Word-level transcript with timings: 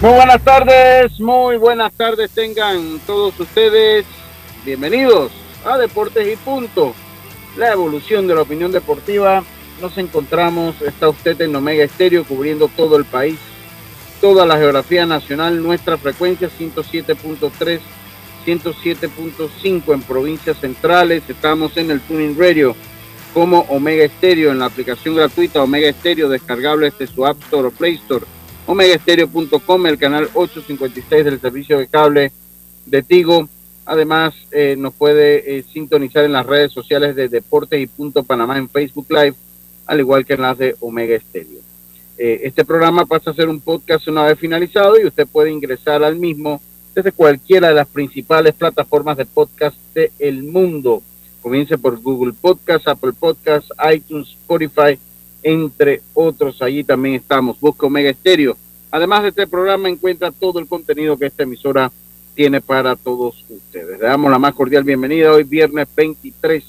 Muy 0.00 0.12
buenas 0.12 0.40
tardes, 0.44 1.18
muy 1.18 1.56
buenas 1.56 1.92
tardes 1.92 2.30
tengan 2.30 3.00
todos 3.04 3.38
ustedes. 3.40 4.06
Bienvenidos 4.64 5.32
a 5.64 5.76
Deportes 5.76 6.32
y 6.32 6.36
Punto, 6.36 6.94
la 7.56 7.72
evolución 7.72 8.28
de 8.28 8.36
la 8.36 8.42
opinión 8.42 8.70
deportiva. 8.70 9.42
Nos 9.80 9.98
encontramos, 9.98 10.80
está 10.82 11.08
usted 11.08 11.40
en 11.40 11.56
Omega 11.56 11.82
Estéreo 11.82 12.22
cubriendo 12.22 12.68
todo 12.68 12.96
el 12.96 13.06
país, 13.06 13.40
toda 14.20 14.46
la 14.46 14.56
geografía 14.56 15.04
nacional, 15.04 15.60
nuestra 15.60 15.98
frecuencia 15.98 16.48
107.3, 16.48 17.80
107.5 18.46 19.94
en 19.94 20.02
provincias 20.02 20.58
centrales. 20.58 21.24
Estamos 21.28 21.76
en 21.76 21.90
el 21.90 22.00
Tuning 22.02 22.38
Radio 22.38 22.76
como 23.34 23.62
Omega 23.62 24.04
Estéreo 24.04 24.52
en 24.52 24.60
la 24.60 24.66
aplicación 24.66 25.16
gratuita 25.16 25.60
Omega 25.60 25.88
Estéreo 25.88 26.28
descargable 26.28 26.92
desde 26.92 27.12
su 27.12 27.26
App 27.26 27.42
Store 27.42 27.66
o 27.66 27.72
Play 27.72 27.94
Store 27.96 28.37
omegaestereo.com, 28.68 29.86
el 29.86 29.96
canal 29.96 30.28
856 30.34 31.24
del 31.24 31.40
servicio 31.40 31.78
de 31.78 31.86
cable 31.86 32.32
de 32.84 33.02
Tigo. 33.02 33.48
Además, 33.86 34.34
eh, 34.52 34.76
nos 34.76 34.92
puede 34.92 35.56
eh, 35.56 35.64
sintonizar 35.72 36.24
en 36.24 36.32
las 36.32 36.44
redes 36.44 36.70
sociales 36.70 37.16
de 37.16 37.30
Deportes 37.30 37.80
y 37.80 37.86
Punto 37.86 38.24
Panamá 38.24 38.58
en 38.58 38.68
Facebook 38.68 39.06
Live, 39.08 39.34
al 39.86 40.00
igual 40.00 40.26
que 40.26 40.34
en 40.34 40.42
las 40.42 40.58
de 40.58 40.76
Omega 40.80 41.16
Estéreo. 41.16 41.60
Eh, 42.18 42.40
este 42.44 42.66
programa 42.66 43.06
pasa 43.06 43.30
a 43.30 43.34
ser 43.34 43.48
un 43.48 43.60
podcast 43.60 44.06
una 44.06 44.24
vez 44.24 44.38
finalizado 44.38 45.00
y 45.00 45.06
usted 45.06 45.26
puede 45.26 45.50
ingresar 45.50 46.04
al 46.04 46.16
mismo 46.16 46.60
desde 46.94 47.12
cualquiera 47.12 47.68
de 47.68 47.74
las 47.74 47.88
principales 47.88 48.52
plataformas 48.52 49.16
de 49.16 49.24
podcast 49.24 49.78
del 49.94 50.42
mundo. 50.42 51.02
Comience 51.40 51.78
por 51.78 51.98
Google 52.02 52.34
Podcast, 52.38 52.86
Apple 52.86 53.12
Podcast, 53.18 53.70
iTunes, 53.90 54.28
Spotify, 54.28 54.98
entre 55.42 56.02
otros. 56.14 56.62
Allí 56.62 56.84
también 56.84 57.14
estamos. 57.16 57.58
Busca 57.60 57.86
Omega 57.86 58.10
Estéreo. 58.10 58.56
Además 58.90 59.22
de 59.22 59.28
este 59.30 59.46
programa, 59.46 59.88
encuentra 59.88 60.30
todo 60.30 60.58
el 60.58 60.66
contenido 60.66 61.16
que 61.16 61.26
esta 61.26 61.42
emisora 61.42 61.92
tiene 62.34 62.60
para 62.60 62.96
todos 62.96 63.44
ustedes. 63.48 63.98
Le 63.98 64.06
damos 64.06 64.30
la 64.30 64.38
más 64.38 64.54
cordial 64.54 64.84
bienvenida 64.84 65.32
hoy, 65.32 65.44
viernes 65.44 65.88
23 65.94 66.64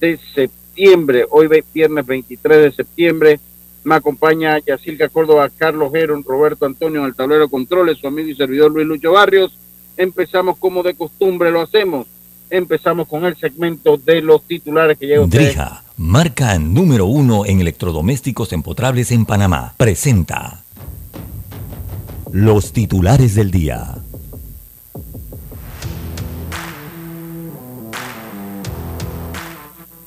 de 0.00 0.18
septiembre. 0.34 1.26
Hoy, 1.30 1.48
viernes 1.72 2.06
23 2.06 2.58
de 2.58 2.72
septiembre, 2.72 3.40
me 3.84 3.94
acompaña 3.94 4.58
Yacilca 4.58 5.10
Córdoba, 5.10 5.50
Carlos 5.56 5.92
Geron, 5.92 6.24
Roberto 6.24 6.64
Antonio 6.64 7.00
en 7.00 7.06
el 7.06 7.14
tablero 7.14 7.48
controles, 7.48 7.98
su 7.98 8.06
amigo 8.06 8.30
y 8.30 8.34
servidor 8.34 8.72
Luis 8.72 8.86
Lucho 8.86 9.12
Barrios. 9.12 9.56
Empezamos 9.96 10.56
como 10.56 10.82
de 10.82 10.94
costumbre 10.94 11.50
lo 11.50 11.60
hacemos. 11.60 12.06
Empezamos 12.54 13.08
con 13.08 13.24
el 13.24 13.36
segmento 13.36 13.96
de 13.96 14.22
los 14.22 14.44
titulares 14.44 14.96
que 14.96 15.08
llega 15.08 15.26
Drija, 15.26 15.82
marca 15.96 16.56
número 16.56 17.04
uno 17.06 17.44
en 17.44 17.60
electrodomésticos 17.60 18.52
empotrables 18.52 19.10
en 19.10 19.26
Panamá, 19.26 19.74
presenta 19.76 20.62
los 22.30 22.72
titulares 22.72 23.34
del 23.34 23.50
día. 23.50 23.96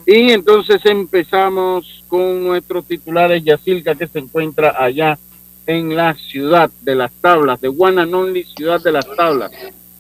Y 0.06 0.32
entonces 0.32 0.80
empezamos 0.86 2.06
con 2.08 2.46
nuestros 2.46 2.86
titulares 2.86 3.44
Yacilca 3.44 3.94
que 3.96 4.08
se 4.08 4.20
encuentra 4.20 4.74
allá 4.82 5.20
en 5.66 5.98
la 5.98 6.14
ciudad 6.14 6.72
de 6.82 6.96
las 6.96 7.12
tablas, 7.12 7.60
de 7.60 7.68
Guananonli, 7.68 8.46
ciudad 8.46 8.82
de 8.82 8.94
las 8.94 9.06
tablas. 9.18 9.52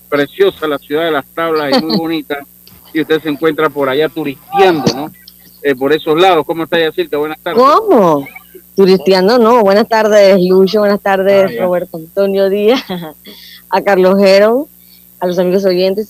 Preciosa 0.10 0.68
la 0.68 0.78
ciudad 0.78 1.06
de 1.06 1.12
las 1.12 1.26
tablas 1.28 1.82
y 1.82 1.84
muy 1.86 1.98
bonita. 1.98 2.38
y 2.94 3.02
usted 3.02 3.22
se 3.22 3.30
encuentra 3.30 3.70
por 3.70 3.90
allá 3.90 4.10
turisteando, 4.10 4.94
¿no? 4.94 5.12
Eh, 5.62 5.76
por 5.76 5.92
esos 5.94 6.20
lados. 6.20 6.46
¿Cómo 6.46 6.64
está 6.64 6.80
Yacilca? 6.80 7.18
Buenas 7.18 7.40
tardes. 7.40 7.62
¿Cómo? 7.62 8.28
Turisteando, 8.76 9.38
no. 9.40 9.62
Buenas 9.62 9.88
tardes, 9.90 10.40
Lucho. 10.42 10.80
Buenas 10.80 11.02
tardes, 11.02 11.52
Ah, 11.60 11.64
Roberto 11.64 11.98
Antonio 11.98 12.50
Díaz. 12.50 12.82
a 13.70 13.82
Carlos 13.82 14.18
Gero, 14.20 14.68
a 15.20 15.28
los 15.28 15.38
amigos 15.40 15.66
oyentes 15.66 16.10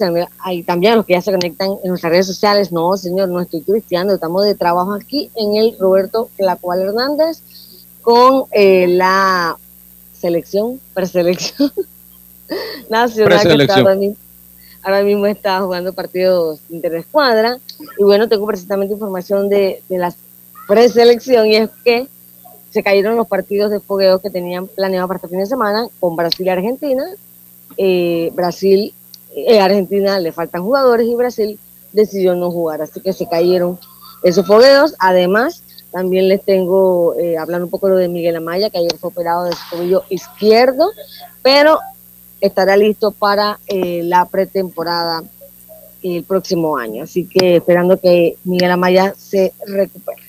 y 0.51 0.63
también 0.63 0.93
a 0.93 0.95
los 0.97 1.05
que 1.05 1.13
ya 1.13 1.21
se 1.21 1.31
conectan 1.31 1.71
en 1.83 1.89
nuestras 1.89 2.11
redes 2.11 2.27
sociales. 2.27 2.71
No, 2.71 2.95
señor, 2.97 3.29
no 3.29 3.39
estoy 3.41 3.61
turisteando. 3.61 4.13
Estamos 4.13 4.43
de 4.43 4.53
trabajo 4.53 4.93
aquí 4.93 5.31
en 5.35 5.55
el 5.55 5.75
Roberto 5.79 6.29
Placual 6.37 6.81
Hernández 6.81 7.41
con 8.01 8.43
eh, 8.51 8.85
la 8.87 9.57
selección, 10.13 10.79
preselección 10.93 11.71
nacional 12.89 13.57
que 13.57 13.63
está 13.63 13.77
ahora 13.77 13.95
mismo, 13.95 14.17
ahora 14.83 15.03
mismo 15.03 15.25
está 15.25 15.61
jugando 15.61 15.93
partidos 15.93 16.59
interescuadra. 16.69 17.57
Y 17.97 18.03
bueno, 18.03 18.27
tengo 18.27 18.45
precisamente 18.45 18.93
información 18.93 19.49
de, 19.49 19.81
de 19.89 19.97
la 19.97 20.13
preselección 20.67 21.47
y 21.47 21.55
es 21.55 21.69
que 21.83 22.07
se 22.69 22.83
cayeron 22.83 23.15
los 23.15 23.27
partidos 23.27 23.71
de 23.71 23.79
fogueo 23.79 24.19
que 24.19 24.29
tenían 24.29 24.67
planeado 24.67 25.07
para 25.07 25.17
este 25.17 25.29
fin 25.29 25.39
de 25.39 25.45
semana 25.45 25.87
con 25.99 26.15
Brasil 26.15 26.45
y 26.45 26.49
Argentina. 26.49 27.05
Eh, 27.77 28.31
Brasil, 28.33 28.93
eh, 29.35 29.59
Argentina 29.59 30.19
le 30.19 30.31
faltan 30.31 30.63
jugadores 30.63 31.07
y 31.07 31.15
Brasil 31.15 31.59
decidió 31.93 32.35
no 32.35 32.51
jugar, 32.51 32.81
así 32.81 32.99
que 33.01 33.13
se 33.13 33.27
cayeron 33.27 33.79
esos 34.23 34.45
fogueos. 34.45 34.95
Además, 34.99 35.63
también 35.91 36.27
les 36.27 36.43
tengo, 36.43 37.15
eh, 37.15 37.37
hablando 37.37 37.65
un 37.65 37.71
poco 37.71 37.89
lo 37.89 37.95
de 37.95 38.09
Miguel 38.09 38.35
Amaya, 38.35 38.69
que 38.69 38.77
ayer 38.77 38.97
fue 38.99 39.09
operado 39.09 39.45
de 39.45 39.53
su 39.53 39.61
tobillo 39.71 40.03
izquierdo, 40.09 40.91
pero 41.41 41.79
estará 42.41 42.77
listo 42.77 43.11
para 43.11 43.59
eh, 43.67 44.01
la 44.03 44.25
pretemporada 44.25 45.23
el 46.03 46.23
próximo 46.23 46.77
año. 46.77 47.03
Así 47.03 47.25
que 47.25 47.57
esperando 47.57 47.99
que 47.99 48.35
Miguel 48.43 48.71
Amaya 48.71 49.13
se 49.17 49.53
recupere. 49.65 50.21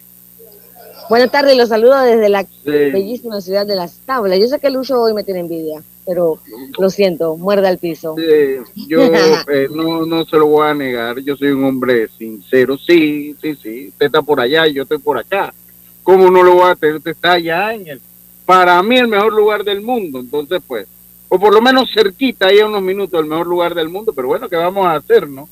Buenas 1.08 1.30
tardes, 1.30 1.56
los 1.56 1.70
saludo 1.70 1.98
desde 2.02 2.28
la 2.28 2.42
Sí. 2.42 2.48
bellísima 2.64 3.40
ciudad 3.40 3.66
de 3.66 3.74
Las 3.76 3.98
Tablas. 4.04 4.38
Yo 4.38 4.46
sé 4.46 4.58
que 4.58 4.68
Lucho 4.68 5.00
hoy 5.00 5.14
me 5.14 5.24
tiene 5.24 5.40
envidia, 5.40 5.82
pero 6.04 6.38
lo 6.78 6.90
siento, 6.90 7.34
muerda 7.38 7.70
el 7.70 7.78
piso. 7.78 8.14
Sí, 8.18 8.84
yo 8.88 9.00
eh, 9.48 9.68
no, 9.74 10.04
no 10.04 10.26
se 10.26 10.36
lo 10.36 10.48
voy 10.48 10.68
a 10.68 10.74
negar, 10.74 11.18
yo 11.20 11.34
soy 11.34 11.48
un 11.48 11.64
hombre 11.64 12.08
sincero, 12.18 12.76
sí, 12.76 13.34
sí, 13.40 13.54
sí, 13.56 13.88
usted 13.88 14.06
está 14.06 14.20
por 14.20 14.38
allá 14.38 14.66
y 14.66 14.74
yo 14.74 14.82
estoy 14.82 14.98
por 14.98 15.16
acá. 15.16 15.54
¿Cómo 16.02 16.30
no 16.30 16.42
lo 16.42 16.54
voy 16.56 16.70
a 16.70 16.74
tener? 16.74 16.96
Usted 16.96 17.12
está 17.12 17.32
allá 17.32 17.72
en 17.72 17.86
el, 17.86 18.00
para 18.44 18.82
mí 18.82 18.98
el 18.98 19.08
mejor 19.08 19.32
lugar 19.32 19.64
del 19.64 19.80
mundo, 19.80 20.20
entonces 20.20 20.60
pues, 20.66 20.86
o 21.28 21.38
por 21.38 21.52
lo 21.52 21.60
menos 21.60 21.90
cerquita, 21.92 22.46
ahí 22.46 22.60
a 22.60 22.66
unos 22.66 22.82
minutos, 22.82 23.20
el 23.20 23.26
mejor 23.26 23.46
lugar 23.46 23.74
del 23.74 23.88
mundo, 23.88 24.12
pero 24.14 24.28
bueno, 24.28 24.48
¿qué 24.48 24.56
vamos 24.56 24.86
a 24.86 24.94
hacer, 24.94 25.28
no? 25.28 25.48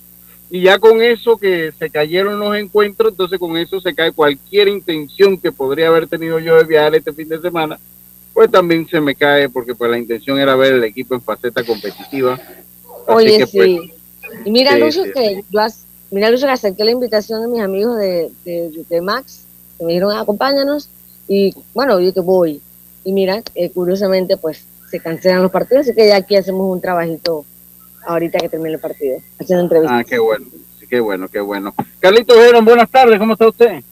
Y 0.49 0.63
ya 0.63 0.79
con 0.79 1.03
eso 1.03 1.37
que 1.37 1.73
se 1.77 1.91
cayeron 1.91 2.39
los 2.39 2.57
encuentros, 2.57 3.11
entonces 3.11 3.39
con 3.39 3.57
eso 3.57 3.81
se 3.81 3.95
cae 3.95 4.13
cualquier 4.13 4.69
intención 4.69 5.39
que 5.39 5.53
podría 5.53 5.89
haber 5.89 6.07
tenido 6.07 6.39
yo 6.39 6.57
de 6.57 6.65
viajar 6.65 6.95
este 6.95 7.13
fin 7.13 7.29
de 7.29 7.41
semana, 7.41 7.79
pues 8.33 8.51
también 8.51 8.87
se 8.89 9.01
me 9.01 9.15
cae 9.15 9.49
porque 9.49 9.75
pues 9.75 9.91
la 9.91 9.99
intención 9.99 10.39
era 10.39 10.55
ver 10.55 10.75
el 10.75 10.85
equipo 10.85 11.15
en 11.15 11.21
faceta 11.21 11.65
competitiva. 11.65 12.39
Oye, 13.09 13.39
que, 13.39 13.47
pues, 13.47 13.67
sí. 13.67 13.93
Y 14.45 14.51
mira, 14.51 14.75
sí, 14.75 14.81
Lucho, 14.81 15.05
sí. 15.05 15.11
que 15.13 15.43
yo, 15.51 15.61
mira, 16.11 16.31
Lucho, 16.31 16.47
que 16.47 16.53
acepté 16.53 16.85
la 16.85 16.91
invitación 16.93 17.43
de 17.43 17.49
mis 17.49 17.61
amigos 17.61 17.99
de, 17.99 18.31
de, 18.45 18.85
de 18.89 19.01
Max, 19.01 19.43
que 19.79 19.85
me 19.85 19.93
dijeron, 19.93 20.17
acompáñanos, 20.17 20.89
y 21.29 21.55
bueno, 21.75 21.99
yo 22.01 22.15
que 22.15 22.21
voy. 22.21 22.61
Y 23.05 23.13
mira, 23.13 23.43
eh, 23.55 23.71
curiosamente, 23.71 24.37
pues 24.37 24.65
se 24.91 25.01
cancelan 25.01 25.43
los 25.43 25.51
partidos, 25.51 25.87
así 25.87 25.95
que 25.95 26.09
ya 26.09 26.17
aquí 26.17 26.37
hacemos 26.37 26.71
un 26.71 26.81
trabajito 26.81 27.45
ahorita 28.07 28.39
que 28.39 28.49
termine 28.49 28.75
el 28.75 28.81
partido, 28.81 29.19
haciendo 29.39 29.65
entrevistas. 29.65 30.01
Ah, 30.01 30.05
qué 30.05 30.19
bueno, 30.19 30.47
qué 30.89 31.01
bueno, 31.01 31.29
qué 31.29 31.41
bueno. 31.41 31.75
Carlitos 32.01 32.37
Geron, 32.37 32.65
buenas 32.65 32.91
tardes, 32.91 33.19
¿cómo 33.19 33.33
está 33.33 33.49
usted? 33.49 33.83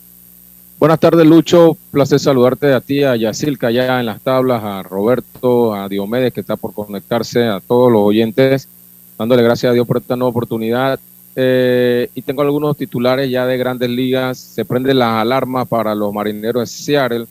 Buenas 0.78 1.00
tardes, 1.00 1.24
Lucho. 1.26 1.76
Placer 1.92 2.18
saludarte 2.18 2.72
a 2.72 2.80
ti, 2.80 3.04
a 3.04 3.16
Yacilca, 3.16 3.68
allá 3.68 4.00
en 4.00 4.06
las 4.06 4.20
tablas, 4.20 4.62
a 4.62 4.82
Roberto, 4.82 5.74
a 5.74 5.88
Diomedes, 5.88 6.32
que 6.32 6.40
está 6.40 6.56
por 6.56 6.74
conectarse, 6.74 7.44
a 7.44 7.60
todos 7.60 7.90
los 7.90 8.02
oyentes, 8.02 8.68
dándole 9.16 9.42
gracias 9.42 9.70
a 9.70 9.72
Dios 9.72 9.86
por 9.86 9.98
esta 9.98 10.16
nueva 10.16 10.30
oportunidad. 10.30 10.98
Eh, 11.36 12.10
y 12.14 12.22
tengo 12.22 12.42
algunos 12.42 12.76
titulares 12.76 13.30
ya 13.30 13.46
de 13.46 13.56
grandes 13.56 13.88
ligas. 13.88 14.38
Se 14.38 14.64
prende 14.64 14.94
la 14.94 15.20
alarma 15.20 15.64
para 15.64 15.94
los 15.94 16.12
marineros 16.12 16.62
de 16.62 16.66
Seattle. 16.66 17.26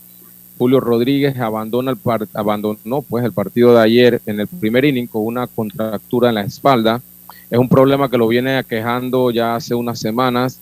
Julio 0.58 0.80
Rodríguez 0.80 1.38
abandona 1.40 1.92
el 1.92 1.98
par- 1.98 2.28
abandonó 2.34 3.02
pues 3.02 3.26
el 3.26 3.32
partido 3.32 3.74
de 3.74 3.82
ayer 3.82 4.22
en 4.26 4.40
el 4.40 4.48
primer 4.48 4.86
inning 4.86 5.08
con 5.08 5.26
una 5.26 5.48
contractura 5.48 6.30
en 6.30 6.36
la 6.36 6.42
espalda. 6.44 7.02
Es 7.50 7.60
un 7.60 7.70
problema 7.70 8.10
que 8.10 8.18
lo 8.18 8.28
viene 8.28 8.58
aquejando 8.58 9.32
ya 9.32 9.56
hace 9.56 9.76
unas 9.76 10.00
semanas. 10.00 10.60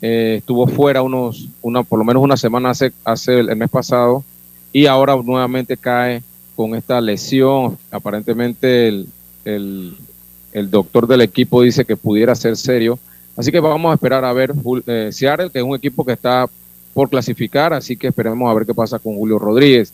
Eh, 0.00 0.36
estuvo 0.38 0.66
fuera 0.66 1.02
unos, 1.02 1.48
una, 1.60 1.82
por 1.82 1.98
lo 1.98 2.04
menos 2.04 2.22
una 2.22 2.36
semana 2.36 2.70
hace, 2.70 2.92
hace 3.04 3.38
el 3.40 3.54
mes 3.56 3.70
pasado 3.70 4.24
y 4.72 4.86
ahora 4.86 5.14
nuevamente 5.16 5.76
cae 5.76 6.22
con 6.56 6.74
esta 6.74 7.00
lesión. 7.00 7.78
Aparentemente 7.90 8.88
el, 8.88 9.06
el, 9.44 10.70
doctor 10.70 11.06
del 11.06 11.20
equipo 11.20 11.62
dice 11.62 11.84
que 11.84 11.96
pudiera 11.96 12.34
ser 12.34 12.56
serio. 12.56 12.98
Así 13.36 13.50
que 13.52 13.60
vamos 13.60 13.90
a 13.90 13.94
esperar 13.94 14.24
a 14.24 14.32
ver 14.32 14.52
eh, 14.86 15.10
Seattle, 15.12 15.50
que 15.50 15.58
es 15.58 15.64
un 15.64 15.76
equipo 15.76 16.04
que 16.04 16.12
está 16.12 16.48
por 16.94 17.08
clasificar, 17.08 17.72
así 17.72 17.96
que 17.96 18.08
esperemos 18.08 18.50
a 18.50 18.54
ver 18.54 18.66
qué 18.66 18.74
pasa 18.74 18.98
con 18.98 19.16
Julio 19.16 19.38
Rodríguez. 19.38 19.92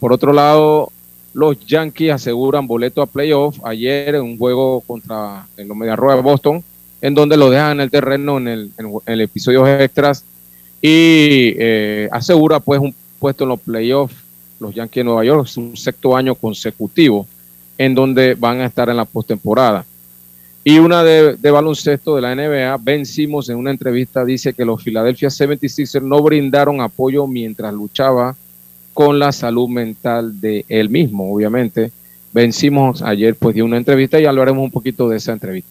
Por 0.00 0.12
otro 0.12 0.32
lado, 0.32 0.90
los 1.34 1.58
Yankees 1.66 2.12
aseguran 2.12 2.66
boleto 2.66 3.02
a 3.02 3.06
playoff 3.06 3.58
ayer 3.64 4.14
en 4.14 4.22
un 4.22 4.38
juego 4.38 4.80
contra 4.80 5.46
los 5.56 5.76
Media 5.76 5.96
Rueda 5.96 6.16
de 6.16 6.22
Boston, 6.22 6.64
en 7.00 7.14
donde 7.14 7.36
lo 7.36 7.50
dejan 7.50 7.72
en 7.72 7.80
el 7.80 7.90
terreno 7.90 8.38
en 8.38 8.48
el, 8.48 8.72
en 8.78 9.00
el 9.06 9.20
episodio 9.20 9.66
extras 9.66 10.24
y 10.80 11.54
eh, 11.58 12.08
asegura 12.12 12.60
pues 12.60 12.80
un 12.80 12.94
puesto 13.18 13.44
en 13.44 13.50
los 13.50 13.60
playoffs 13.60 14.14
los 14.60 14.74
Yankees 14.74 15.00
de 15.00 15.04
Nueva 15.04 15.24
York, 15.24 15.46
su 15.46 15.76
sexto 15.76 16.16
año 16.16 16.34
consecutivo 16.34 17.26
en 17.76 17.94
donde 17.94 18.34
van 18.34 18.60
a 18.60 18.66
estar 18.66 18.88
en 18.88 18.96
la 18.96 19.04
postemporada. 19.04 19.84
Y 20.68 20.80
una 20.80 21.02
de, 21.02 21.50
baloncesto 21.50 22.14
de 22.14 22.20
la 22.20 22.34
NBA, 22.34 22.76
vencimos 22.82 23.48
en 23.48 23.56
una 23.56 23.70
entrevista 23.70 24.22
dice 24.22 24.52
que 24.52 24.66
los 24.66 24.84
Philadelphia 24.84 25.30
76ers 25.30 26.02
no 26.02 26.20
brindaron 26.20 26.82
apoyo 26.82 27.26
mientras 27.26 27.72
luchaba 27.72 28.36
con 28.92 29.18
la 29.18 29.32
salud 29.32 29.66
mental 29.70 30.42
de 30.42 30.66
él 30.68 30.90
mismo, 30.90 31.32
obviamente. 31.32 31.90
Vencimos 32.34 33.00
ayer, 33.00 33.34
pues 33.34 33.54
dio 33.54 33.64
una 33.64 33.78
entrevista 33.78 34.20
y 34.20 34.26
hablaremos 34.26 34.62
un 34.62 34.70
poquito 34.70 35.08
de 35.08 35.16
esa 35.16 35.32
entrevista. 35.32 35.70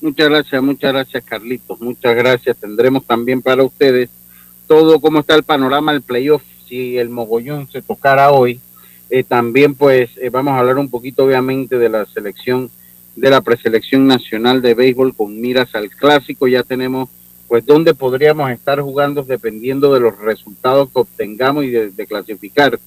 Muchas 0.00 0.28
gracias, 0.28 0.62
muchas 0.62 0.92
gracias 0.92 1.24
Carlitos, 1.24 1.80
muchas 1.80 2.14
gracias. 2.14 2.56
Tendremos 2.58 3.04
también 3.04 3.42
para 3.42 3.64
ustedes 3.64 4.08
todo 4.68 5.00
cómo 5.00 5.18
está 5.18 5.34
el 5.34 5.42
panorama 5.42 5.92
del 5.92 6.02
playoff 6.02 6.42
si 6.68 6.96
el 6.96 7.08
mogollón 7.08 7.68
se 7.68 7.82
tocara 7.82 8.30
hoy. 8.30 8.60
Eh, 9.10 9.24
también 9.24 9.74
pues 9.74 10.10
eh, 10.18 10.30
vamos 10.30 10.52
a 10.52 10.60
hablar 10.60 10.78
un 10.78 10.88
poquito 10.88 11.24
obviamente 11.24 11.76
de 11.76 11.88
la 11.88 12.06
selección, 12.06 12.70
de 13.16 13.30
la 13.30 13.40
preselección 13.40 14.06
nacional 14.06 14.62
de 14.62 14.74
béisbol 14.74 15.14
con 15.14 15.40
miras 15.40 15.74
al 15.74 15.90
clásico. 15.90 16.48
Ya 16.48 16.62
tenemos 16.62 17.08
pues 17.48 17.66
dónde 17.66 17.94
podríamos 17.94 18.50
estar 18.50 18.80
jugando 18.80 19.24
dependiendo 19.24 19.92
de 19.92 20.00
los 20.00 20.18
resultados 20.18 20.88
que 20.90 21.00
obtengamos 21.00 21.64
y 21.64 21.70
de, 21.70 22.06
clasificar. 22.06 22.78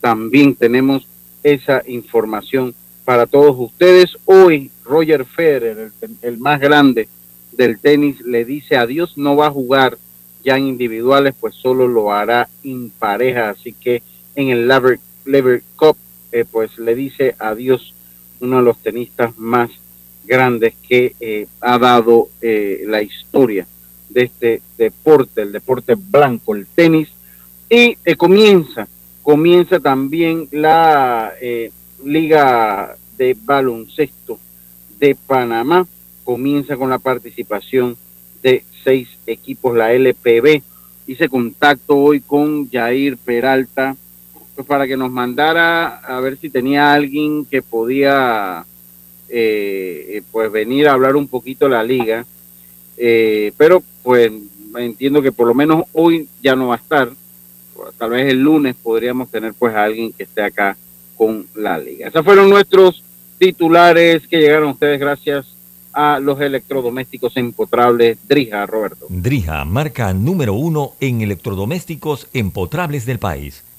También 0.00 0.54
tenemos 0.54 1.08
esa 1.42 1.82
información 1.86 2.74
para 3.04 3.26
todos 3.26 3.56
ustedes. 3.58 4.16
Hoy 4.24 4.70
Roger 4.84 5.24
Federer, 5.24 5.90
el, 6.00 6.10
el 6.22 6.38
más 6.38 6.60
grande 6.60 7.08
del 7.50 7.78
tenis, 7.78 8.20
le 8.20 8.44
dice 8.44 8.76
adiós, 8.76 9.18
no 9.18 9.36
va 9.36 9.48
a 9.48 9.50
jugar 9.50 9.98
ya 10.44 10.56
en 10.56 10.66
individuales, 10.66 11.34
pues 11.38 11.54
solo 11.54 11.88
lo 11.88 12.12
hará 12.12 12.48
en 12.64 12.90
pareja. 12.90 13.50
Así 13.50 13.72
que 13.72 14.02
en 14.34 14.48
el 14.48 14.68
Lever, 15.24 15.62
Cup, 15.76 15.96
eh, 16.30 16.44
pues 16.50 16.78
le 16.78 16.94
dice 16.94 17.34
adiós 17.38 17.94
uno 18.42 18.58
de 18.58 18.62
los 18.62 18.78
tenistas 18.78 19.38
más 19.38 19.70
grandes 20.24 20.74
que 20.86 21.14
eh, 21.20 21.46
ha 21.60 21.78
dado 21.78 22.28
eh, 22.40 22.84
la 22.86 23.02
historia 23.02 23.66
de 24.10 24.24
este 24.24 24.62
deporte, 24.76 25.42
el 25.42 25.52
deporte 25.52 25.94
blanco, 25.94 26.54
el 26.54 26.66
tenis. 26.66 27.08
Y 27.70 27.96
comienza, 28.16 28.86
comienza 29.22 29.80
también 29.80 30.46
la 30.50 31.32
Liga 32.04 32.96
de 33.16 33.34
Baloncesto 33.42 34.38
de 34.98 35.14
Panamá, 35.14 35.86
comienza 36.24 36.76
con 36.76 36.90
la 36.90 36.98
participación 36.98 37.96
de 38.42 38.64
seis 38.84 39.08
equipos, 39.26 39.76
la 39.76 39.92
LPB. 39.92 40.62
Hice 41.06 41.28
contacto 41.28 41.96
hoy 41.96 42.20
con 42.20 42.70
Jair 42.70 43.16
Peralta 43.16 43.96
pues 44.54 44.66
para 44.66 44.86
que 44.86 44.96
nos 44.96 45.10
mandara 45.10 45.98
a 45.98 46.20
ver 46.20 46.36
si 46.36 46.50
tenía 46.50 46.92
alguien 46.92 47.44
que 47.44 47.62
podía 47.62 48.64
eh, 49.28 50.22
pues 50.30 50.52
venir 50.52 50.88
a 50.88 50.92
hablar 50.92 51.16
un 51.16 51.28
poquito 51.28 51.68
la 51.68 51.82
liga. 51.82 52.26
Eh, 52.96 53.52
pero 53.56 53.82
pues 54.02 54.30
entiendo 54.76 55.22
que 55.22 55.32
por 55.32 55.46
lo 55.46 55.54
menos 55.54 55.84
hoy 55.92 56.28
ya 56.42 56.54
no 56.54 56.68
va 56.68 56.74
a 56.74 56.78
estar. 56.78 57.10
Tal 57.98 58.10
vez 58.10 58.30
el 58.30 58.40
lunes 58.40 58.76
podríamos 58.80 59.30
tener 59.30 59.54
pues 59.54 59.74
a 59.74 59.84
alguien 59.84 60.12
que 60.12 60.24
esté 60.24 60.42
acá 60.42 60.76
con 61.16 61.46
la 61.54 61.78
liga. 61.78 62.08
Esos 62.08 62.24
fueron 62.24 62.50
nuestros 62.50 63.02
titulares 63.38 64.26
que 64.28 64.38
llegaron 64.38 64.68
a 64.68 64.72
ustedes 64.72 65.00
gracias 65.00 65.46
a 65.92 66.18
los 66.20 66.40
electrodomésticos 66.40 67.36
empotrables 67.36 68.18
Drija, 68.26 68.66
Roberto. 68.66 69.06
Drija, 69.08 69.64
marca 69.64 70.12
número 70.14 70.54
uno 70.54 70.92
en 71.00 71.22
electrodomésticos 71.22 72.28
empotrables 72.32 73.04
del 73.04 73.18
país. 73.18 73.64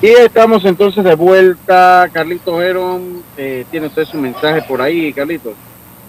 Y 0.00 0.06
estamos 0.06 0.64
entonces 0.64 1.02
de 1.02 1.16
vuelta. 1.16 2.08
Carlito 2.12 2.62
Heron, 2.62 3.22
eh, 3.36 3.64
¿tiene 3.68 3.88
usted 3.88 4.04
su 4.04 4.16
mensaje 4.16 4.62
por 4.62 4.80
ahí, 4.80 5.12
Carlito? 5.12 5.54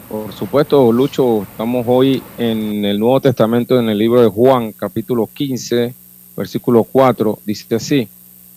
Por 0.07 0.31
supuesto, 0.31 0.91
Lucho, 0.91 1.43
estamos 1.43 1.85
hoy 1.87 2.21
en 2.37 2.85
el 2.85 2.99
Nuevo 2.99 3.19
Testamento, 3.19 3.79
en 3.79 3.89
el 3.89 3.97
libro 3.97 4.21
de 4.21 4.27
Juan, 4.27 4.73
capítulo 4.73 5.27
15, 5.31 5.93
versículo 6.37 6.83
4, 6.83 7.39
dice 7.45 7.75
así, 7.75 8.07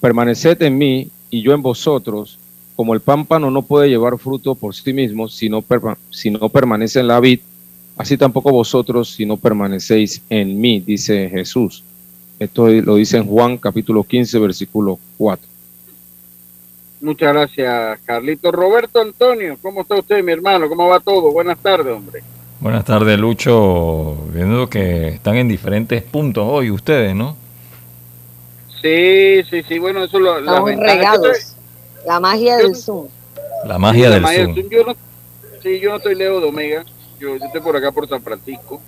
permaneced 0.01 0.63
en 0.63 0.79
mí 0.79 1.09
y 1.31 1.43
yo 1.43 1.53
en 1.53 1.61
vosotros, 1.61 2.39
como 2.75 2.95
el 2.95 3.01
pámpano 3.01 3.51
no 3.51 3.63
puede 3.63 3.89
llevar 3.89 4.19
fruto 4.19 4.55
por 4.55 4.75
sí 4.75 4.95
mismo 4.95 5.29
si 5.29 5.51
no, 5.51 5.63
si 6.09 6.31
no 6.31 6.49
permanece 6.49 7.01
en 7.01 7.09
la 7.09 7.21
vid, 7.21 7.41
así 7.99 8.17
tampoco 8.17 8.51
vosotros 8.51 9.11
si 9.11 9.27
no 9.27 9.37
permanecéis 9.37 10.23
en 10.31 10.59
mí, 10.59 10.81
dice 10.81 11.29
Jesús. 11.29 11.85
Esto 12.43 12.69
lo 12.69 12.97
dice 12.97 13.19
en 13.19 13.27
Juan 13.27 13.57
capítulo 13.57 14.03
15, 14.03 14.39
versículo 14.39 14.99
4. 15.19 15.47
Muchas 17.01 17.33
gracias, 17.33 18.01
Carlito. 18.05 18.53
Roberto 18.53 19.01
Antonio, 19.01 19.57
¿cómo 19.61 19.83
está 19.83 19.97
usted, 19.97 20.23
mi 20.23 20.33
hermano? 20.33 20.69
¿Cómo 20.69 20.89
va 20.89 21.01
todo? 21.01 21.33
Buenas 21.33 21.59
tardes, 21.59 21.95
hombre. 21.95 22.23
Buenas 22.61 22.85
tardes, 22.85 23.19
Lucho. 23.19 24.17
Viendo 24.33 24.69
que 24.71 25.09
están 25.09 25.37
en 25.37 25.49
diferentes 25.49 26.03
puntos 26.03 26.45
hoy 26.49 26.71
ustedes, 26.71 27.15
¿no? 27.15 27.37
Sí, 28.81 29.43
sí, 29.51 29.63
sí. 29.63 29.79
Bueno, 29.79 30.05
eso 30.05 30.19
lo. 30.19 30.39
Estamos 30.39 30.77
regados. 30.77 31.57
La 32.07 32.21
magia 32.21 32.57
del 32.57 32.75
Zoom. 32.75 33.07
La 33.67 33.79
magia, 33.79 34.11
del, 34.11 34.25
Zoom. 34.25 34.69
Yo 34.69 34.85
no, 34.85 34.97
sí, 35.63 35.79
yo 35.81 35.91
no 35.91 35.97
estoy 35.97 36.17
lejos 36.17 36.43
de 36.43 36.49
Omega. 36.49 36.85
Yo, 37.21 37.37
estoy 37.37 37.61
por 37.61 37.77
acá 37.77 37.93
por 37.93 38.09
San 38.09 38.23
Francisco. 38.23 38.81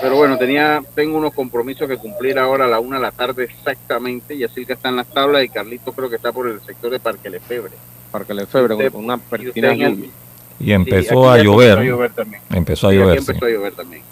Pero 0.00 0.16
bueno, 0.16 0.36
tenía, 0.36 0.82
tengo 0.94 1.18
unos 1.18 1.32
compromisos 1.32 1.88
que 1.88 1.96
cumplir 1.96 2.38
ahora 2.38 2.66
a 2.66 2.68
la 2.68 2.80
una 2.80 2.96
de 2.96 3.02
la 3.02 3.12
tarde 3.12 3.44
exactamente. 3.44 4.34
Y 4.34 4.44
así 4.44 4.66
que 4.66 4.74
está 4.74 4.88
en 4.88 4.96
las 4.96 5.06
tablas 5.06 5.44
y 5.44 5.48
Carlito 5.48 5.92
creo 5.92 6.10
que 6.10 6.16
está 6.16 6.32
por 6.32 6.48
el 6.48 6.60
sector 6.60 6.90
de 6.90 7.00
Parque 7.00 7.30
Lefebre. 7.30 7.72
Parque 8.10 8.34
Lefebre, 8.34 8.90
con 8.90 9.04
una 9.04 9.18
pertina 9.18 9.74
lluvia. 9.74 10.10
Y 10.58 10.72
empezó 10.72 11.30
a 11.30 11.38
llover. 11.38 11.78
Empezó 12.50 12.88
a 12.88 12.92
llover. 12.92 13.18
Aquí 13.18 13.18
empezó 13.18 13.46
a 13.46 13.50
llover 13.50 13.72
también. 13.74 14.02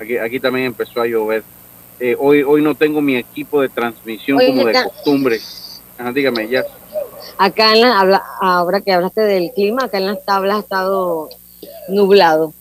Aquí, 0.00 0.16
aquí 0.16 0.40
también 0.40 0.66
empezó 0.66 1.00
a 1.00 1.06
llover. 1.06 1.42
Eh, 2.00 2.16
hoy, 2.18 2.42
hoy 2.42 2.62
no 2.62 2.74
tengo 2.74 3.00
mi 3.00 3.16
equipo 3.16 3.60
de 3.60 3.68
transmisión 3.68 4.38
como 4.38 4.66
de 4.66 4.84
costumbre. 4.84 5.40
dígame, 6.14 6.48
ya. 6.48 6.64
Acá 7.38 7.72
en 7.74 7.80
la, 7.82 8.22
ahora 8.40 8.80
que 8.80 8.92
hablaste 8.92 9.20
del 9.20 9.52
clima, 9.52 9.84
acá 9.84 9.98
en 9.98 10.06
las 10.06 10.24
tablas 10.24 10.56
ha 10.56 10.60
estado 10.60 11.28
nublado. 11.88 12.52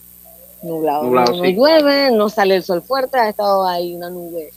Nublado. 0.68 1.04
no, 1.04 1.46
llueve, 1.46 2.12
no 2.12 2.30
sale 2.30 2.56
el 2.56 2.64
sol 2.64 2.82
fuerte, 2.82 3.18
ha 3.18 3.30
estado 3.30 3.68
ahí 3.68 3.96
una 3.96 4.10
nube 4.10 4.52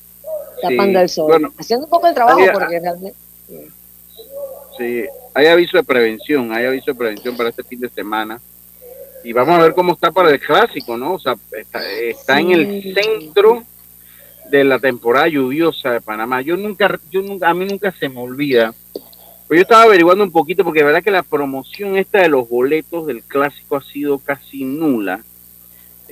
tapando 0.60 1.00
el 1.00 1.08
sol. 1.08 1.52
Haciendo 1.58 1.86
un 1.86 1.90
poco 1.90 2.06
el 2.06 2.14
trabajo 2.14 2.40
porque 2.52 2.80
realmente. 2.80 3.18
Sí, 4.78 5.04
hay 5.34 5.46
aviso 5.46 5.76
de 5.76 5.84
prevención, 5.84 6.52
hay 6.52 6.66
aviso 6.66 6.92
de 6.92 6.94
prevención 6.94 7.36
para 7.36 7.50
este 7.50 7.64
fin 7.64 7.80
de 7.80 7.88
semana. 7.88 8.40
Y 9.22 9.32
vamos 9.32 9.58
a 9.58 9.62
ver 9.62 9.74
cómo 9.74 9.92
está 9.92 10.10
para 10.10 10.30
el 10.30 10.40
clásico, 10.40 10.96
¿no? 10.96 11.14
O 11.14 11.18
sea, 11.18 11.36
está, 11.52 12.40
en 12.40 12.52
el 12.52 12.94
centro 12.94 13.64
de 14.48 14.64
la 14.64 14.78
temporada 14.78 15.28
lluviosa 15.28 15.92
de 15.92 16.00
Panamá. 16.00 16.40
Yo 16.40 16.56
nunca, 16.56 16.98
yo 17.10 17.20
nunca, 17.20 17.50
a 17.50 17.54
mí 17.54 17.66
nunca 17.66 17.92
se 17.92 18.08
me 18.08 18.20
olvida 18.20 18.74
Pues 19.46 19.58
yo 19.58 19.62
estaba 19.62 19.82
averiguando 19.82 20.24
un 20.24 20.32
poquito 20.32 20.64
porque 20.64 20.80
la 20.80 20.86
verdad 20.86 21.04
que 21.04 21.10
la 21.10 21.22
promoción 21.22 21.96
esta 21.98 22.22
de 22.22 22.30
los 22.30 22.48
boletos 22.48 23.06
del 23.06 23.22
clásico 23.22 23.76
ha 23.76 23.82
sido 23.82 24.18
casi 24.18 24.64
nula. 24.64 25.22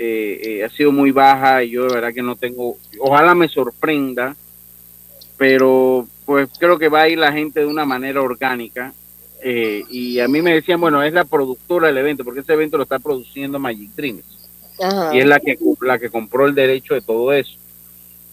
Eh, 0.01 0.41
eh, 0.45 0.65
ha 0.65 0.69
sido 0.69 0.93
muy 0.93 1.11
baja 1.11 1.65
y 1.65 1.71
yo 1.71 1.89
de 1.89 1.95
verdad 1.95 2.15
que 2.15 2.23
no 2.23 2.37
tengo, 2.37 2.77
ojalá 3.01 3.35
me 3.35 3.49
sorprenda, 3.49 4.37
pero 5.37 6.07
pues 6.25 6.49
creo 6.57 6.79
que 6.79 6.89
va 6.89 7.03
a 7.03 7.09
ir 7.09 7.19
la 7.19 7.33
gente 7.33 7.61
de 7.61 7.67
una 7.67 7.85
manera 7.85 8.23
orgánica. 8.23 8.95
Eh, 9.43 9.85
y 9.91 10.21
a 10.21 10.29
mí 10.29 10.41
me 10.41 10.55
decían, 10.55 10.81
bueno, 10.81 11.03
es 11.03 11.13
la 11.13 11.25
productora 11.25 11.89
del 11.89 11.99
evento, 11.99 12.25
porque 12.25 12.41
ese 12.41 12.53
evento 12.53 12.77
lo 12.77 12.85
está 12.85 12.99
produciendo 13.01 13.59
Magic 13.59 13.91
Dreams. 13.97 14.25
Ajá. 14.81 15.15
Y 15.15 15.19
es 15.19 15.27
la 15.27 15.41
que, 15.41 15.59
la 15.81 15.99
que 15.99 16.11
compró 16.11 16.47
el 16.47 16.55
derecho 16.55 16.95
de 16.95 17.01
todo 17.01 17.33
eso. 17.33 17.57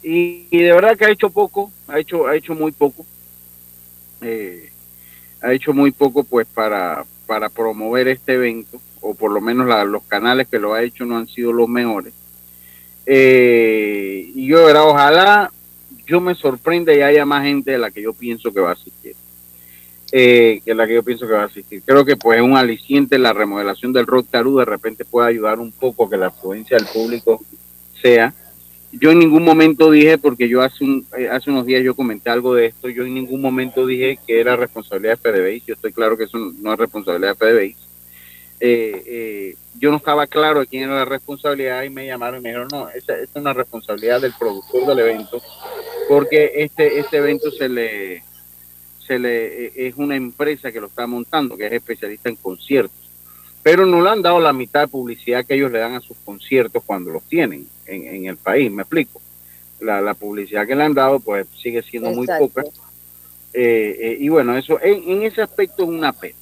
Y, 0.03 0.45
y 0.51 0.59
de 0.59 0.71
verdad 0.71 0.95
que 0.95 1.05
ha 1.05 1.09
hecho 1.09 1.31
poco, 1.31 1.71
ha 1.87 1.99
hecho, 1.99 2.27
ha 2.27 2.35
hecho 2.35 2.53
muy 2.53 2.71
poco. 2.71 3.05
Eh, 4.21 4.69
ha 5.41 5.51
hecho 5.51 5.73
muy 5.73 5.91
poco 5.91 6.23
pues 6.23 6.47
para, 6.47 7.05
para 7.25 7.49
promover 7.49 8.07
este 8.07 8.33
evento, 8.33 8.79
o 9.05 9.13
por 9.13 9.31
lo 9.31 9.39
menos 9.39 9.67
los 9.87 10.03
canales 10.03 10.47
que 10.47 10.59
lo 10.59 10.73
ha 10.73 10.81
hecho 10.81 11.05
no 11.05 11.17
han 11.17 11.27
sido 11.27 11.53
los 11.53 11.69
mejores. 11.69 12.13
Eh, 13.05 14.31
y 14.33 14.47
yo, 14.47 14.65
verdad, 14.65 14.89
ojalá 14.89 15.51
yo 16.07 16.19
me 16.19 16.33
sorprenda 16.33 16.93
y 16.93 17.01
haya 17.01 17.25
más 17.25 17.43
gente 17.43 17.71
de 17.71 17.77
la 17.77 17.91
que 17.91 18.01
yo 18.01 18.13
pienso 18.13 18.51
que 18.51 18.59
va 18.59 18.71
a 18.71 18.73
asistir. 18.73 19.15
Eh, 20.11 20.61
que 20.63 20.73
la 20.73 20.87
que 20.87 20.95
yo 20.95 21.03
pienso 21.03 21.27
que 21.27 21.33
va 21.33 21.43
a 21.43 21.47
asistir. 21.47 21.83
Creo 21.85 22.05
que 22.05 22.15
pues 22.15 22.41
un 22.41 22.55
aliciente 22.55 23.17
la 23.19 23.33
remodelación 23.33 23.93
del 23.93 24.07
Rock 24.07 24.27
Tarú 24.31 24.57
de 24.57 24.65
repente 24.65 25.05
puede 25.05 25.29
ayudar 25.29 25.59
un 25.59 25.71
poco 25.71 26.05
a 26.05 26.09
que 26.09 26.17
la 26.17 26.27
afluencia 26.27 26.77
del 26.77 26.87
público 26.87 27.43
sea. 28.01 28.33
Yo 28.91 29.11
en 29.11 29.19
ningún 29.19 29.43
momento 29.43 29.91
dije, 29.91 30.17
porque 30.17 30.47
yo 30.47 30.61
hace, 30.61 30.83
un, 30.83 31.05
eh, 31.17 31.27
hace 31.27 31.51
unos 31.51 31.65
días 31.65 31.83
yo 31.83 31.95
comenté 31.95 32.29
algo 32.29 32.55
de 32.55 32.67
esto, 32.67 32.87
yo 32.87 33.03
en 33.03 33.13
ningún 33.13 33.41
momento 33.41 33.85
dije 33.85 34.17
que 34.25 34.39
era 34.39 34.55
responsabilidad 34.55 35.19
de 35.21 35.31
FDBI, 35.31 35.63
yo 35.67 35.73
estoy 35.73 35.91
claro 35.91 36.17
que 36.17 36.23
eso 36.23 36.37
no 36.37 36.73
es 36.73 36.79
responsabilidad 36.79 37.35
de 37.37 37.45
FDBI. 37.45 37.84
Eh, 38.59 39.03
eh, 39.05 39.55
yo 39.77 39.91
no 39.91 39.97
estaba 39.97 40.27
claro 40.27 40.61
de 40.61 40.67
quién 40.67 40.83
era 40.83 40.95
la 40.95 41.05
responsabilidad 41.05 41.83
y 41.83 41.89
me 41.89 42.05
llamaron 42.05 42.39
y 42.39 42.43
me 42.43 42.49
dijeron, 42.49 42.69
no, 42.71 42.89
esa, 42.89 43.13
esa 43.13 43.23
es 43.23 43.35
una 43.35 43.53
responsabilidad 43.53 44.21
del 44.21 44.33
productor 44.39 44.85
del 44.87 44.99
evento, 44.99 45.41
porque 46.07 46.51
este, 46.55 46.99
este 46.99 47.17
evento 47.17 47.51
se 47.51 47.67
le, 47.67 48.23
se 49.05 49.19
le 49.19 49.65
eh, 49.65 49.71
es 49.75 49.95
una 49.97 50.15
empresa 50.15 50.71
que 50.71 50.79
lo 50.79 50.87
está 50.87 51.05
montando, 51.05 51.57
que 51.57 51.67
es 51.67 51.73
especialista 51.73 52.29
en 52.29 52.37
conciertos, 52.37 53.11
pero 53.61 53.85
no 53.85 54.01
le 54.01 54.09
han 54.09 54.21
dado 54.21 54.39
la 54.39 54.53
mitad 54.53 54.81
de 54.81 54.87
publicidad 54.87 55.45
que 55.45 55.55
ellos 55.55 55.71
le 55.71 55.79
dan 55.79 55.95
a 55.95 56.01
sus 56.01 56.17
conciertos 56.23 56.81
cuando 56.85 57.11
los 57.11 57.23
tienen 57.23 57.67
en, 57.85 58.07
en 58.07 58.25
el 58.25 58.37
país, 58.37 58.71
me 58.71 58.83
explico. 58.83 59.21
La, 59.81 59.99
la 59.99 60.13
publicidad 60.13 60.65
que 60.65 60.75
le 60.75 60.83
han 60.83 60.93
dado 60.93 61.19
pues 61.19 61.47
sigue 61.61 61.83
siendo 61.83 62.09
muy 62.11 62.25
poca. 62.25 62.63
Eh, 63.53 63.97
eh, 63.99 64.17
y 64.19 64.29
bueno, 64.29 64.57
eso 64.57 64.79
en, 64.81 65.03
en 65.09 65.23
ese 65.23 65.41
aspecto 65.41 65.83
es 65.83 65.89
una 65.89 66.13
pena. 66.13 66.35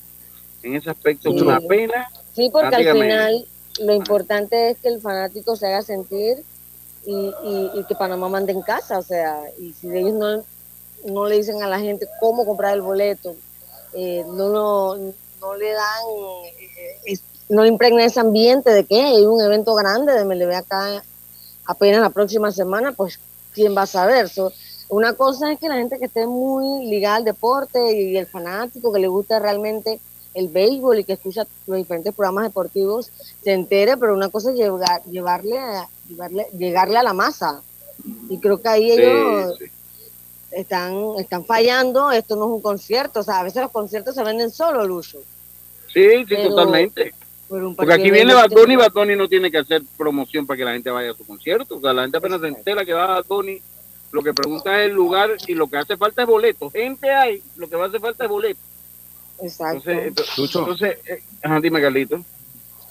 En 0.63 0.75
ese 0.75 0.89
aspecto 0.89 1.29
es 1.29 1.35
Sí. 1.35 1.41
una 1.41 1.59
pena. 1.59 2.07
Sí, 2.35 2.49
porque 2.51 2.75
al 2.75 2.91
final 2.93 3.45
lo 3.81 3.93
importante 3.93 4.71
es 4.71 4.77
que 4.79 4.87
el 4.87 5.01
fanático 5.01 5.55
se 5.55 5.67
haga 5.67 5.81
sentir 5.81 6.43
y, 7.05 7.11
y, 7.43 7.71
y 7.75 7.83
que 7.87 7.95
Panamá 7.95 8.29
mande 8.29 8.53
en 8.53 8.61
casa, 8.61 8.97
o 8.97 9.03
sea, 9.03 9.41
y 9.59 9.73
si 9.73 9.87
ellos 9.89 10.13
no, 10.13 10.43
no 11.05 11.25
le 11.27 11.35
dicen 11.37 11.61
a 11.61 11.67
la 11.67 11.79
gente 11.79 12.07
cómo 12.19 12.45
comprar 12.45 12.73
el 12.73 12.81
boleto, 12.81 13.35
eh, 13.93 14.23
no, 14.27 14.49
lo- 14.49 14.95
no 15.41 15.55
le 15.57 15.71
dan, 15.71 16.03
eh, 16.59 16.97
es- 17.05 17.23
no 17.49 17.63
le 17.63 17.67
impregna 17.67 18.05
ese 18.05 18.19
ambiente 18.21 18.71
de 18.71 18.85
que 18.85 19.01
hay 19.01 19.25
un 19.25 19.41
evento 19.41 19.75
grande 19.75 20.13
de 20.13 20.21
MLB 20.23 20.55
acá 20.55 21.03
apenas 21.65 22.01
la 22.01 22.09
próxima 22.09 22.51
semana, 22.51 22.93
pues 22.93 23.19
quién 23.53 23.75
va 23.75 23.81
a 23.83 23.87
saber. 23.87 24.29
So, 24.29 24.51
una 24.89 25.13
cosa 25.13 25.51
es 25.51 25.59
que 25.59 25.67
la 25.67 25.75
gente 25.75 25.99
que 25.99 26.05
esté 26.05 26.25
muy 26.25 26.85
ligada 26.85 27.17
al 27.17 27.23
deporte 27.25 27.79
y 27.93 28.15
el 28.17 28.27
fanático 28.27 28.93
que 28.93 28.99
le 28.99 29.07
gusta 29.07 29.39
realmente 29.39 29.99
el 30.33 30.47
béisbol 30.47 30.99
y 30.99 31.03
que 31.03 31.13
escucha 31.13 31.45
los 31.67 31.77
diferentes 31.77 32.13
programas 32.13 32.45
deportivos 32.45 33.11
se 33.43 33.53
entere, 33.53 33.97
pero 33.97 34.13
una 34.13 34.29
cosa 34.29 34.51
es 34.51 34.57
llevar, 34.57 35.03
llevarle, 35.05 35.57
a- 35.59 35.87
llevarle, 36.09 36.47
llegarle 36.57 36.97
a 36.97 37.03
la 37.03 37.13
masa. 37.13 37.61
Y 38.29 38.39
creo 38.39 38.61
que 38.61 38.67
ahí 38.69 38.91
Sí, 38.95 39.01
ellos 39.01 39.55
sí. 39.59 39.65
están, 40.51 40.95
están 41.19 41.45
fallando, 41.45 42.11
esto 42.11 42.35
no 42.35 42.45
es 42.45 42.51
un 42.51 42.61
concierto, 42.61 43.19
o 43.19 43.23
sea, 43.23 43.39
a 43.39 43.43
veces 43.43 43.61
los 43.61 43.71
conciertos 43.71 44.15
se 44.15 44.23
venden 44.23 44.49
solo, 44.51 44.85
Lucho. 44.87 45.19
Sí, 45.93 46.09
sí, 46.19 46.25
Pero- 46.29 46.49
totalmente. 46.49 47.13
Pero 47.49 47.73
Porque 47.75 47.93
aquí 47.93 48.09
viene 48.09 48.33
Bad 48.33 48.49
Bunny 48.49 48.75
Bad 48.75 48.93
Bunny 48.93 49.15
no 49.15 49.27
tiene 49.29 49.51
que 49.51 49.59
hacer 49.59 49.83
promoción 49.95 50.47
para 50.47 50.57
que 50.57 50.65
la 50.65 50.71
gente 50.73 50.89
vaya 50.89 51.11
a 51.11 51.15
su 51.15 51.23
concierto. 51.23 51.75
O 51.77 51.81
sea, 51.81 51.93
la 51.93 52.01
gente 52.01 52.17
apenas 52.17 52.41
se 52.41 52.47
entera 52.47 52.83
que 52.83 52.93
va 52.93 53.03
a 53.03 53.07
Bad 53.19 53.25
Bunny, 53.27 53.61
lo 54.11 54.23
que 54.23 54.33
pregunta 54.33 54.81
es 54.81 54.89
el 54.89 54.95
lugar 54.95 55.29
y 55.45 55.53
lo 55.53 55.67
que 55.67 55.77
hace 55.77 55.95
falta 55.95 56.23
es 56.23 56.27
boleto. 56.27 56.71
Gente 56.71 57.11
hay, 57.11 57.43
lo 57.57 57.69
que 57.69 57.75
va 57.75 57.85
a 57.85 57.87
hacer 57.89 57.99
falta 58.01 58.23
es 58.23 58.29
boleto. 58.29 58.59
Exacto. 59.43 59.89
Entonces, 59.91 60.37
Lucho. 60.37 60.59
entonces 60.59 60.97
eh, 61.07 61.23
ajá, 61.41 61.59
dime, 61.59 61.81
Carlito. 61.81 62.23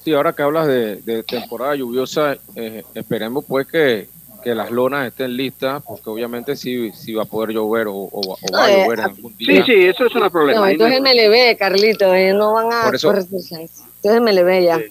Sí, 0.04 0.12
ahora 0.14 0.32
que 0.32 0.42
hablas 0.42 0.66
de, 0.66 0.96
de 0.96 1.22
temporada 1.22 1.74
lluviosa, 1.76 2.36
eh, 2.56 2.82
esperemos 2.94 3.44
pues 3.46 3.66
que, 3.68 4.08
que 4.42 4.54
las 4.54 4.70
lonas 4.72 5.06
estén 5.06 5.36
listas, 5.36 5.80
porque 5.86 6.10
obviamente 6.10 6.56
sí, 6.56 6.90
sí 6.92 7.14
va 7.14 7.22
a 7.22 7.26
poder 7.26 7.50
llover 7.54 7.86
o, 7.86 7.94
o- 7.94 8.10
o 8.34 8.52
va 8.52 8.64
a 8.64 8.72
eh, 8.72 8.82
llover 8.84 8.98
en 8.98 9.04
algún 9.04 9.36
Sí, 9.38 9.44
día. 9.46 9.64
sí, 9.64 9.72
eso 9.74 10.06
es 10.06 10.14
un 10.16 10.28
problema. 10.30 10.60
no, 10.60 10.66
esto 10.66 10.88
no 10.88 11.00
MLB, 11.00 11.56
Carlito, 11.56 12.12
ellos 12.12 12.36
no 12.36 12.52
van 12.54 12.72
a 12.72 12.84
Por 12.86 12.94
eso- 12.96 13.08
correr 13.08 13.22
sus 13.24 13.48
chances. 13.48 13.82
Esto 13.96 14.10
es 14.10 14.20
MLB 14.20 14.64
ya. 14.64 14.78
Sí. 14.78 14.84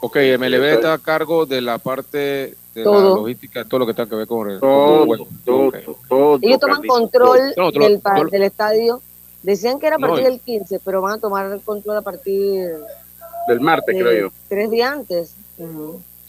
Ok, 0.00 0.16
MLB 0.38 0.62
está 0.74 0.92
a 0.92 0.98
cargo 0.98 1.46
de 1.46 1.60
la 1.60 1.78
parte 1.78 2.54
de 2.74 2.84
Todo. 2.84 3.10
la 3.10 3.20
logística, 3.22 3.64
todo 3.64 3.80
lo 3.80 3.86
que 3.86 3.94
tenga 3.94 4.08
que 4.08 4.16
ver 4.16 4.26
con 4.28 4.50
el 4.50 4.60
Todo, 4.60 5.06
todo, 5.44 5.68
Ok. 5.68 5.76
todo, 6.08 6.38
Ellos 6.42 6.60
toman 6.60 6.76
Carlito, 6.76 6.94
control 6.94 7.38
del, 7.72 8.00
lo- 8.04 8.24
del 8.30 8.42
estadio. 8.44 9.00
Decían 9.44 9.78
que 9.78 9.86
era 9.86 9.96
a 9.96 9.98
partir 9.98 10.24
del 10.24 10.40
15, 10.40 10.80
pero 10.84 11.00
van 11.00 11.12
a 11.12 11.18
tomar 11.18 11.50
el 11.52 11.60
control 11.60 11.98
a 11.98 12.02
partir. 12.02 12.70
Del 13.46 13.60
martes, 13.60 13.94
de 13.94 14.00
creo 14.02 14.20
yo. 14.28 14.32
tres 14.48 14.70
días 14.70 14.90
antes. 14.92 15.34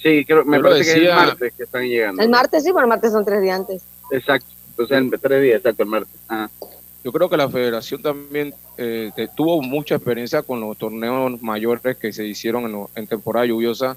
Sí, 0.04 0.24
creo, 0.26 0.44
me 0.46 0.58
lo 0.60 0.70
parece 0.70 0.84
que 0.94 1.04
es 1.04 1.10
el 1.10 1.16
martes 1.16 1.54
que 1.56 1.64
están 1.64 1.84
llegando. 1.88 2.22
El 2.22 2.30
martes 2.30 2.64
sí, 2.64 2.70
pero 2.72 2.82
el 2.82 2.88
martes 2.90 3.12
son 3.12 3.26
tres 3.26 3.42
días 3.42 3.60
antes. 3.60 3.82
Exacto. 4.12 4.48
Entonces, 4.72 4.98
en 4.98 5.10
tres 5.10 5.42
días, 5.42 5.58
exacto, 5.58 5.84
el 5.84 5.90
martes. 5.90 6.14
Ajá. 6.28 6.50
Yo 7.04 7.12
creo 7.12 7.30
que 7.30 7.38
la 7.38 7.48
federación 7.50 8.02
también 8.02 8.54
eh, 8.78 9.12
tuvo 9.36 9.62
mucha 9.62 9.96
experiencia 9.96 10.42
con 10.42 10.60
los 10.60 10.78
torneos 10.78 11.42
mayores 11.42 11.96
que 11.98 12.12
se 12.12 12.26
hicieron 12.26 12.64
en, 12.66 12.72
lo- 12.74 12.90
en 12.96 13.08
temporada 13.08 13.46
lluviosa. 13.46 13.96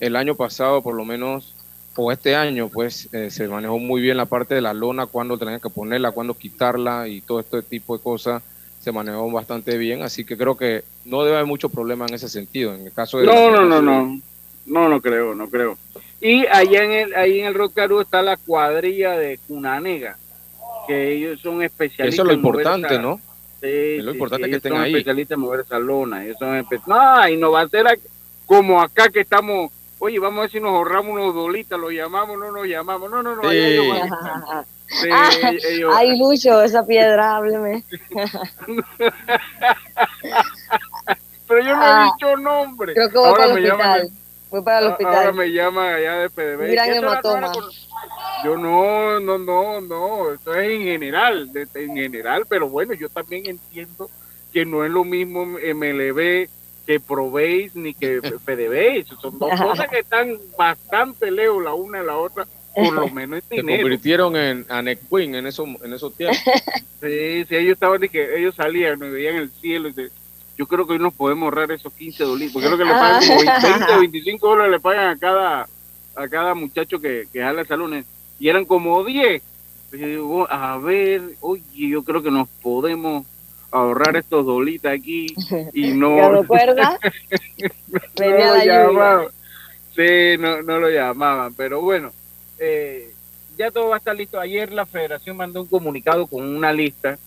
El 0.00 0.16
año 0.16 0.34
pasado, 0.36 0.82
por 0.82 0.94
lo 0.94 1.04
menos, 1.04 1.54
o 1.96 2.12
este 2.12 2.36
año, 2.36 2.68
pues 2.68 3.08
eh, 3.12 3.30
se 3.30 3.48
manejó 3.48 3.78
muy 3.78 4.00
bien 4.00 4.16
la 4.18 4.26
parte 4.26 4.54
de 4.54 4.60
la 4.60 4.72
lona, 4.74 5.06
cuándo 5.06 5.36
tenían 5.38 5.60
que 5.60 5.70
ponerla, 5.70 6.12
cuándo 6.12 6.34
quitarla 6.34 7.08
y 7.08 7.20
todo 7.22 7.40
este 7.40 7.62
tipo 7.62 7.96
de 7.96 8.02
cosas 8.02 8.42
se 8.82 8.90
manejó 8.92 9.30
bastante 9.30 9.78
bien. 9.78 10.02
Así 10.02 10.24
que 10.24 10.36
creo 10.36 10.56
que 10.56 10.82
no 11.04 11.22
debe 11.22 11.36
haber 11.36 11.46
mucho 11.46 11.68
problema 11.68 12.04
en 12.06 12.14
ese 12.14 12.28
sentido. 12.28 12.74
En 12.74 12.86
el 12.86 12.92
caso 12.92 13.18
de 13.18 13.26
No, 13.26 13.50
no, 13.50 13.64
no, 13.64 13.80
no. 13.80 14.20
No, 14.66 14.88
no 14.88 15.00
creo, 15.00 15.34
no 15.34 15.48
creo. 15.48 15.76
Y 16.20 16.46
allá 16.46 16.84
en 16.84 16.90
el, 16.92 17.14
ahí 17.14 17.40
en 17.40 17.46
el 17.46 17.54
Rock 17.54 17.74
Caru 17.74 18.00
está 18.00 18.22
la 18.22 18.36
cuadrilla 18.36 19.12
de 19.18 19.38
Cunanega, 19.48 20.16
que 20.86 21.12
ellos 21.12 21.40
son 21.40 21.62
especialistas. 21.62 22.14
Eso 22.14 22.22
es 22.22 22.28
lo 22.28 22.34
importante, 22.34 22.86
esa- 22.92 23.02
¿no? 23.02 23.20
Sí, 23.60 23.68
Es 23.68 24.04
lo 24.04 24.12
sí, 24.12 24.16
importante 24.16 24.44
sí, 24.46 24.50
que 24.50 24.54
ellos 24.56 24.56
estén 24.58 24.72
son 24.72 24.80
ahí. 24.82 24.92
especialistas 24.92 25.34
en 25.36 25.40
mover 25.40 25.60
esa 25.60 25.78
lona. 25.78 26.24
Ellos 26.24 26.36
son 26.38 26.66
no, 26.86 27.28
y 27.28 27.36
no 27.36 27.50
va 27.52 27.60
a 27.62 27.68
ser 27.68 27.86
como 28.46 28.80
acá 28.80 29.08
que 29.08 29.20
estamos, 29.20 29.70
oye, 29.98 30.18
vamos 30.18 30.38
a 30.38 30.42
ver 30.42 30.50
si 30.50 30.60
nos 30.60 30.70
ahorramos 30.70 31.12
unos 31.12 31.34
dolitas, 31.34 31.78
lo 31.78 31.90
llamamos, 31.90 32.38
no 32.38 32.50
nos 32.52 32.66
llamamos. 32.66 33.10
No, 33.10 33.22
no, 33.22 33.34
no, 33.36 33.42
allá 33.48 33.50
Sí. 33.66 33.72
ellos 33.72 33.88
van 33.88 34.02
a 34.02 34.04
estar. 34.04 34.64
Sí, 35.00 35.08
Ah, 35.10 35.30
ellos- 35.68 35.94
Ay, 35.96 36.18
Lucho, 36.18 36.62
esa 36.62 36.84
piedra, 36.86 37.36
hábleme. 37.36 37.84
pero 41.48 41.60
yo 41.64 41.76
no 41.76 41.82
Ah, 41.82 42.02
he 42.02 42.12
dicho 42.12 42.36
nombre. 42.36 42.94
Creo 42.94 43.08
que 43.10 43.18
voy 43.18 43.28
Ahora 43.28 43.42
para 43.42 43.52
el 43.54 43.62
me 43.62 43.68
llaman 43.68 43.88
hospital. 44.00 44.18
Voy 44.50 44.62
para 44.62 44.78
el 44.80 44.86
Ah, 44.86 44.96
Ahora 45.00 45.32
me 45.32 45.46
llaman 45.52 45.94
allá 45.94 46.14
de 46.16 46.30
PDB. 46.30 46.72
Gran 46.72 46.86
¿Qué 46.88 46.94
será? 46.94 47.08
hematoma. 47.12 47.52
Yo 48.44 48.56
no, 48.58 49.20
no, 49.20 49.38
no, 49.38 49.80
no. 49.80 50.32
Esto 50.32 50.54
es 50.54 50.70
en 50.70 50.82
general, 50.82 51.52
de- 51.52 51.66
en 51.74 51.96
general. 51.96 52.44
Pero 52.48 52.68
bueno, 52.68 52.92
yo 52.94 53.08
también 53.08 53.46
entiendo 53.46 54.10
que 54.52 54.64
no 54.66 54.84
es 54.84 54.90
lo 54.90 55.04
mismo 55.04 55.58
MLB 55.58 56.48
que 56.86 57.00
Probéis 57.00 57.74
ni 57.76 57.94
que 57.94 58.20
PDB. 58.20 59.04
Son 59.20 59.38
dos 59.38 59.50
cosas 59.60 59.88
que 59.88 60.00
están 60.00 60.36
bastante 60.58 61.30
lejos 61.30 61.62
la 61.62 61.72
una 61.74 62.00
de 62.00 62.04
la 62.06 62.16
otra, 62.16 62.46
por 62.74 62.92
lo 62.92 63.08
menos 63.08 63.38
en 63.38 63.48
Se 63.48 63.56
dinero. 63.56 63.82
convirtieron 63.82 64.36
en 64.36 64.66
Anek 64.68 64.98
Queen 65.10 65.34
en, 65.34 65.46
esos 65.46 65.68
en 65.82 65.92
esos 65.92 66.14
tiempos. 66.14 66.38
Sí, 67.02 67.44
sí, 67.48 67.56
ellos 67.56 67.72
estaban 67.72 68.00
de 68.00 68.08
que 68.08 68.38
ellos 68.38 68.54
salían, 68.54 68.96
me 68.98 69.10
veían 69.10 69.34
el 69.34 69.50
cielo 69.50 69.88
y 69.88 69.92
de- 69.92 70.10
yo 70.56 70.66
creo 70.68 70.86
que 70.86 70.92
hoy 70.92 70.98
nos 71.00 71.12
podemos 71.12 71.44
ahorrar 71.46 71.72
esos 71.72 71.92
15 71.92 72.22
dólares, 72.22 72.50
porque 72.52 72.68
creo 72.68 72.78
que 72.78 72.84
le 72.84 72.92
pagan 72.92 73.26
como 73.26 73.40
20 73.40 73.92
o 73.92 74.00
25 74.00 74.48
dólares 74.48 74.70
le 74.70 74.80
pagan 74.80 75.08
a 75.08 75.18
cada 75.18 75.68
a 76.14 76.28
cada 76.28 76.54
muchacho 76.54 77.00
que, 77.00 77.26
que 77.32 77.40
jala 77.40 77.62
el 77.62 77.66
salón 77.66 78.04
y 78.38 78.48
eran 78.48 78.64
como 78.66 79.02
10. 79.02 79.42
Y 79.94 79.98
yo 79.98 80.06
digo, 80.06 80.46
a 80.50 80.78
ver, 80.78 81.22
oye, 81.40 81.62
yo 81.88 82.04
creo 82.04 82.22
que 82.22 82.30
nos 82.30 82.48
podemos 82.62 83.26
ahorrar 83.72 84.14
estos 84.16 84.46
dolitas 84.46 84.92
aquí 84.96 85.34
y 85.72 85.90
¿Te 85.90 85.94
no, 85.96 86.40
recuerdas? 86.40 86.98
no 88.20 88.26
lo 88.28 88.64
llamaban. 88.64 89.26
Sí, 89.96 90.36
no, 90.38 90.62
no 90.62 90.78
lo 90.78 90.88
llamaban, 90.88 91.52
pero 91.54 91.80
bueno, 91.80 92.12
eh, 92.64 93.12
ya 93.58 93.72
todo 93.72 93.88
va 93.88 93.96
a 93.96 93.98
estar 93.98 94.14
listo. 94.14 94.38
Ayer 94.38 94.72
la 94.72 94.86
federación 94.86 95.36
mandó 95.36 95.62
un 95.62 95.66
comunicado 95.66 96.26
con 96.28 96.44
una 96.44 96.72
lista. 96.72 97.18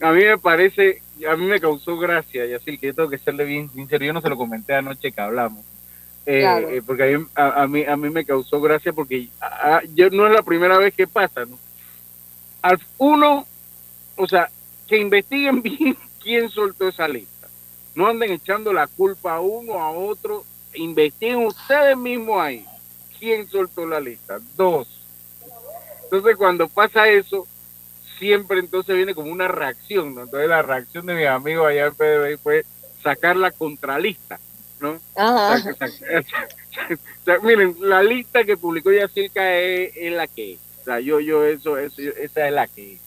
A 0.00 0.10
mí 0.10 0.24
me 0.24 0.36
parece, 0.36 1.02
a 1.30 1.36
mí 1.36 1.46
me 1.46 1.60
causó 1.60 1.96
gracia, 1.96 2.44
y 2.44 2.54
así 2.54 2.76
que 2.76 2.88
yo 2.88 2.94
tengo 2.94 3.08
que 3.08 3.18
serle 3.18 3.44
bien 3.44 3.70
sincero, 3.70 4.04
yo 4.04 4.12
no 4.12 4.20
se 4.20 4.28
lo 4.28 4.36
comenté 4.36 4.74
anoche 4.74 5.12
que 5.12 5.20
hablamos. 5.20 5.64
Eh, 6.26 6.44
eh, 6.44 6.82
porque 6.84 7.14
a 7.34 7.66
mí, 7.68 7.84
a, 7.84 7.96
mí, 7.96 8.10
me 8.10 8.24
causó 8.24 8.60
gracia 8.60 8.92
porque 8.92 9.28
yo, 9.94 10.10
no 10.10 10.26
es 10.26 10.32
la 10.32 10.42
primera 10.42 10.78
vez 10.78 10.94
que 10.94 11.06
pasa, 11.06 11.44
¿no? 11.44 11.58
Al, 12.60 12.80
uno, 12.98 13.46
o 14.16 14.26
sea, 14.26 14.48
que 14.88 14.98
investiguen 14.98 15.62
bien 15.62 15.96
quién 16.20 16.48
soltó 16.50 16.88
esa 16.88 17.06
lista. 17.06 17.48
No 17.94 18.08
anden 18.08 18.32
echando 18.32 18.72
la 18.72 18.88
culpa 18.88 19.34
a 19.34 19.40
uno, 19.40 19.74
a 19.74 19.90
otro. 19.90 20.44
Investiguen 20.74 21.46
ustedes 21.46 21.96
mismos 21.96 22.40
ahí 22.40 22.66
quién 23.22 23.48
soltó 23.48 23.86
la 23.86 24.00
lista. 24.00 24.40
Dos. 24.56 24.88
Entonces, 26.02 26.36
cuando 26.36 26.66
pasa 26.66 27.08
eso, 27.08 27.46
siempre 28.18 28.58
entonces 28.58 28.96
viene 28.96 29.14
como 29.14 29.30
una 29.30 29.46
reacción. 29.46 30.08
Entonces, 30.08 30.48
la 30.48 30.62
reacción 30.62 31.06
de 31.06 31.14
mis 31.14 31.28
amigos 31.28 31.68
allá 31.68 31.86
en 31.86 31.94
PDB 31.94 32.36
fue 32.42 32.66
sacar 33.00 33.36
la 33.36 33.52
contralista. 33.52 34.40
¿no? 34.80 35.00
miren, 37.44 37.76
la 37.78 38.02
lista 38.02 38.42
que 38.42 38.56
publicó 38.56 38.90
Yacirca 38.90 39.56
es, 39.56 39.96
es 39.96 40.12
la 40.12 40.26
que 40.26 40.54
es. 40.54 40.58
O 40.80 40.84
sea, 40.84 40.98
yo, 40.98 41.20
yo, 41.20 41.44
eso, 41.44 41.78
eso, 41.78 42.02
esa 42.02 42.48
es 42.48 42.52
la 42.52 42.66
que 42.66 42.94
es. 42.94 43.00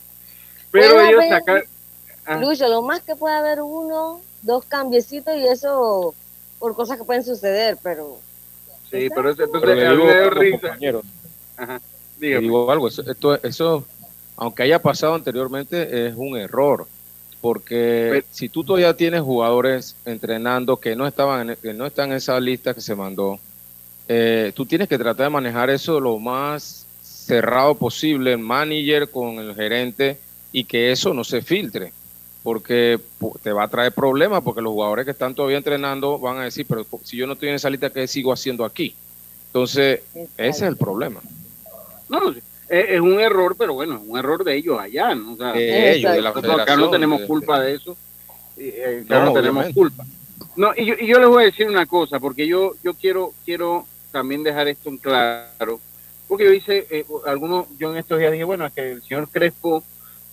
Pero 0.71 1.01
ellos 1.01 1.25
sacan 1.27 1.63
Lucho, 2.39 2.69
lo 2.69 2.81
más 2.81 3.01
que 3.01 3.17
puede 3.17 3.35
haber 3.35 3.61
uno, 3.61 4.21
dos 4.43 4.63
cambiecitos 4.63 5.35
y 5.35 5.45
eso 5.45 6.15
por 6.57 6.73
cosas 6.73 6.97
que 6.97 7.03
pueden 7.03 7.25
suceder, 7.25 7.77
pero... 7.83 8.21
Sí, 8.91 9.09
pero 9.13 9.29
eso, 9.29 9.43
entonces 9.43 9.69
pero 9.73 9.91
digo, 9.91 10.29
risa. 10.29 10.77
Ajá, 11.57 11.81
digo 12.19 12.71
algo, 12.71 12.87
eso, 12.87 13.01
esto, 13.09 13.41
eso, 13.43 13.85
aunque 14.35 14.63
haya 14.63 14.81
pasado 14.81 15.15
anteriormente, 15.15 16.07
es 16.07 16.13
un 16.15 16.37
error, 16.37 16.85
porque 17.41 18.23
si 18.31 18.49
tú 18.49 18.63
todavía 18.63 18.95
tienes 18.95 19.21
jugadores 19.21 19.95
entrenando 20.05 20.77
que 20.77 20.95
no 20.95 21.07
estaban, 21.07 21.55
que 21.61 21.73
no 21.73 21.85
están 21.85 22.11
en 22.11 22.17
esa 22.17 22.39
lista 22.39 22.73
que 22.73 22.81
se 22.81 22.95
mandó, 22.95 23.39
eh, 24.07 24.51
tú 24.55 24.65
tienes 24.65 24.87
que 24.87 24.97
tratar 24.97 25.27
de 25.27 25.29
manejar 25.31 25.69
eso 25.69 25.99
lo 25.99 26.19
más 26.19 26.85
cerrado 27.01 27.75
posible, 27.75 28.33
el 28.33 28.39
manager 28.39 29.09
con 29.09 29.39
el 29.39 29.55
gerente, 29.55 30.17
y 30.51 30.63
que 30.63 30.91
eso 30.91 31.13
no 31.13 31.23
se 31.23 31.41
filtre 31.41 31.91
porque 32.45 32.99
te 33.41 33.51
va 33.51 33.63
a 33.63 33.67
traer 33.67 33.91
problemas, 33.91 34.43
porque 34.43 34.61
los 34.61 34.71
jugadores 34.71 35.03
que 35.03 35.09
están 35.09 35.33
todavía 35.33 35.57
entrenando 35.57 36.19
van 36.19 36.37
a 36.37 36.43
decir, 36.43 36.67
pero 36.69 36.85
si 37.03 37.17
yo 37.17 37.25
no 37.25 37.33
estoy 37.33 37.49
en 37.49 37.55
esa 37.55 37.71
lista, 37.71 37.89
¿qué 37.89 38.07
sigo 38.07 38.31
haciendo 38.31 38.63
aquí? 38.63 38.95
Entonces, 39.47 40.01
ese 40.13 40.29
es 40.37 40.61
el 40.61 40.77
problema. 40.77 41.21
No, 42.07 42.35
es, 42.69 43.01
un 43.01 43.19
error, 43.19 43.55
pero 43.57 43.73
bueno, 43.73 43.95
es 43.95 44.01
un 44.07 44.19
error 44.19 44.43
de 44.43 44.57
ellos 44.57 44.79
allá, 44.79 45.15
¿no? 45.15 45.33
O 45.33 45.37
sea, 45.37 45.53
de 45.53 45.95
ellos, 45.95 46.11
de 46.11 46.21
la 46.21 46.29
acá 46.29 46.75
no 46.75 46.91
tenemos 46.91 47.21
culpa 47.21 47.59
de 47.59 47.73
eso, 47.73 47.97
eh, 48.57 49.01
acá 49.03 49.25
no, 49.25 49.33
tenemos 49.33 49.65
culpa. 49.73 50.05
No, 50.55 50.71
y 50.77 50.85
yo, 50.85 50.93
y 50.99 51.07
yo 51.07 51.17
les 51.17 51.27
voy 51.27 51.41
a 51.41 51.45
decir 51.47 51.67
una 51.67 51.87
cosa, 51.87 52.19
porque 52.19 52.45
yo, 52.45 52.75
yo 52.83 52.93
quiero, 52.93 53.33
quiero 53.43 53.87
también 54.11 54.43
dejar 54.43 54.67
esto 54.67 54.89
en 54.89 54.97
claro, 54.97 55.79
porque 56.27 56.43
yo 56.43 56.53
hice, 56.53 56.85
eh, 56.91 57.07
algunos, 57.25 57.65
yo 57.79 57.91
en 57.91 57.97
estos 57.97 58.19
días 58.19 58.31
dije, 58.31 58.43
bueno, 58.43 58.67
es 58.67 58.73
que 58.73 58.91
el 58.91 59.01
señor 59.01 59.29
Crespo 59.29 59.83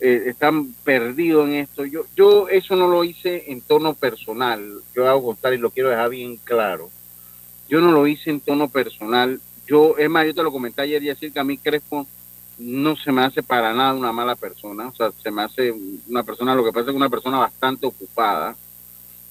eh, 0.04 0.24
están 0.26 0.72
perdidos 0.82 1.48
en 1.48 1.54
esto. 1.54 1.84
Yo, 1.84 2.06
yo 2.16 2.48
eso 2.48 2.74
no 2.74 2.88
lo 2.88 3.04
hice 3.04 3.52
en 3.52 3.60
tono 3.60 3.94
personal, 3.94 4.80
yo 4.96 5.08
hago 5.08 5.26
contar 5.26 5.54
y 5.54 5.58
lo 5.58 5.70
quiero 5.70 5.90
dejar 5.90 6.10
bien 6.10 6.38
claro. 6.42 6.90
Yo 7.68 7.80
no 7.80 7.92
lo 7.92 8.08
hice 8.08 8.30
en 8.30 8.40
tono 8.40 8.68
personal. 8.68 9.40
Yo, 9.64 9.96
es 9.96 10.10
más, 10.10 10.26
yo 10.26 10.34
te 10.34 10.42
lo 10.42 10.50
comenté 10.50 10.82
ayer 10.82 11.00
y 11.04 11.06
decir 11.06 11.32
que 11.32 11.38
a 11.38 11.44
mí 11.44 11.56
Crespo 11.56 12.04
no 12.58 12.96
se 12.96 13.12
me 13.12 13.22
hace 13.22 13.44
para 13.44 13.72
nada 13.72 13.94
una 13.94 14.10
mala 14.10 14.34
persona. 14.34 14.88
O 14.88 14.92
sea, 14.92 15.12
se 15.22 15.30
me 15.30 15.42
hace 15.42 15.72
una 16.08 16.24
persona, 16.24 16.56
lo 16.56 16.64
que 16.64 16.72
pasa 16.72 16.86
es 16.86 16.90
que 16.90 16.96
una 16.96 17.08
persona 17.08 17.38
bastante 17.38 17.86
ocupada. 17.86 18.56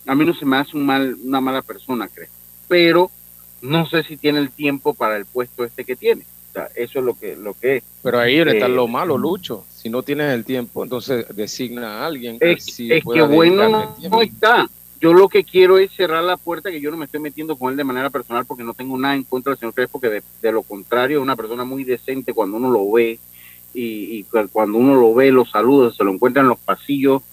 A 0.07 0.15
mí 0.15 0.23
no 0.23 0.33
se 0.33 0.45
me 0.45 0.55
hace 0.55 0.77
un 0.77 0.85
mal, 0.85 1.17
una 1.21 1.41
mala 1.41 1.61
persona, 1.61 2.07
Crespo. 2.07 2.33
Pero 2.69 3.11
no 3.61 3.85
sé 3.87 4.03
si 4.03 4.15
tiene 4.15 4.39
el 4.39 4.51
tiempo 4.51 4.93
para 4.93 5.17
el 5.17 5.25
puesto 5.25 5.65
este 5.65 5.83
que 5.83 5.97
tiene 5.97 6.25
eso 6.75 6.99
es 6.99 7.05
lo 7.05 7.13
que, 7.13 7.35
lo 7.35 7.53
que 7.53 7.77
es. 7.77 7.83
Pero 8.03 8.19
ahí 8.19 8.39
está 8.39 8.65
eh, 8.65 8.69
lo 8.69 8.87
malo, 8.87 9.17
Lucho. 9.17 9.65
Si 9.81 9.89
no 9.89 10.03
tienes 10.03 10.31
el 10.31 10.45
tiempo, 10.45 10.83
entonces 10.83 11.25
designa 11.35 12.01
a 12.01 12.05
alguien 12.05 12.37
que 12.37 12.51
es, 12.51 12.67
es 12.79 13.03
que 13.03 13.21
bueno 13.23 13.67
no, 13.67 14.21
está. 14.21 14.69
Yo 14.99 15.11
lo 15.11 15.27
que 15.27 15.43
quiero 15.43 15.79
es 15.79 15.91
cerrar 15.91 16.23
la 16.23 16.37
puerta, 16.37 16.69
que 16.69 16.79
yo 16.79 16.91
no 16.91 16.97
me 16.97 17.05
estoy 17.05 17.19
metiendo 17.19 17.55
con 17.55 17.71
él 17.71 17.77
de 17.77 17.83
manera 17.83 18.11
personal 18.11 18.45
porque 18.45 18.63
no 18.63 18.75
tengo 18.75 18.95
nada 18.99 19.15
en 19.15 19.23
contra 19.23 19.49
del 19.49 19.59
señor 19.59 19.73
Crespo, 19.73 19.99
que 19.99 20.21
de, 20.41 20.51
lo 20.51 20.61
contrario 20.61 21.17
es 21.17 21.23
una 21.23 21.35
persona 21.35 21.63
muy 21.63 21.83
decente 21.83 22.31
cuando 22.31 22.57
uno 22.57 22.69
lo 22.69 22.91
ve 22.91 23.17
y, 23.73 24.23
cuando 24.51 24.77
uno 24.77 24.93
lo 24.93 25.15
ve, 25.15 25.31
lo 25.31 25.45
saluda, 25.45 25.91
se 25.91 26.03
lo 26.03 26.11
encuentra 26.11 26.43
en 26.43 26.49
los 26.49 26.59
pasillos. 26.59 27.23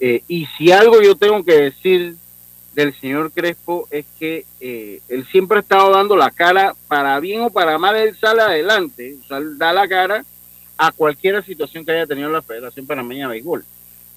Eh, 0.00 0.22
y 0.28 0.46
si 0.56 0.72
algo 0.72 1.02
yo 1.02 1.14
tengo 1.14 1.44
que 1.44 1.60
decir 1.60 2.16
del 2.74 2.98
señor 2.98 3.32
Crespo 3.32 3.86
es 3.90 4.06
que 4.18 4.46
eh, 4.60 5.02
él 5.10 5.26
siempre 5.26 5.58
ha 5.58 5.60
estado 5.60 5.90
dando 5.90 6.16
la 6.16 6.30
cara, 6.30 6.74
para 6.86 7.20
bien 7.20 7.42
o 7.42 7.50
para 7.50 7.76
mal, 7.76 7.96
él 7.96 8.16
sale 8.18 8.40
adelante, 8.40 9.18
o 9.22 9.26
sea, 9.28 9.40
da 9.58 9.74
la 9.74 9.86
cara 9.86 10.24
a 10.78 10.92
cualquier 10.92 11.44
situación 11.44 11.84
que 11.84 11.92
haya 11.92 12.06
tenido 12.06 12.30
la 12.30 12.40
Federación 12.40 12.86
Panameña 12.86 13.26
de 13.26 13.34
Béisbol. 13.34 13.64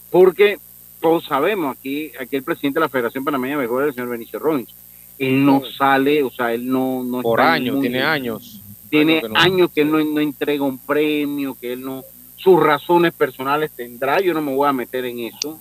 Porque 0.09 0.59
todos 1.01 1.25
sabemos, 1.25 1.75
aquí, 1.75 2.11
aquí 2.19 2.35
el 2.35 2.43
presidente 2.43 2.79
de 2.79 2.85
la 2.85 2.89
Federación 2.89 3.25
Panameña 3.25 3.55
de 3.55 3.61
Béisbol 3.61 3.83
es 3.83 3.89
el 3.89 3.95
señor 3.95 4.09
Benicio 4.09 4.39
Rollins. 4.39 4.73
Él 5.17 5.45
no 5.45 5.63
sale, 5.65 6.23
o 6.23 6.31
sea, 6.31 6.53
él 6.53 6.67
no... 6.67 7.03
no 7.03 7.21
Por 7.21 7.41
años, 7.41 7.81
tiene 7.81 8.01
años. 8.01 8.61
Tiene 8.89 9.21
años 9.35 9.71
que, 9.73 9.81
él 9.81 9.91
no, 9.91 10.03
no 10.03 10.19
entrega 10.19 10.63
un 10.63 10.77
premio, 10.77 11.57
que 11.59 11.73
él 11.73 11.81
no... 11.81 12.03
Sus 12.37 12.61
razones 12.61 13.13
personales 13.13 13.71
tendrá, 13.71 14.19
yo 14.19 14.33
no 14.33 14.41
me 14.41 14.53
voy 14.53 14.67
a 14.67 14.73
meter 14.73 15.05
en 15.05 15.19
eso, 15.19 15.59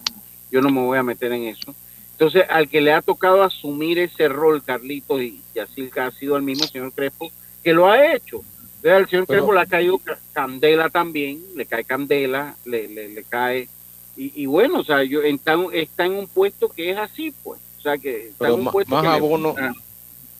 yo 0.50 0.62
no 0.62 0.70
me 0.70 0.80
voy 0.80 0.96
a 0.96 1.02
meter 1.02 1.32
en 1.32 1.44
eso 1.44 1.74
entonces, 2.20 2.44
al 2.50 2.68
que 2.68 2.82
le 2.82 2.92
ha 2.92 3.00
tocado 3.00 3.42
asumir 3.42 3.98
ese 3.98 4.28
rol, 4.28 4.62
Carlito, 4.62 5.22
y, 5.22 5.40
así 5.58 5.90
ha 5.98 6.10
sido 6.10 6.36
el 6.36 6.42
mismo 6.42 6.66
señor 6.66 6.92
Crespo, 6.92 7.32
que 7.64 7.72
lo 7.72 7.90
ha 7.90 8.14
hecho. 8.14 8.42
Entonces, 8.82 8.92
al 8.92 9.08
señor 9.08 9.26
Crespo 9.26 9.52
le 9.52 9.60
ha 9.60 9.66
caído 9.66 10.00
candela 10.32 10.88
también, 10.88 11.42
le 11.54 11.66
cae 11.66 11.84
candela, 11.84 12.56
le, 12.64 12.88
le, 12.88 13.24
cae. 13.24 13.68
Y, 14.16 14.46
bueno, 14.46 14.80
o 14.80 14.84
sea, 14.84 15.02
yo, 15.02 15.22
está, 15.22 15.56
está, 15.72 16.06
en 16.06 16.12
un 16.12 16.26
puesto 16.26 16.68
que 16.68 16.90
es 16.90 16.98
así, 16.98 17.32
pues. 17.42 17.60
O 17.78 17.82
sea, 17.82 17.98
que 17.98 18.28
está 18.28 18.48
en 18.48 18.54
un 18.54 18.66
puesto 18.66 18.94
más 18.94 19.06
abono, 19.06 19.54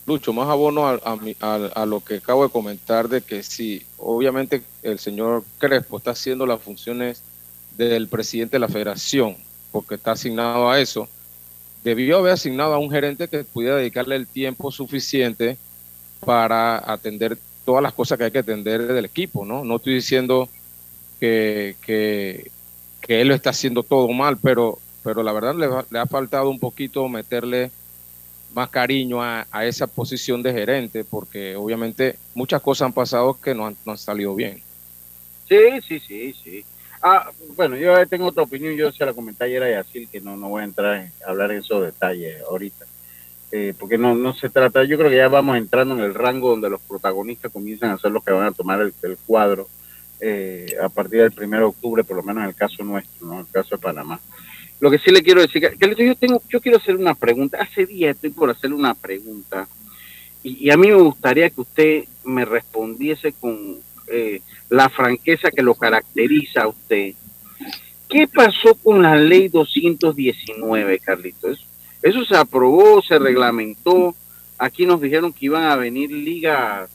Lucho, 0.06 0.32
más 0.32 0.48
abono 0.48 0.86
a, 0.86 1.00
a, 1.04 1.54
a, 1.54 1.86
lo 1.86 2.00
que 2.00 2.16
acabo 2.16 2.44
de 2.44 2.50
comentar 2.50 3.08
de 3.08 3.20
que 3.20 3.42
sí, 3.42 3.82
obviamente 3.98 4.62
el 4.82 4.98
señor 4.98 5.44
Crespo 5.58 5.98
está 5.98 6.12
haciendo 6.12 6.46
las 6.46 6.60
funciones 6.60 7.22
del 7.76 8.08
presidente 8.08 8.56
de 8.56 8.60
la 8.60 8.68
federación, 8.68 9.36
porque 9.70 9.94
está 9.94 10.12
asignado 10.12 10.70
a 10.70 10.80
eso 10.80 11.08
debió 11.82 12.18
haber 12.18 12.32
asignado 12.32 12.74
a 12.74 12.78
un 12.78 12.90
gerente 12.90 13.28
que 13.28 13.44
pudiera 13.44 13.76
dedicarle 13.76 14.16
el 14.16 14.26
tiempo 14.26 14.70
suficiente 14.70 15.56
para 16.20 16.78
atender 16.92 17.38
todas 17.64 17.82
las 17.82 17.92
cosas 17.92 18.18
que 18.18 18.24
hay 18.24 18.30
que 18.30 18.38
atender 18.38 18.86
del 18.86 19.04
equipo, 19.04 19.44
¿no? 19.44 19.64
No 19.64 19.76
estoy 19.76 19.94
diciendo 19.94 20.48
que, 21.18 21.76
que, 21.82 22.50
él 23.08 23.28
lo 23.28 23.34
está 23.34 23.50
haciendo 23.50 23.82
todo 23.82 24.08
mal, 24.08 24.38
pero, 24.38 24.78
pero 25.02 25.22
la 25.22 25.32
verdad 25.32 25.54
le, 25.90 25.98
ha 25.98 26.06
faltado 26.06 26.48
un 26.48 26.60
poquito 26.60 27.08
meterle 27.08 27.70
más 28.52 28.68
cariño 28.70 29.22
a, 29.22 29.46
esa 29.62 29.86
posición 29.86 30.42
de 30.42 30.52
gerente, 30.52 31.04
porque 31.04 31.56
obviamente 31.56 32.16
muchas 32.34 32.62
cosas 32.62 32.86
han 32.86 32.92
pasado 32.92 33.38
que 33.40 33.54
no 33.54 33.66
han, 33.66 33.76
no 33.84 33.92
han 33.92 33.98
salido 33.98 34.34
bien. 34.34 34.62
Sí, 35.48 35.80
sí, 35.86 35.98
sí, 36.00 36.34
sí. 36.44 36.64
Ah, 37.02 37.30
bueno, 37.56 37.76
yo 37.76 38.06
tengo 38.06 38.26
otra 38.26 38.42
opinión, 38.42 38.74
yo 38.74 38.92
se 38.92 39.06
la 39.06 39.14
comenté 39.14 39.44
ayer 39.44 39.62
a 39.62 39.70
Yacil, 39.70 40.08
que 40.08 40.20
no, 40.20 40.36
no 40.36 40.48
voy 40.50 40.62
a 40.62 40.64
entrar 40.64 41.10
a 41.26 41.30
hablar 41.30 41.50
en 41.50 41.58
esos 41.58 41.82
detalles 41.82 42.42
ahorita, 42.42 42.84
eh, 43.52 43.74
porque 43.78 43.98
no, 43.98 44.14
no 44.14 44.34
se 44.34 44.48
trata, 44.48 44.84
yo 44.84 44.96
creo 44.96 45.10
que 45.10 45.16
ya 45.16 45.28
vamos 45.28 45.56
entrando 45.56 45.94
en 45.94 46.00
el 46.00 46.14
rango 46.14 46.50
donde 46.50 46.70
los 46.70 46.80
protagonistas 46.80 47.52
comienzan 47.52 47.90
a 47.90 47.98
ser 47.98 48.12
los 48.12 48.22
que 48.22 48.32
van 48.32 48.46
a 48.46 48.52
tomar 48.52 48.80
el, 48.80 49.16
cuadro 49.26 49.68
eh, 50.20 50.66
a 50.82 50.88
partir 50.88 51.20
del 51.20 51.32
1 51.36 51.56
de 51.56 51.64
octubre, 51.64 52.04
por 52.04 52.16
lo 52.16 52.22
menos 52.22 52.42
en 52.42 52.50
el 52.50 52.54
caso 52.54 52.84
nuestro, 52.84 53.26
¿no? 53.26 53.34
en 53.34 53.40
el 53.40 53.52
caso 53.52 53.76
de 53.76 53.82
Panamá. 53.82 54.20
Lo 54.78 54.90
que 54.90 54.98
sí 54.98 55.10
le 55.10 55.22
quiero 55.22 55.40
decir, 55.40 55.60
que, 55.60 56.06
yo, 56.06 56.14
tengo, 56.14 56.42
yo 56.48 56.60
quiero 56.60 56.78
hacer 56.78 56.96
una 56.96 57.14
pregunta, 57.14 57.58
hace 57.60 57.86
días 57.86 58.14
estoy 58.14 58.30
por 58.30 58.50
hacerle 58.50 58.76
una 58.76 58.94
pregunta, 58.94 59.68
y, 60.42 60.66
y 60.66 60.70
a 60.70 60.76
mí 60.76 60.88
me 60.88 60.94
gustaría 60.94 61.50
que 61.50 61.60
usted 61.60 62.04
me 62.24 62.44
respondiese 62.44 63.32
con 63.32 63.80
eh, 64.10 64.42
la 64.68 64.88
franqueza 64.88 65.50
que 65.50 65.62
lo 65.62 65.74
caracteriza 65.74 66.62
a 66.62 66.68
usted. 66.68 67.14
¿Qué 68.08 68.26
pasó 68.26 68.74
con 68.74 69.02
la 69.02 69.16
ley 69.16 69.48
219, 69.48 70.98
Carlitos? 70.98 71.64
Eso 72.02 72.24
se 72.24 72.36
aprobó, 72.36 73.02
se 73.02 73.18
reglamentó. 73.18 74.14
Aquí 74.58 74.86
nos 74.86 75.00
dijeron 75.00 75.32
que 75.32 75.46
iban 75.46 75.64
a 75.64 75.76
venir 75.76 76.10
ligas, 76.10 76.90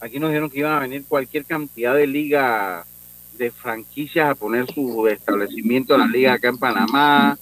aquí 0.00 0.18
nos 0.18 0.30
dijeron 0.30 0.50
que 0.50 0.58
iban 0.58 0.72
a 0.74 0.80
venir 0.80 1.04
cualquier 1.08 1.44
cantidad 1.44 1.94
de 1.94 2.06
ligas 2.06 2.86
de 3.38 3.50
franquicias 3.50 4.28
a 4.28 4.34
poner 4.34 4.66
su 4.72 5.08
establecimiento 5.08 5.94
en 5.94 6.00
la 6.00 6.06
liga 6.06 6.34
acá 6.34 6.48
en 6.48 6.58
Panamá. 6.58 7.38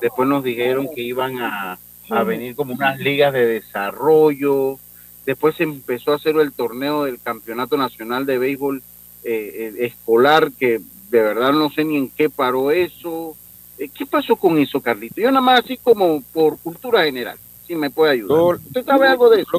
Después 0.00 0.28
nos 0.28 0.44
dijeron 0.44 0.88
que 0.94 1.02
iban 1.02 1.38
a, 1.40 1.78
a 2.08 2.22
venir 2.22 2.54
como 2.54 2.74
unas 2.74 2.98
ligas 2.98 3.32
de 3.32 3.46
desarrollo 3.46 4.78
Después 5.26 5.54
se 5.54 5.64
empezó 5.64 6.12
a 6.12 6.16
hacer 6.16 6.36
el 6.36 6.52
torneo 6.52 7.04
del 7.04 7.20
Campeonato 7.20 7.76
Nacional 7.76 8.26
de 8.26 8.38
Béisbol 8.38 8.82
eh, 9.22 9.74
eh, 9.78 9.86
Escolar, 9.86 10.50
que 10.52 10.80
de 11.10 11.20
verdad 11.22 11.52
no 11.52 11.70
sé 11.70 11.84
ni 11.84 11.96
en 11.96 12.08
qué 12.08 12.30
paró 12.30 12.70
eso. 12.70 13.36
Eh, 13.80 13.88
¿Qué 13.88 14.04
pasó 14.04 14.36
con 14.36 14.58
eso, 14.58 14.78
Carlito? 14.78 15.18
Yo 15.18 15.30
nada 15.30 15.40
más 15.40 15.64
así 15.64 15.78
como 15.78 16.22
por 16.34 16.58
cultura 16.58 17.02
general, 17.04 17.38
si 17.66 17.74
me 17.74 17.88
puede 17.88 18.12
ayudar. 18.12 18.56
¿Usted 18.56 18.84
sabe 18.84 19.08
algo 19.08 19.30
de 19.30 19.40
eso? 19.40 19.58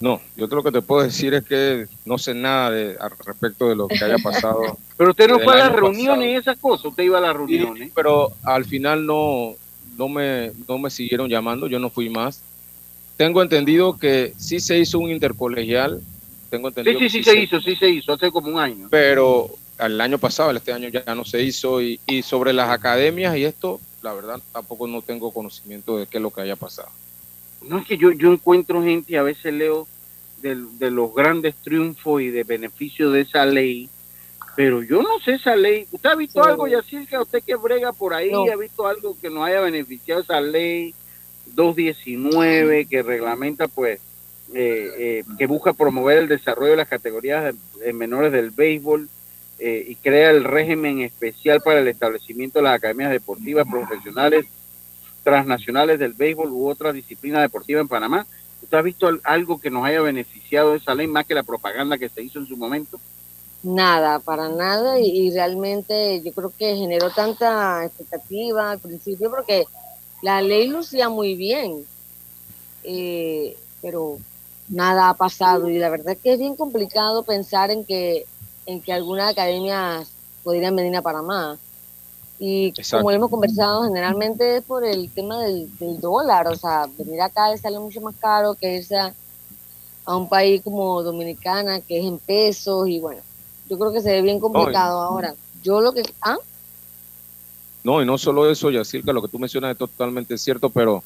No, 0.00 0.20
yo 0.36 0.48
lo 0.48 0.64
que 0.64 0.72
te 0.72 0.82
puedo 0.82 1.04
decir 1.04 1.32
es 1.34 1.44
que 1.44 1.86
no 2.04 2.18
sé 2.18 2.34
nada 2.34 2.72
de, 2.72 2.96
al 2.98 3.10
respecto 3.24 3.68
de 3.68 3.76
lo 3.76 3.86
que 3.86 4.04
haya 4.04 4.18
pasado. 4.18 4.76
pero 4.96 5.10
usted 5.10 5.28
no 5.28 5.38
fue 5.38 5.54
a 5.54 5.68
las 5.68 5.72
reuniones 5.72 6.28
y 6.28 6.34
esas 6.34 6.58
cosas, 6.58 6.86
usted 6.86 7.04
iba 7.04 7.18
a 7.18 7.20
las 7.20 7.36
reuniones. 7.36 7.84
Sí, 7.84 7.92
pero 7.94 8.32
al 8.42 8.64
final 8.64 9.06
no, 9.06 9.54
no, 9.96 10.08
me, 10.08 10.50
no 10.66 10.78
me 10.78 10.90
siguieron 10.90 11.28
llamando, 11.28 11.68
yo 11.68 11.78
no 11.78 11.90
fui 11.90 12.10
más. 12.10 12.42
Tengo 13.16 13.42
entendido 13.42 13.96
que 13.96 14.34
sí 14.38 14.58
se 14.58 14.76
hizo 14.76 14.98
un 14.98 15.10
intercolegial. 15.10 16.00
Tengo 16.50 16.68
Sí, 16.70 16.80
entendido 16.80 16.98
sí, 16.98 17.04
que 17.04 17.10
sí 17.10 17.22
se 17.22 17.38
hizo, 17.42 17.60
sí 17.60 17.76
se 17.76 17.88
hizo, 17.90 18.12
hace 18.12 18.32
como 18.32 18.48
un 18.48 18.58
año. 18.58 18.88
Pero 18.90 19.50
el 19.78 20.00
año 20.00 20.18
pasado, 20.18 20.50
este 20.52 20.72
año 20.72 20.88
ya 20.88 21.14
no 21.14 21.24
se 21.24 21.42
hizo. 21.42 21.80
Y, 21.82 22.00
y 22.06 22.22
sobre 22.22 22.52
las 22.52 22.70
academias 22.70 23.36
y 23.36 23.44
esto, 23.44 23.80
la 24.02 24.12
verdad, 24.12 24.40
tampoco 24.52 24.86
no 24.86 25.02
tengo 25.02 25.30
conocimiento 25.32 25.98
de 25.98 26.06
qué 26.06 26.18
es 26.18 26.22
lo 26.22 26.30
que 26.30 26.40
haya 26.42 26.56
pasado. 26.56 26.88
No 27.62 27.78
es 27.78 27.86
que 27.86 27.96
yo, 27.98 28.12
yo 28.12 28.32
encuentro 28.32 28.82
gente, 28.82 29.12
y 29.12 29.16
a 29.16 29.22
veces 29.22 29.52
leo 29.52 29.86
de, 30.42 30.90
los 30.90 31.12
grandes 31.14 31.54
triunfos 31.56 32.22
y 32.22 32.28
de 32.28 32.44
beneficios 32.44 33.12
de 33.12 33.22
esa 33.22 33.44
ley, 33.44 33.88
pero 34.54 34.82
yo 34.82 35.02
no 35.02 35.18
sé 35.24 35.34
esa 35.34 35.56
ley. 35.56 35.86
¿Usted 35.90 36.10
ha 36.10 36.14
visto 36.14 36.42
Sí. 36.42 36.48
algo, 36.48 36.68
Yacirca? 36.68 37.20
¿Usted 37.20 37.42
que 37.42 37.56
brega 37.56 37.92
por 37.92 38.14
ahí? 38.14 38.30
No. 38.30 38.44
¿Ha 38.50 38.56
visto 38.56 38.86
algo 38.86 39.16
que 39.20 39.30
nos 39.30 39.44
haya 39.44 39.60
beneficiado 39.60 40.20
esa 40.20 40.40
ley 40.40 40.94
219 41.54 42.86
que 42.86 43.02
reglamenta, 43.02 43.68
pues, 43.68 44.00
eh, 44.54 44.90
eh, 44.98 45.24
que 45.36 45.46
busca 45.46 45.72
promover 45.72 46.18
el 46.18 46.28
desarrollo 46.28 46.70
de 46.70 46.76
las 46.76 46.88
categorías 46.88 47.44
de- 47.44 47.84
de 47.84 47.92
menores 47.92 48.32
del 48.32 48.50
béisbol 48.50 49.08
eh, 49.58 49.84
y 49.88 49.96
crea 49.96 50.30
el 50.30 50.44
régimen 50.44 51.00
especial 51.00 51.60
para 51.60 51.80
el 51.80 51.88
establecimiento 51.88 52.58
de 52.58 52.64
las 52.64 52.74
academias 52.76 53.10
deportivas 53.10 53.66
profesionales 53.68 54.46
transnacionales 55.24 55.98
del 55.98 56.14
béisbol 56.14 56.50
u 56.52 56.68
otra 56.68 56.92
disciplina 56.92 57.40
deportiva 57.40 57.80
en 57.80 57.88
Panamá. 57.88 58.26
¿Usted 58.62 58.76
ha 58.78 58.82
visto 58.82 59.06
al- 59.08 59.20
algo 59.24 59.58
que 59.60 59.70
nos 59.70 59.84
haya 59.84 60.00
beneficiado 60.00 60.74
esa 60.74 60.94
ley 60.94 61.06
más 61.06 61.26
que 61.26 61.34
la 61.34 61.42
propaganda 61.42 61.98
que 61.98 62.08
se 62.08 62.22
hizo 62.22 62.38
en 62.38 62.46
su 62.46 62.56
momento? 62.56 62.98
Nada, 63.62 64.20
para 64.20 64.48
nada, 64.48 65.00
y, 65.00 65.06
y 65.06 65.30
realmente 65.32 66.22
yo 66.22 66.32
creo 66.32 66.52
que 66.56 66.76
generó 66.76 67.10
tanta 67.10 67.84
expectativa 67.84 68.70
al 68.70 68.78
principio 68.78 69.30
porque 69.30 69.64
la 70.22 70.40
ley 70.40 70.68
lucía 70.68 71.08
muy 71.08 71.34
bien, 71.34 71.84
eh, 72.84 73.56
pero 73.82 74.18
nada 74.68 75.10
ha 75.10 75.14
pasado 75.14 75.68
y 75.68 75.78
la 75.78 75.90
verdad 75.90 76.12
es 76.12 76.18
que 76.18 76.34
es 76.34 76.38
bien 76.38 76.56
complicado 76.56 77.24
pensar 77.24 77.70
en 77.70 77.84
que 77.84 78.24
en 78.68 78.82
que 78.82 78.92
algunas 78.92 79.32
academias 79.32 80.10
podrían 80.44 80.76
venir 80.76 80.94
a 80.94 81.02
Panamá. 81.02 81.56
Y 82.38 82.68
Exacto. 82.68 82.98
como 82.98 83.10
hemos 83.10 83.30
conversado, 83.30 83.84
generalmente 83.84 84.58
es 84.58 84.62
por 84.62 84.84
el 84.84 85.10
tema 85.10 85.42
del, 85.42 85.74
del 85.78 85.98
dólar, 85.98 86.46
o 86.46 86.54
sea, 86.54 86.86
venir 86.98 87.20
acá 87.22 87.50
le 87.50 87.56
sale 87.56 87.78
mucho 87.80 88.00
más 88.02 88.14
caro 88.16 88.54
que 88.54 88.76
irse 88.76 88.96
a, 88.96 89.12
a 90.04 90.16
un 90.16 90.28
país 90.28 90.60
como 90.62 91.02
Dominicana, 91.02 91.80
que 91.80 91.98
es 91.98 92.04
en 92.04 92.18
pesos, 92.18 92.86
y 92.88 93.00
bueno, 93.00 93.22
yo 93.70 93.78
creo 93.78 93.90
que 93.90 94.02
se 94.02 94.10
ve 94.10 94.22
bien 94.22 94.38
complicado 94.38 95.00
ahora. 95.00 95.34
Yo 95.62 95.80
lo 95.80 95.92
que... 95.92 96.02
¿Ah? 96.20 96.36
No, 97.82 98.02
y 98.02 98.06
no 98.06 98.18
solo 98.18 98.50
eso, 98.50 98.70
Yacirca, 98.70 99.14
lo 99.14 99.22
que 99.22 99.28
tú 99.28 99.38
mencionas 99.38 99.72
es 99.72 99.78
totalmente 99.78 100.36
cierto, 100.36 100.68
pero 100.68 101.02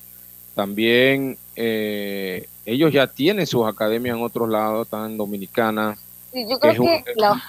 también 0.55 1.39
eh, 1.55 2.49
ellos 2.67 2.93
ya 2.93 3.07
tienen 3.07 3.47
sus 3.47 3.67
academias 3.67 4.17
en 4.17 4.23
otros 4.23 4.49
lados, 4.49 4.87
están 4.87 5.13
en 5.13 5.17
Dominicana. 5.17 5.97
Sí, 6.33 6.47
yo 6.49 6.59
creo 6.59 6.75
que 6.83 7.05
la, 7.17 7.43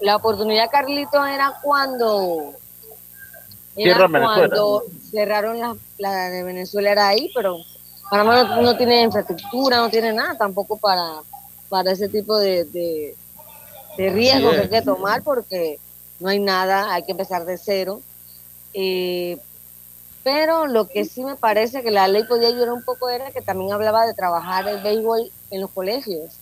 la 0.00 0.16
oportunidad, 0.16 0.70
Carlito, 0.70 1.24
era 1.24 1.58
cuando... 1.62 2.54
Era 3.78 4.08
cuando 4.08 4.84
cerraron 5.10 5.58
la, 5.60 5.76
la 5.98 6.30
de 6.30 6.42
Venezuela, 6.42 6.92
era 6.92 7.08
ahí, 7.08 7.30
pero 7.34 7.58
Panamá 8.10 8.42
no, 8.42 8.62
no 8.62 8.76
tiene 8.76 9.02
infraestructura, 9.02 9.78
no 9.78 9.90
tiene 9.90 10.12
nada 10.14 10.38
tampoco 10.38 10.78
para, 10.78 11.20
para 11.68 11.92
ese 11.92 12.08
tipo 12.08 12.38
de, 12.38 12.64
de, 12.64 13.14
de 13.98 14.10
riesgo 14.10 14.50
que 14.50 14.60
hay 14.60 14.68
que 14.70 14.82
tomar 14.82 15.22
porque 15.22 15.78
no 16.20 16.30
hay 16.30 16.38
nada, 16.38 16.94
hay 16.94 17.02
que 17.02 17.12
empezar 17.12 17.44
de 17.44 17.58
cero. 17.58 18.00
Eh, 18.72 19.38
pero 20.22 20.66
lo 20.66 20.88
que 20.88 21.04
sí 21.04 21.22
me 21.22 21.36
parece 21.36 21.82
que 21.82 21.90
la 21.90 22.08
ley 22.08 22.24
podía 22.24 22.48
ayudar 22.48 22.72
un 22.72 22.82
poco 22.82 23.10
era 23.10 23.30
que 23.30 23.42
también 23.42 23.72
hablaba 23.72 24.06
de 24.06 24.14
trabajar 24.14 24.66
el 24.68 24.82
béisbol 24.82 25.30
en 25.50 25.60
los 25.60 25.70
colegios. 25.70 26.36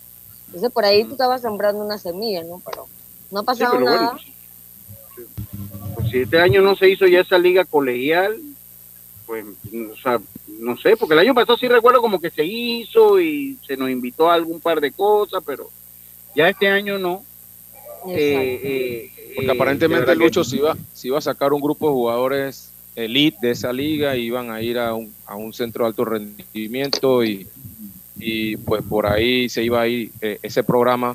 Entonces 0.54 0.70
por 0.72 0.84
ahí 0.84 1.04
tú 1.04 1.12
estabas 1.12 1.42
sembrando 1.42 1.84
una 1.84 1.98
semilla, 1.98 2.44
¿no? 2.44 2.62
Pero 2.64 2.86
no 3.32 3.40
ha 3.40 3.42
Sí, 3.42 3.46
pasado 3.46 3.72
pero 3.72 3.84
nada. 3.86 4.10
bueno. 4.12 4.20
Pues 5.96 6.10
si 6.10 6.18
este 6.20 6.40
año 6.40 6.62
no 6.62 6.76
se 6.76 6.88
hizo 6.88 7.06
ya 7.08 7.20
esa 7.20 7.38
liga 7.38 7.64
colegial, 7.64 8.38
pues, 9.26 9.44
o 9.92 9.96
sea, 10.00 10.20
no 10.60 10.76
sé, 10.76 10.96
porque 10.96 11.14
el 11.14 11.20
año 11.20 11.34
pasado 11.34 11.58
sí 11.58 11.66
recuerdo 11.66 12.00
como 12.00 12.20
que 12.20 12.30
se 12.30 12.44
hizo 12.44 13.20
y 13.20 13.58
se 13.66 13.76
nos 13.76 13.90
invitó 13.90 14.30
a 14.30 14.34
algún 14.34 14.60
par 14.60 14.80
de 14.80 14.92
cosas, 14.92 15.42
pero 15.44 15.70
ya 16.36 16.48
este 16.48 16.68
año 16.68 16.98
no. 16.98 17.24
Exacto. 18.06 18.12
Eh, 18.16 18.60
eh, 18.62 19.10
Porque 19.34 19.50
eh, 19.50 19.54
aparentemente 19.54 20.14
Lucho 20.14 20.44
se 20.44 20.56
iba, 20.56 20.76
se 20.92 21.08
iba 21.08 21.18
a 21.18 21.22
sacar 21.22 21.52
un 21.52 21.60
grupo 21.60 21.88
de 21.88 21.92
jugadores 21.94 22.70
elite 22.94 23.38
de 23.42 23.50
esa 23.50 23.72
liga, 23.72 24.14
iban 24.14 24.50
a 24.52 24.62
ir 24.62 24.78
a 24.78 24.94
un, 24.94 25.12
a 25.26 25.34
un 25.34 25.52
centro 25.52 25.84
de 25.84 25.88
alto 25.88 26.04
rendimiento 26.04 27.24
y, 27.24 27.48
y 28.26 28.56
pues 28.56 28.82
por 28.82 29.06
ahí 29.06 29.50
se 29.50 29.62
iba 29.62 29.82
a 29.82 29.86
ir 29.86 30.10
eh, 30.22 30.38
ese 30.40 30.64
programa, 30.64 31.14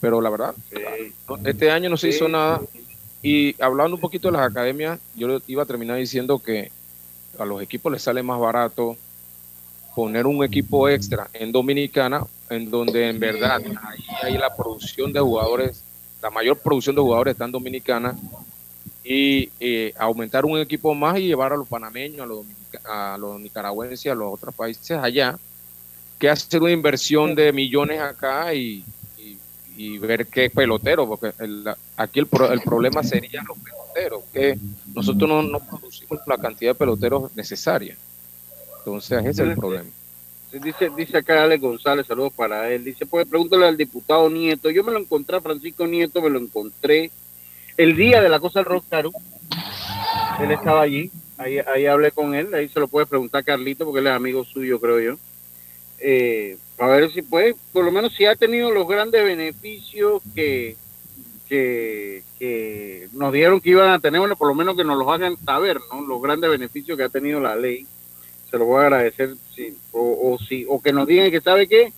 pero 0.00 0.20
la 0.20 0.30
verdad, 0.30 0.54
eh, 0.70 1.12
este 1.44 1.68
año 1.68 1.90
no 1.90 1.96
se 1.96 2.10
hizo 2.10 2.28
nada. 2.28 2.60
Y 3.20 3.60
hablando 3.60 3.96
un 3.96 4.00
poquito 4.00 4.28
de 4.28 4.38
las 4.38 4.48
academias, 4.48 5.00
yo 5.16 5.40
iba 5.48 5.64
a 5.64 5.66
terminar 5.66 5.96
diciendo 5.96 6.38
que 6.38 6.70
a 7.40 7.44
los 7.44 7.60
equipos 7.60 7.90
les 7.90 8.02
sale 8.02 8.22
más 8.22 8.38
barato 8.38 8.96
poner 9.96 10.28
un 10.28 10.44
equipo 10.44 10.88
extra 10.88 11.28
en 11.32 11.50
Dominicana, 11.50 12.24
en 12.48 12.70
donde 12.70 13.08
en 13.08 13.18
verdad 13.18 13.60
ahí 13.82 14.04
hay 14.22 14.38
la 14.38 14.54
producción 14.54 15.12
de 15.12 15.18
jugadores, 15.18 15.82
la 16.22 16.30
mayor 16.30 16.56
producción 16.58 16.94
de 16.94 17.02
jugadores 17.02 17.32
está 17.32 17.46
en 17.46 17.52
Dominicana, 17.52 18.16
y 19.02 19.50
eh, 19.58 19.92
aumentar 19.98 20.44
un 20.44 20.60
equipo 20.60 20.94
más 20.94 21.18
y 21.18 21.26
llevar 21.26 21.52
a 21.52 21.56
los 21.56 21.66
panameños, 21.66 22.20
a 22.20 22.26
los, 22.26 22.46
a 22.84 23.18
los 23.18 23.40
nicaragüenses, 23.40 24.12
a 24.12 24.14
los 24.14 24.32
otros 24.32 24.54
países 24.54 24.92
allá, 24.92 25.36
que 26.18 26.28
hacer 26.28 26.60
una 26.62 26.72
inversión 26.72 27.34
de 27.34 27.52
millones 27.52 28.00
acá 28.00 28.52
y, 28.54 28.84
y- 29.18 29.38
y 29.76 29.98
ver 29.98 30.26
qué 30.26 30.50
pelotero, 30.50 31.06
porque 31.06 31.32
el- 31.42 31.64
aquí 31.96 32.18
el, 32.18 32.26
pro- 32.26 32.52
el 32.52 32.60
problema 32.60 33.02
sería 33.02 33.42
los 33.46 33.56
peloteros, 33.58 34.24
que 34.32 34.58
nosotros 34.94 35.28
no, 35.28 35.42
no 35.42 35.60
producimos 35.60 36.20
la 36.26 36.36
cantidad 36.38 36.72
de 36.72 36.74
peloteros 36.78 37.34
necesaria. 37.36 37.96
Entonces 38.78 39.18
ese 39.20 39.42
es 39.42 39.48
el 39.50 39.54
problema. 39.56 39.90
Dice, 40.50 40.90
dice 40.96 41.18
acá 41.18 41.44
Ale 41.44 41.58
González, 41.58 42.06
saludos 42.06 42.32
para 42.32 42.70
él. 42.72 42.82
Dice, 42.82 43.04
pues 43.04 43.28
pregúntale 43.28 43.66
al 43.66 43.76
diputado 43.76 44.30
Nieto. 44.30 44.70
Yo 44.70 44.82
me 44.82 44.92
lo 44.92 44.98
encontré, 44.98 45.36
a 45.36 45.40
Francisco 45.42 45.86
Nieto, 45.86 46.22
me 46.22 46.30
lo 46.30 46.38
encontré 46.38 47.10
el 47.76 47.94
día 47.94 48.22
de 48.22 48.30
la 48.30 48.40
cosa 48.40 48.60
del 48.60 48.66
Roscaro. 48.66 49.12
Él 50.40 50.50
estaba 50.50 50.80
allí, 50.82 51.10
ahí, 51.36 51.58
ahí 51.58 51.84
hablé 51.86 52.12
con 52.12 52.34
él, 52.34 52.54
ahí 52.54 52.68
se 52.68 52.80
lo 52.80 52.88
puede 52.88 53.06
preguntar 53.06 53.40
a 53.40 53.44
Carlito, 53.44 53.84
porque 53.84 54.00
él 54.00 54.06
es 54.06 54.12
amigo 54.14 54.42
suyo, 54.44 54.80
creo 54.80 55.00
yo. 55.00 55.18
Eh, 56.00 56.56
a 56.78 56.86
ver 56.86 57.10
si 57.12 57.22
puede, 57.22 57.56
por 57.72 57.84
lo 57.84 57.90
menos 57.90 58.14
si 58.14 58.24
ha 58.24 58.36
tenido 58.36 58.70
los 58.70 58.86
grandes 58.86 59.24
beneficios 59.24 60.22
que, 60.34 60.76
que, 61.48 62.22
que 62.38 63.08
nos 63.12 63.32
dijeron 63.32 63.60
que 63.60 63.70
iban 63.70 63.90
a 63.90 63.98
tener, 63.98 64.20
bueno, 64.20 64.36
por 64.36 64.48
lo 64.48 64.54
menos 64.54 64.76
que 64.76 64.84
nos 64.84 64.96
los 64.96 65.08
hagan 65.08 65.36
saber, 65.44 65.78
¿no? 65.92 66.02
Los 66.02 66.22
grandes 66.22 66.50
beneficios 66.50 66.96
que 66.96 67.04
ha 67.04 67.08
tenido 67.08 67.40
la 67.40 67.56
ley 67.56 67.86
se 68.50 68.58
lo 68.58 68.64
voy 68.64 68.78
a 68.78 68.86
agradecer 68.86 69.34
sí, 69.54 69.76
o, 69.92 70.32
o, 70.32 70.38
si, 70.38 70.64
o 70.68 70.80
que 70.80 70.92
nos 70.92 71.06
digan 71.06 71.30
que 71.30 71.40
sabe 71.40 71.68
que 71.68 71.92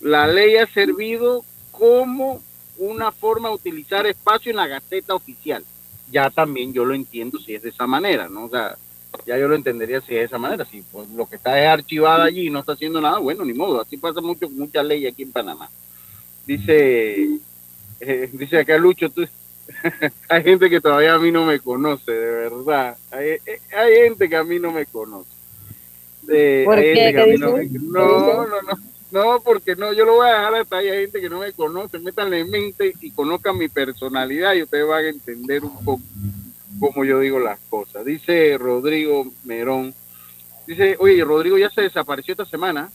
la 0.00 0.26
ley 0.26 0.56
ha 0.56 0.66
servido 0.66 1.44
como 1.70 2.42
una 2.78 3.12
forma 3.12 3.48
de 3.48 3.54
utilizar 3.56 4.06
espacio 4.06 4.50
en 4.50 4.56
la 4.56 4.66
Gaceta 4.66 5.14
Oficial. 5.14 5.64
Ya 6.10 6.30
también 6.30 6.72
yo 6.72 6.84
lo 6.84 6.94
entiendo 6.94 7.38
si 7.38 7.54
es 7.54 7.62
de 7.62 7.70
esa 7.70 7.86
manera, 7.86 8.28
¿no? 8.28 8.44
O 8.44 8.48
sea, 8.50 8.76
ya 9.26 9.38
yo 9.38 9.48
lo 9.48 9.54
entendería 9.54 10.00
si 10.00 10.14
de 10.14 10.24
esa 10.24 10.38
manera. 10.38 10.64
Si 10.64 10.82
pues, 10.90 11.08
lo 11.10 11.26
que 11.28 11.36
está 11.36 11.60
es 11.60 11.68
archivado 11.68 12.22
allí 12.22 12.46
y 12.46 12.50
no 12.50 12.60
está 12.60 12.72
haciendo 12.72 13.00
nada, 13.00 13.18
bueno, 13.18 13.44
ni 13.44 13.52
modo. 13.52 13.80
Así 13.80 13.96
pasa 13.96 14.20
mucho 14.20 14.48
muchas 14.50 14.84
leyes 14.84 15.12
aquí 15.12 15.22
en 15.22 15.32
Panamá. 15.32 15.70
Dice, 16.46 17.38
eh, 18.00 18.30
dice 18.32 18.58
acá 18.58 18.76
Lucho, 18.78 19.08
tú, 19.10 19.24
hay 20.28 20.42
gente 20.42 20.68
que 20.68 20.80
todavía 20.80 21.14
a 21.14 21.18
mí 21.18 21.30
no 21.30 21.46
me 21.46 21.60
conoce, 21.60 22.10
de 22.12 22.30
verdad. 22.48 22.96
Hay, 23.10 23.28
eh, 23.46 23.60
hay 23.76 23.94
gente 24.08 24.28
que 24.28 24.36
a 24.36 24.44
mí 24.44 24.58
no 24.58 24.72
me 24.72 24.86
conoce. 24.86 25.30
Eh, 26.28 26.62
¿Por 26.64 26.76
qué? 26.80 27.12
¿Qué 27.14 27.26
mí 27.26 27.38
no, 27.38 27.56
me- 27.56 27.64
no, 27.66 28.46
no, 28.46 28.62
no, 28.62 28.78
no, 29.10 29.40
porque 29.42 29.76
no, 29.76 29.92
yo 29.92 30.04
lo 30.04 30.14
voy 30.14 30.28
a 30.28 30.32
dejar 30.34 30.54
hasta 30.54 30.76
ahí. 30.78 30.88
Hay 30.88 31.00
gente 31.02 31.20
que 31.20 31.28
no 31.28 31.40
me 31.40 31.52
conoce, 31.52 31.98
métanle 31.98 32.40
en 32.40 32.50
mente 32.50 32.92
y 33.00 33.10
conozcan 33.10 33.58
mi 33.58 33.68
personalidad 33.68 34.54
y 34.54 34.62
ustedes 34.62 34.86
van 34.86 35.04
a 35.04 35.08
entender 35.08 35.62
un 35.64 35.84
poco 35.84 36.02
cómo 36.82 37.04
yo 37.04 37.20
digo 37.20 37.38
las 37.38 37.60
cosas. 37.70 38.04
Dice 38.04 38.58
Rodrigo 38.58 39.26
Merón, 39.44 39.94
dice, 40.66 40.96
oye, 40.98 41.24
Rodrigo 41.24 41.56
ya 41.56 41.70
se 41.70 41.82
desapareció 41.82 42.32
esta 42.32 42.44
semana. 42.44 42.90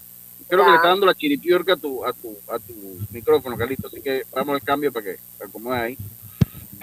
Creo 0.50 0.64
que 0.64 0.70
le 0.72 0.76
está 0.78 0.90
dando 0.90 1.06
la 1.06 1.16
chiripiorca 1.16 1.74
a 1.74 1.78
tu, 1.78 2.06
a 2.06 2.14
tu, 2.14 2.38
a 2.50 2.60
tu 2.60 2.74
micrófono, 3.12 3.58
Carlito. 3.58 3.88
Así 3.88 4.02
que 4.02 4.24
vamos 4.34 4.56
al 4.56 4.62
cambio 4.62 4.92
para 4.92 5.06
que 5.06 5.18
se 5.38 5.44
acomode 5.44 5.80
ahí. 5.80 5.98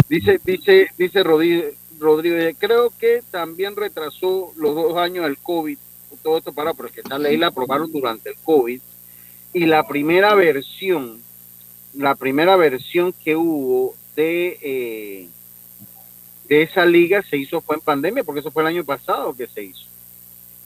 Dice, 0.09 0.41
dice, 0.45 0.89
dice 0.99 1.25
Rodri- 1.25 1.73
Rodríguez, 1.99 2.57
creo 2.59 2.91
que 2.91 3.23
también 3.31 3.77
retrasó 3.77 4.53
los 4.57 4.75
dos 4.75 4.97
años 4.99 5.25
del 5.25 5.39
COVID, 5.39 5.79
todo 6.23 6.39
esto 6.39 6.53
para, 6.53 6.75
porque 6.75 7.01
esta 7.01 7.19
ley 7.19 7.37
la 7.37 7.49
aprobaron 7.49 7.91
durante 7.91 8.31
el 8.31 8.37
COVID, 8.45 8.81
y 9.55 9.67
la 9.67 9.87
primera 9.87 10.35
versión, 10.35 11.21
la 11.95 12.15
primera 12.17 12.57
versión 12.57 13.13
que 13.13 13.37
hubo 13.37 13.95
de, 14.17 14.59
eh, 14.63 15.29
de 16.49 16.63
esa 16.63 16.85
liga 16.85 17.23
se 17.23 17.37
hizo 17.37 17.61
fue 17.61 17.77
en 17.77 17.83
pandemia, 17.83 18.25
porque 18.25 18.41
eso 18.41 18.51
fue 18.51 18.63
el 18.63 18.69
año 18.69 18.85
pasado 18.85 19.35
que 19.35 19.47
se 19.47 19.63
hizo. 19.65 19.87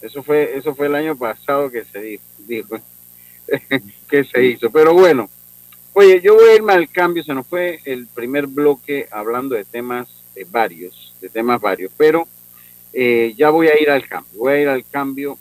Eso 0.01 0.23
fue, 0.23 0.57
eso 0.57 0.75
fue 0.75 0.87
el 0.87 0.95
año 0.95 1.17
pasado 1.17 1.71
que 1.71 1.85
se 1.85 2.21
dijo, 2.47 2.81
que 4.09 4.25
se 4.25 4.45
hizo. 4.45 4.71
Pero 4.71 4.95
bueno, 4.95 5.29
oye, 5.93 6.21
yo 6.21 6.35
voy 6.35 6.51
a 6.51 6.55
irme 6.55 6.73
al 6.73 6.89
cambio, 6.89 7.25
se 7.25 7.35
nos 7.35 7.47
fue 7.47 7.81
el 7.85 8.07
primer 8.07 8.47
bloque 8.47 9.09
hablando 9.11 9.55
de 9.55 9.65
temas 9.65 10.09
eh, 10.37 10.47
varios, 10.49 11.15
de 11.21 11.29
temas 11.29 11.61
varios, 11.61 11.91
pero 11.97 12.27
eh, 12.93 13.35
ya 13.37 13.51
voy 13.51 13.69
a 13.69 13.81
ir 13.81 13.91
al 13.91 14.07
cambio, 14.09 14.39
voy 14.39 14.53
a 14.53 14.63
ir 14.63 14.69
al 14.69 14.85
cambio. 14.85 15.39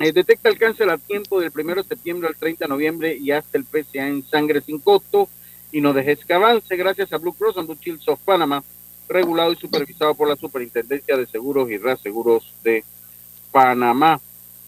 Eh, 0.00 0.10
detecta 0.12 0.48
el 0.48 0.58
cáncer 0.58 0.90
a 0.90 0.98
tiempo 0.98 1.40
del 1.40 1.52
1 1.54 1.76
de 1.76 1.84
septiembre 1.84 2.28
al 2.28 2.34
30 2.34 2.64
de 2.64 2.68
noviembre 2.68 3.16
y 3.16 3.30
hasta 3.30 3.56
el 3.56 3.64
PCA 3.64 4.08
en 4.08 4.24
sangre 4.24 4.60
sin 4.60 4.80
costo 4.80 5.28
y 5.70 5.80
no 5.80 5.92
dejes 5.92 6.24
que 6.24 6.32
avance 6.32 6.76
gracias 6.76 7.12
a 7.12 7.18
Blue 7.18 7.34
Cross 7.34 7.58
and 7.58 7.68
Blue 7.68 7.78
Shields 7.80 8.08
of 8.08 8.20
Panama, 8.20 8.62
regulado 9.08 9.52
y 9.52 9.56
supervisado 9.56 10.14
por 10.14 10.28
la 10.28 10.36
Superintendencia 10.36 11.16
de 11.16 11.26
Seguros 11.26 11.70
y 11.70 11.78
Reaseguros 11.78 12.52
de 12.62 12.84
Panamá. 13.52 14.20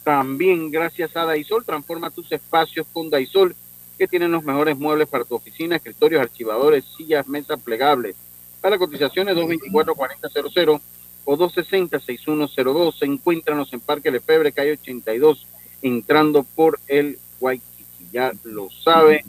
También 0.04 0.70
gracias 0.70 1.16
a 1.16 1.24
Daisol, 1.24 1.64
transforma 1.64 2.10
tus 2.10 2.30
espacios 2.30 2.86
con 2.92 3.10
Daisol, 3.10 3.56
que 3.98 4.06
tienen 4.06 4.30
los 4.30 4.44
mejores 4.44 4.78
muebles 4.78 5.08
para 5.08 5.24
tu 5.24 5.34
oficina, 5.34 5.76
escritorios, 5.76 6.20
archivadores, 6.20 6.84
sillas, 6.96 7.26
mesas 7.26 7.60
plegables. 7.62 8.14
Para 8.60 8.78
cotizaciones 8.78 9.36
224-4000 9.36 10.80
o 11.24 11.36
260-6102. 11.36 13.02
Encuéntranos 13.02 13.72
en 13.72 13.80
Parque 13.80 14.10
Lefebre, 14.10 14.52
calle 14.52 14.72
82, 14.72 15.46
entrando 15.82 16.44
por 16.44 16.78
el 16.86 17.18
Waikiki. 17.40 17.84
Ya 18.12 18.32
lo 18.44 18.70
sabe, 18.70 19.24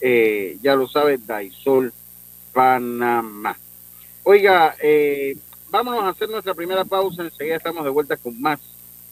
eh, 0.00 0.58
ya 0.62 0.74
lo 0.74 0.88
sabe 0.88 1.18
Daisol 1.18 1.92
Panamá. 2.52 3.56
Oiga, 4.30 4.74
eh, 4.82 5.38
vámonos 5.70 6.04
a 6.04 6.10
hacer 6.10 6.28
nuestra 6.28 6.52
primera 6.52 6.84
pausa. 6.84 7.22
Enseguida 7.22 7.56
estamos 7.56 7.82
de 7.82 7.88
vuelta 7.88 8.14
con 8.18 8.38
más 8.38 8.60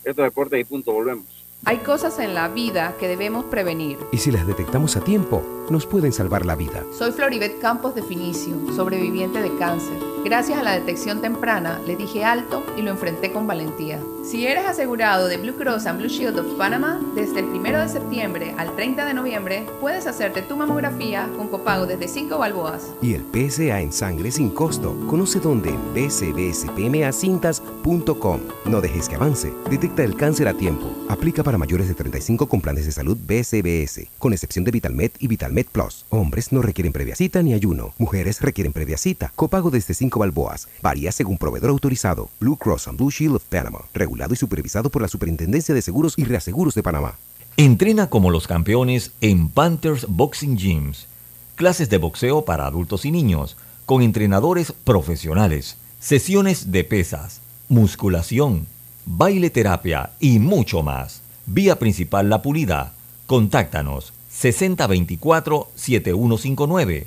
estos 0.05 0.23
deportes 0.23 0.61
y 0.61 0.65
punto, 0.65 0.93
volvemos. 0.93 1.25
Hay 1.65 1.79
cosas 1.79 2.19
en 2.19 2.35
la 2.35 2.49
vida 2.49 2.95
que 3.01 3.09
debemos 3.09 3.47
prevenir. 3.47 3.97
Y 4.13 4.19
si 4.19 4.31
las 4.31 4.47
detectamos 4.47 4.95
a 4.95 5.01
tiempo, 5.01 5.43
nos 5.71 5.87
pueden 5.87 6.13
salvar 6.13 6.45
la 6.45 6.55
vida. 6.55 6.85
Soy 6.93 7.13
Floribet 7.13 7.59
Campos 7.61 7.95
de 7.95 8.03
Finicio, 8.03 8.57
sobreviviente 8.77 9.41
de 9.41 9.57
cáncer. 9.57 9.97
Gracias 10.27 10.59
a 10.59 10.65
la 10.65 10.73
detección 10.73 11.21
temprana, 11.21 11.79
le 11.87 11.95
dije 11.95 12.25
alto 12.25 12.67
y 12.77 12.83
lo 12.83 12.91
enfrenté 12.91 13.31
con 13.31 13.47
valentía. 13.47 14.01
Si 14.25 14.45
eres 14.45 14.67
asegurado 14.67 15.29
de 15.29 15.37
Blue 15.37 15.55
Cross 15.55 15.87
and 15.87 16.01
Blue 16.01 16.09
Shield 16.09 16.41
of 16.41 16.53
Panama, 16.59 17.01
desde 17.15 17.39
el 17.39 17.45
1 17.45 17.79
de 17.79 17.89
septiembre 17.89 18.53
al 18.59 18.75
30 18.75 19.05
de 19.05 19.15
noviembre, 19.15 19.65
puedes 19.81 20.09
hacerte 20.09 20.43
tu 20.43 20.57
mamografía 20.57 21.29
con 21.37 21.47
copago 21.47 21.87
desde 21.87 22.09
5 22.09 22.37
balboas. 22.37 22.93
Y 23.01 23.15
el 23.15 23.23
PSA 23.23 23.81
en 23.81 23.93
sangre 23.93 24.33
sin 24.33 24.51
costo. 24.51 24.99
Conoce 25.07 25.39
dónde 25.39 25.71
en 25.71 25.95
bcbspmacintas.com. 25.95 28.41
No 28.65 28.81
dejes 28.81 29.09
que 29.09 29.15
avance. 29.15 29.55
Detecta 29.71 30.03
el 30.03 30.17
cáncer 30.17 30.49
a 30.49 30.55
tiempo. 30.55 30.93
Aplica 31.09 31.45
para 31.45 31.57
mayores 31.57 31.87
de 31.87 31.95
35 31.95 32.49
con 32.49 32.61
planes 32.61 32.85
de 32.85 32.91
salud 32.91 33.17
BCBS, 33.17 34.09
con 34.19 34.33
excepción 34.33 34.65
de 34.65 34.73
VitalMed 34.73 35.13
y 35.21 35.29
VitalMed 35.29 35.67
Plus. 35.67 36.05
Hombres 36.11 36.51
no 36.51 36.63
requieren 36.63 36.93
previa 36.93 37.15
cita 37.15 37.43
ni 37.43 37.55
ayuno. 37.55 37.95
Mujeres 37.97 38.41
requieren 38.41 38.73
previa 38.73 38.97
cita. 38.97 39.31
Copago 39.37 39.71
desde 39.71 39.95
5 39.95 40.16
balboas. 40.19 40.69
Varía 40.83 41.13
según 41.13 41.39
proveedor 41.39 41.71
autorizado. 41.71 42.29
Blue 42.41 42.57
Cross 42.57 42.89
and 42.89 42.99
Blue 42.99 43.11
Shield 43.11 43.37
of 43.37 43.45
Panama. 43.45 43.81
Regulado 43.95 44.35
y 44.35 44.37
supervisado 44.37 44.91
por 44.91 45.03
la 45.03 45.09
Superintendencia 45.09 45.75
de 45.75 45.83
Seguros 45.83 46.15
y 46.17 46.25
Reaseguros 46.25 46.75
de 46.75 46.83
Panamá. 46.83 47.15
Entrena 47.57 48.09
como 48.09 48.31
los 48.31 48.47
campeones 48.47 49.13
en 49.21 49.49
Panthers 49.49 50.07
Boxing 50.09 50.59
Gyms. 50.59 51.07
Clases 51.55 51.89
de 51.89 51.99
boxeo 51.99 52.45
para 52.45 52.67
adultos 52.67 53.07
y 53.07 53.11
niños, 53.11 53.57
con 53.87 54.03
entrenadores 54.03 54.73
profesionales, 54.73 55.79
sesiones 56.01 56.71
de 56.71 56.85
pesas, 56.85 57.41
musculación, 57.69 58.67
baile 59.07 59.49
terapia 59.49 60.11
y 60.21 60.39
mucho 60.39 60.83
más. 60.83 61.23
Vía 61.47 61.79
principal 61.79 62.29
La 62.29 62.43
Pulida. 62.43 62.93
Contáctanos 63.27 64.13
6024-7159 64.31 67.07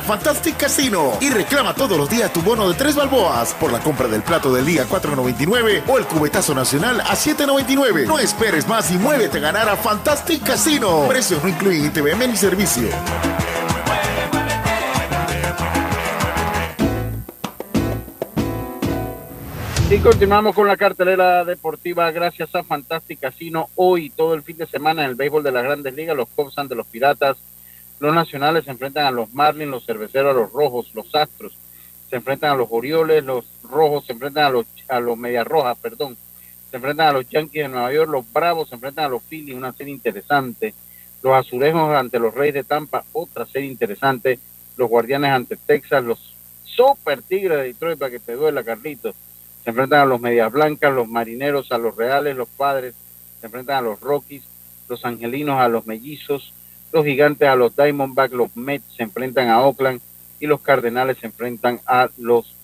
A 0.00 0.02
Fantastic 0.02 0.56
Casino 0.56 1.18
y 1.20 1.28
reclama 1.28 1.74
todos 1.74 1.98
los 1.98 2.08
días 2.08 2.32
tu 2.32 2.40
bono 2.40 2.66
de 2.68 2.74
tres 2.74 2.96
balboas 2.96 3.52
por 3.54 3.70
la 3.70 3.80
compra 3.80 4.08
del 4.08 4.22
plato 4.22 4.52
del 4.52 4.64
día 4.64 4.86
4.99 4.88 5.82
o 5.86 5.98
el 5.98 6.06
cubetazo 6.06 6.54
nacional 6.54 7.00
a 7.02 7.14
7.99. 7.14 8.06
No 8.06 8.18
esperes 8.18 8.66
más 8.66 8.90
y 8.90 8.96
muévete 8.96 9.38
a 9.38 9.40
ganar 9.40 9.68
a 9.68 9.76
Fantastic 9.76 10.42
Casino. 10.42 11.06
Precios 11.06 11.42
no 11.42 11.50
incluyen 11.50 11.86
ITVM 11.86 12.28
ni 12.28 12.36
servicio. 12.36 12.88
Y 19.90 19.98
continuamos 19.98 20.54
con 20.54 20.66
la 20.66 20.76
cartelera 20.76 21.44
deportiva 21.44 22.10
gracias 22.10 22.54
a 22.54 22.62
Fantastic 22.62 23.20
Casino. 23.20 23.68
Hoy, 23.74 24.08
todo 24.08 24.32
el 24.32 24.42
fin 24.42 24.56
de 24.56 24.66
semana 24.66 25.02
en 25.04 25.10
el 25.10 25.16
béisbol 25.16 25.42
de 25.42 25.52
las 25.52 25.64
grandes 25.64 25.94
ligas, 25.94 26.16
los 26.16 26.28
Cubs 26.28 26.56
ante 26.58 26.74
los 26.74 26.86
Piratas, 26.86 27.36
los 28.00 28.14
Nacionales 28.14 28.64
se 28.64 28.70
enfrentan 28.70 29.06
a 29.06 29.10
los 29.10 29.32
Marlins, 29.32 29.70
los 29.70 29.84
Cerveceros 29.84 30.34
a 30.34 30.38
los 30.38 30.52
Rojos, 30.52 30.90
los 30.94 31.14
Astros 31.14 31.56
se 32.08 32.16
enfrentan 32.16 32.52
a 32.52 32.56
los 32.56 32.68
Orioles, 32.70 33.22
los 33.22 33.44
Rojos 33.62 34.06
se 34.06 34.12
enfrentan 34.12 34.46
a 34.46 34.50
los, 34.50 34.66
a 34.88 34.98
los 34.98 35.16
Medias 35.16 35.46
Rojas, 35.46 35.78
perdón, 35.80 36.16
se 36.70 36.76
enfrentan 36.76 37.08
a 37.08 37.12
los 37.12 37.28
Yankees 37.28 37.62
de 37.62 37.68
Nueva 37.68 37.92
York, 37.92 38.10
los 38.10 38.32
Bravos 38.32 38.68
se 38.68 38.74
enfrentan 38.74 39.04
a 39.04 39.08
los 39.08 39.22
Phillies, 39.22 39.56
una 39.56 39.72
serie 39.72 39.92
interesante, 39.92 40.74
los 41.22 41.34
Azulejos 41.34 41.94
ante 41.94 42.18
los 42.18 42.34
Reyes 42.34 42.54
de 42.54 42.64
Tampa, 42.64 43.04
otra 43.12 43.46
serie 43.46 43.70
interesante, 43.70 44.40
los 44.76 44.88
Guardianes 44.88 45.30
ante 45.30 45.56
Texas, 45.56 46.02
los 46.02 46.34
Super 46.64 47.22
Tigres 47.22 47.58
de 47.58 47.64
Detroit, 47.64 47.98
para 47.98 48.10
que 48.10 48.18
te 48.18 48.34
duela, 48.34 48.64
Carlitos, 48.64 49.14
se 49.62 49.70
enfrentan 49.70 50.00
a 50.00 50.06
los 50.06 50.20
Medias 50.20 50.50
Blancas, 50.50 50.92
los 50.92 51.06
Marineros 51.06 51.70
a 51.70 51.78
los 51.78 51.96
Reales, 51.96 52.34
los 52.34 52.48
Padres 52.48 52.94
se 53.40 53.46
enfrentan 53.46 53.76
a 53.76 53.82
los 53.82 54.00
Rockies, 54.00 54.42
los 54.88 55.04
Angelinos 55.04 55.60
a 55.60 55.68
los 55.68 55.86
Mellizos, 55.86 56.54
los 56.92 57.04
Gigantes 57.04 57.48
a 57.48 57.56
los 57.56 57.76
Diamondbacks, 57.76 58.34
los 58.34 58.56
Mets 58.56 58.84
se 58.96 59.02
enfrentan 59.02 59.48
a 59.48 59.62
Oakland 59.62 60.00
y 60.40 60.46
los 60.46 60.60
Cardenales 60.60 61.18
se 61.18 61.26
enfrentan 61.26 61.80
a 61.86 62.08
los 62.18 62.54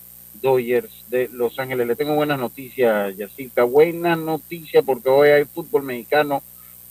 Dodgers 0.41 1.05
de 1.09 1.29
Los 1.31 1.57
Ángeles. 1.59 1.87
Le 1.87 1.95
tengo 1.95 2.15
buenas 2.15 2.39
noticias, 2.39 3.15
Yacirca. 3.15 3.63
Buenas 3.63 4.17
noticias 4.17 4.83
porque 4.85 5.09
hoy 5.09 5.29
hay 5.29 5.45
fútbol 5.45 5.83
mexicano, 5.83 6.43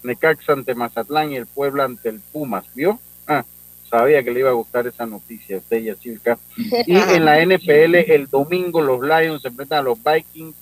Necaxa 0.03 0.53
ante 0.53 0.75
Mazatlán 0.75 1.33
y 1.33 1.37
el 1.37 1.47
Puebla 1.47 1.85
ante 1.85 2.09
el 2.09 2.21
Pumas. 2.21 2.65
¿Vio? 2.75 2.99
Ah, 3.27 3.45
sabía 3.91 4.23
que 4.23 4.31
le 4.31 4.41
iba 4.41 4.51
a 4.51 4.55
gustar 4.55 4.87
esa 4.87 5.07
noticia 5.07 5.57
a 5.57 5.59
usted, 5.59 5.83
Yacirca. 5.83 6.39
Y 6.57 6.97
en 6.97 7.25
la 7.25 7.45
NFL, 7.45 7.95
el 8.11 8.29
domingo 8.29 8.81
los 8.81 9.01
Lions 9.03 9.43
se 9.43 9.49
enfrentan 9.49 9.81
a 9.81 9.83
los 9.83 9.99
Vikings, 10.03 10.55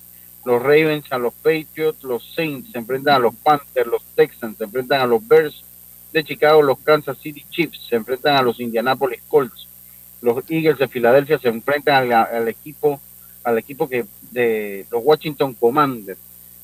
los 0.44 0.62
Ravens 0.62 1.10
a 1.10 1.18
los 1.18 1.32
Patriots, 1.34 2.02
los 2.02 2.34
Saints 2.34 2.72
se 2.72 2.78
enfrentan 2.78 3.14
a 3.14 3.18
los 3.18 3.34
Panthers, 3.34 3.86
los 3.86 4.02
Texans 4.14 4.58
se 4.58 4.64
enfrentan 4.64 5.00
a 5.00 5.06
los 5.06 5.26
Bears 5.26 5.64
de 6.14 6.24
Chicago, 6.24 6.62
los 6.62 6.78
Kansas 6.78 7.18
City 7.18 7.44
Chiefs 7.50 7.80
se 7.88 7.96
enfrentan 7.96 8.36
a 8.36 8.42
los 8.42 8.60
Indianapolis 8.60 9.20
Colts, 9.28 9.66
los 10.22 10.42
Eagles 10.48 10.78
de 10.78 10.88
Filadelfia 10.88 11.38
se 11.38 11.48
enfrentan 11.48 12.10
al, 12.12 12.48
equipo, 12.48 13.00
al 13.42 13.58
equipo 13.58 13.88
que 13.88 14.06
de 14.30 14.86
los 14.90 15.02
Washington 15.04 15.54
Commanders, 15.54 16.18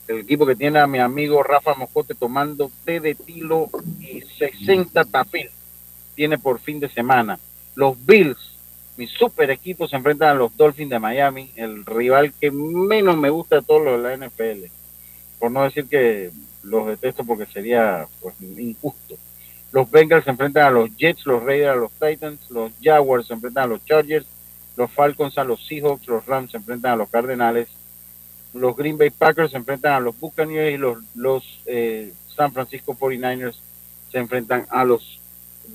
el 0.07 0.21
equipo 0.21 0.47
que 0.47 0.55
tiene 0.57 0.79
a 0.79 0.87
mi 0.87 1.01
amigo 1.01 1.43
Rafa 1.43 1.75
Moscote 1.75 2.15
tomando 2.15 2.71
té 2.85 3.01
de 3.01 3.15
tilo 3.15 3.69
y 4.01 4.21
60 4.21 5.05
tafil 5.05 5.51
tiene 6.15 6.39
por 6.39 6.61
fin 6.61 6.79
de 6.81 6.89
semana. 6.89 7.39
Los 7.75 7.95
Bills, 8.07 8.39
mi 8.97 9.07
super 9.09 9.51
equipo, 9.51 9.89
se 9.89 9.97
enfrentan 9.97 10.31
a 10.31 10.35
los 10.35 10.57
Dolphins 10.57 10.91
de 10.91 10.99
Miami, 10.99 11.51
el 11.57 11.85
rival 11.85 12.33
que 12.41 12.51
menos 12.51 13.17
me 13.17 13.31
gusta 13.31 13.57
de 13.57 13.63
todos 13.63 13.83
los 13.83 14.03
de 14.03 14.17
la 14.17 14.27
NFL. 14.27 14.73
Por 15.39 15.51
no 15.51 15.65
decir 15.65 15.87
que 15.87 16.31
los 16.63 16.87
detesto 16.87 17.25
porque 17.25 17.47
sería 17.47 18.07
pues, 18.21 18.35
injusto. 18.41 19.17
Los 19.73 19.91
Bengals 19.91 20.25
se 20.25 20.31
enfrentan 20.31 20.67
a 20.67 20.71
los 20.71 20.97
Jets, 20.97 21.27
los 21.27 21.43
Raiders 21.43 21.77
a 21.77 21.77
los 21.77 21.93
Titans, 21.93 22.51
los 22.51 22.73
Jaguars 22.83 23.29
se 23.29 23.35
enfrentan 23.35 23.65
a 23.65 23.67
los 23.69 23.85
Chargers, 23.85 24.27
los 24.77 24.91
Falcons 24.91 25.39
a 25.39 25.45
los 25.45 25.65
Seahawks, 25.67 26.09
los 26.09 26.27
Rams 26.27 26.51
se 26.51 26.57
enfrentan 26.57 26.93
a 26.93 26.97
los 26.97 27.09
Cardenales, 27.09 27.69
los 28.53 28.77
Green 28.77 28.99
Bay 28.99 29.11
Packers 29.11 29.53
se 29.53 29.57
enfrentan 29.57 29.93
a 29.93 30.01
los 30.01 30.19
Buccaneers 30.19 30.75
y 30.75 30.77
los, 30.77 30.99
los 31.15 31.61
eh, 31.67 32.13
San 32.35 32.53
Francisco 32.53 32.97
49ers 32.99 33.57
se 34.11 34.19
enfrentan 34.19 34.67
a 34.71 34.85
los 34.85 35.21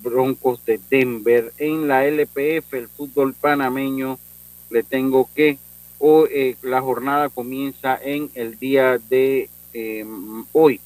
Broncos 0.02 0.66
de 0.66 0.80
Denver. 0.90 1.54
En 1.58 1.88
la 1.88 2.06
LPF, 2.06 2.74
el 2.74 2.90
fútbol 2.90 3.34
panameño, 3.34 4.20
le 4.70 4.84
tengo 4.84 5.30
que 5.34 5.58
hoy, 6.00 6.30
eh, 6.32 6.56
la 6.64 6.82
jornada 6.82 7.30
comienza 7.30 7.98
en 8.02 8.30
el 8.36 8.60
día 8.60 8.98
de 8.98 9.50
eh, 9.74 10.06
hoy 10.52 10.82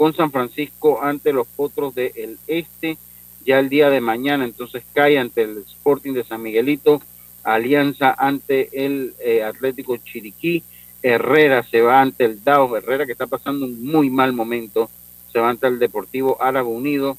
con 0.00 0.16
San 0.16 0.32
Francisco 0.32 1.02
ante 1.02 1.30
los 1.30 1.46
Potros 1.46 1.94
del 1.94 2.38
Este, 2.46 2.96
ya 3.44 3.58
el 3.58 3.68
día 3.68 3.90
de 3.90 4.00
mañana, 4.00 4.46
entonces 4.46 4.82
cae 4.94 5.18
ante 5.18 5.42
el 5.42 5.58
Sporting 5.58 6.14
de 6.14 6.24
San 6.24 6.40
Miguelito, 6.40 7.02
Alianza 7.42 8.14
ante 8.16 8.86
el 8.86 9.12
eh, 9.22 9.42
Atlético 9.42 9.98
Chiriquí, 9.98 10.62
Herrera 11.02 11.62
se 11.64 11.82
va 11.82 12.00
ante 12.00 12.24
el 12.24 12.42
Dao, 12.42 12.74
Herrera 12.78 13.04
que 13.04 13.12
está 13.12 13.26
pasando 13.26 13.66
un 13.66 13.84
muy 13.84 14.08
mal 14.08 14.32
momento, 14.32 14.88
se 15.30 15.38
va 15.38 15.50
ante 15.50 15.66
el 15.66 15.78
Deportivo 15.78 16.42
Árabe 16.42 16.70
Unido, 16.70 17.18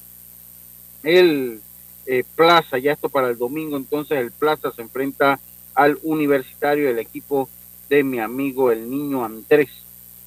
el 1.04 1.60
eh, 2.06 2.24
Plaza, 2.34 2.78
ya 2.78 2.90
esto 2.90 3.08
para 3.08 3.28
el 3.28 3.38
domingo, 3.38 3.76
entonces 3.76 4.18
el 4.18 4.32
Plaza 4.32 4.72
se 4.72 4.82
enfrenta 4.82 5.38
al 5.76 6.00
Universitario, 6.02 6.90
el 6.90 6.98
equipo 6.98 7.48
de 7.88 8.02
mi 8.02 8.18
amigo 8.18 8.72
el 8.72 8.90
niño 8.90 9.24
Andrés, 9.24 9.70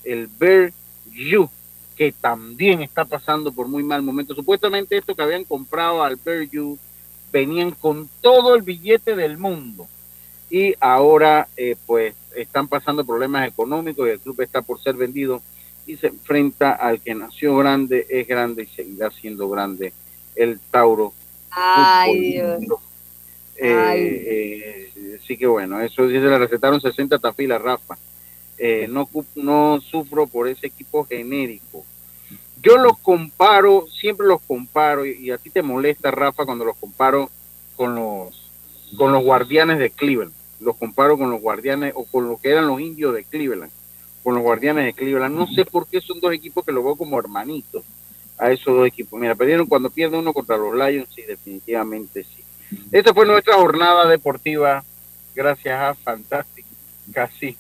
el 0.06 0.30
Bear 0.40 0.72
You, 1.12 1.50
que 1.96 2.12
también 2.12 2.82
está 2.82 3.06
pasando 3.06 3.52
por 3.52 3.68
muy 3.68 3.84
mal 3.84 4.02
momento. 4.02 4.36
Supuestamente 4.36 4.98
esto 4.98 5.16
que 5.16 5.24
habían 5.24 5.44
comprado 5.44 6.04
al 6.04 6.18
You 6.52 6.78
venían 7.32 7.72
con 7.72 8.10
todo 8.22 8.56
el 8.56 8.62
billete 8.62 9.16
del 9.16 9.38
mundo 9.38 9.88
y 10.50 10.76
ahora 10.80 11.48
eh, 11.58 11.76
pues 11.86 12.14
están 12.36 12.68
pasando 12.68 13.06
problemas 13.06 13.48
económicos 13.48 14.08
y 14.08 14.12
el 14.12 14.20
club 14.20 14.42
está 14.42 14.62
por 14.62 14.82
ser 14.82 14.96
vendido 14.96 15.42
y 15.88 15.98
se 15.98 16.08
enfrenta 16.08 16.72
al 16.72 17.02
que 17.02 17.14
nació 17.14 17.58
grande, 17.58 18.06
es 18.10 18.28
grande 18.28 18.64
y 18.64 18.68
seguirá 18.68 19.12
siendo 19.12 19.50
grande, 19.50 19.94
el 20.36 20.60
Tauro. 20.72 21.14
Ay, 21.52 22.34
Dios. 22.34 22.80
Eh, 23.58 24.92
eh, 24.96 25.20
sí 25.26 25.38
que 25.38 25.48
bueno, 25.48 25.80
eso 25.80 26.08
sí 26.08 26.16
se 26.16 26.22
le 26.22 26.38
recetaron 26.38 26.82
60 26.82 27.20
tafilas, 27.20 27.62
Rafa. 27.62 27.98
Eh, 28.58 28.88
no, 28.90 29.10
no 29.36 29.82
sufro 29.82 30.28
por 30.28 30.48
ese 30.48 30.68
equipo 30.68 31.06
genérico. 31.06 31.86
Yo 32.62 32.78
los 32.78 32.98
comparo, 32.98 33.86
siempre 33.88 34.26
los 34.26 34.42
comparo, 34.42 35.06
y, 35.06 35.12
y 35.12 35.32
a 35.32 35.38
ti 35.38 35.50
te 35.50 35.62
molesta, 35.62 36.10
Rafa, 36.10 36.46
cuando 36.46 36.66
los 36.66 36.78
comparo 36.78 37.30
con 37.76 37.96
los, 37.96 38.50
con 38.98 39.12
los 39.12 39.24
guardianes 39.24 39.78
de 39.80 39.90
Cleveland. 39.90 40.34
Los 40.60 40.78
comparo 40.78 41.18
con 41.18 41.30
los 41.30 41.42
guardianes 41.42 41.94
o 41.96 42.06
con 42.06 42.28
lo 42.28 42.38
que 42.38 42.50
eran 42.50 42.68
los 42.68 42.80
indios 42.80 43.14
de 43.14 43.26
Cleveland, 43.26 43.72
con 44.24 44.36
los 44.36 44.44
guardianes 44.44 44.86
de 44.86 44.94
Cleveland. 44.94 45.36
No 45.36 45.48
sé 45.48 45.66
por 45.66 45.86
qué 45.86 46.00
son 46.00 46.20
dos 46.22 46.34
equipos 46.34 46.66
que 46.66 46.72
los 46.72 46.84
veo 46.84 46.96
como 46.96 47.20
hermanitos 47.20 47.84
a 48.38 48.52
esos 48.52 48.76
dos 48.76 48.88
equipos. 48.88 49.20
Mira, 49.20 49.36
perdieron 49.36 49.68
cuando 49.68 49.90
pierde 49.90 50.18
uno 50.18 50.34
contra 50.34 50.58
los 50.58 50.74
Lions, 50.74 51.10
sí, 51.14 51.22
definitivamente 51.24 52.24
sí. 52.24 52.44
Esta 52.92 53.14
fue 53.14 53.26
nuestra 53.26 53.56
jornada 53.56 54.08
deportiva, 54.08 54.84
gracias 55.36 55.80
a 55.80 55.94
Fantastic 55.94 56.66
Casino. 57.14 57.58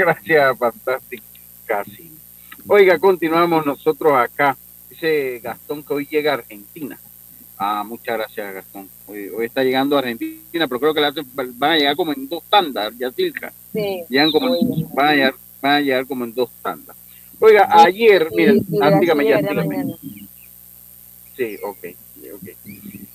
Gracias 0.00 0.42
a 0.42 0.56
Fantastic 0.56 1.22
Casino. 1.66 2.16
Oiga, 2.66 2.98
continuamos 2.98 3.66
nosotros 3.66 4.14
acá. 4.14 4.56
Dice 4.88 5.40
Gastón 5.40 5.82
que 5.82 5.92
hoy 5.92 6.06
llega 6.10 6.30
a 6.30 6.34
Argentina. 6.36 6.98
Ah, 7.58 7.84
muchas 7.86 8.16
gracias, 8.16 8.54
Gastón. 8.54 8.88
Hoy, 9.06 9.28
hoy 9.28 9.44
está 9.44 9.62
llegando 9.62 9.96
a 9.96 9.98
Argentina, 9.98 10.66
pero 10.66 10.80
creo 10.80 10.94
que 10.94 11.02
la 11.02 11.12
van 11.34 11.72
a 11.72 11.76
llegar 11.76 11.96
como 11.96 12.14
en 12.14 12.26
dos 12.30 12.42
tandas, 12.48 12.96
ya 12.96 13.12
circa. 13.12 13.52
Sí. 13.74 14.02
Llegan 14.08 14.30
como, 14.30 14.56
van 14.94 15.06
a 15.06 15.12
llegar 15.12 15.34
van 15.60 15.72
a 15.72 15.80
llegar 15.82 16.06
como 16.06 16.24
en 16.24 16.32
dos 16.32 16.48
tandas. 16.62 16.96
Oiga, 17.38 17.68
ayer, 17.70 18.26
miren, 18.34 18.66
ah, 18.80 18.98
dígame 18.98 19.28
ya, 19.28 19.42
dígame. 19.42 19.96
Sí, 21.36 21.58
ok, 21.62 21.84
ok. 22.36 22.48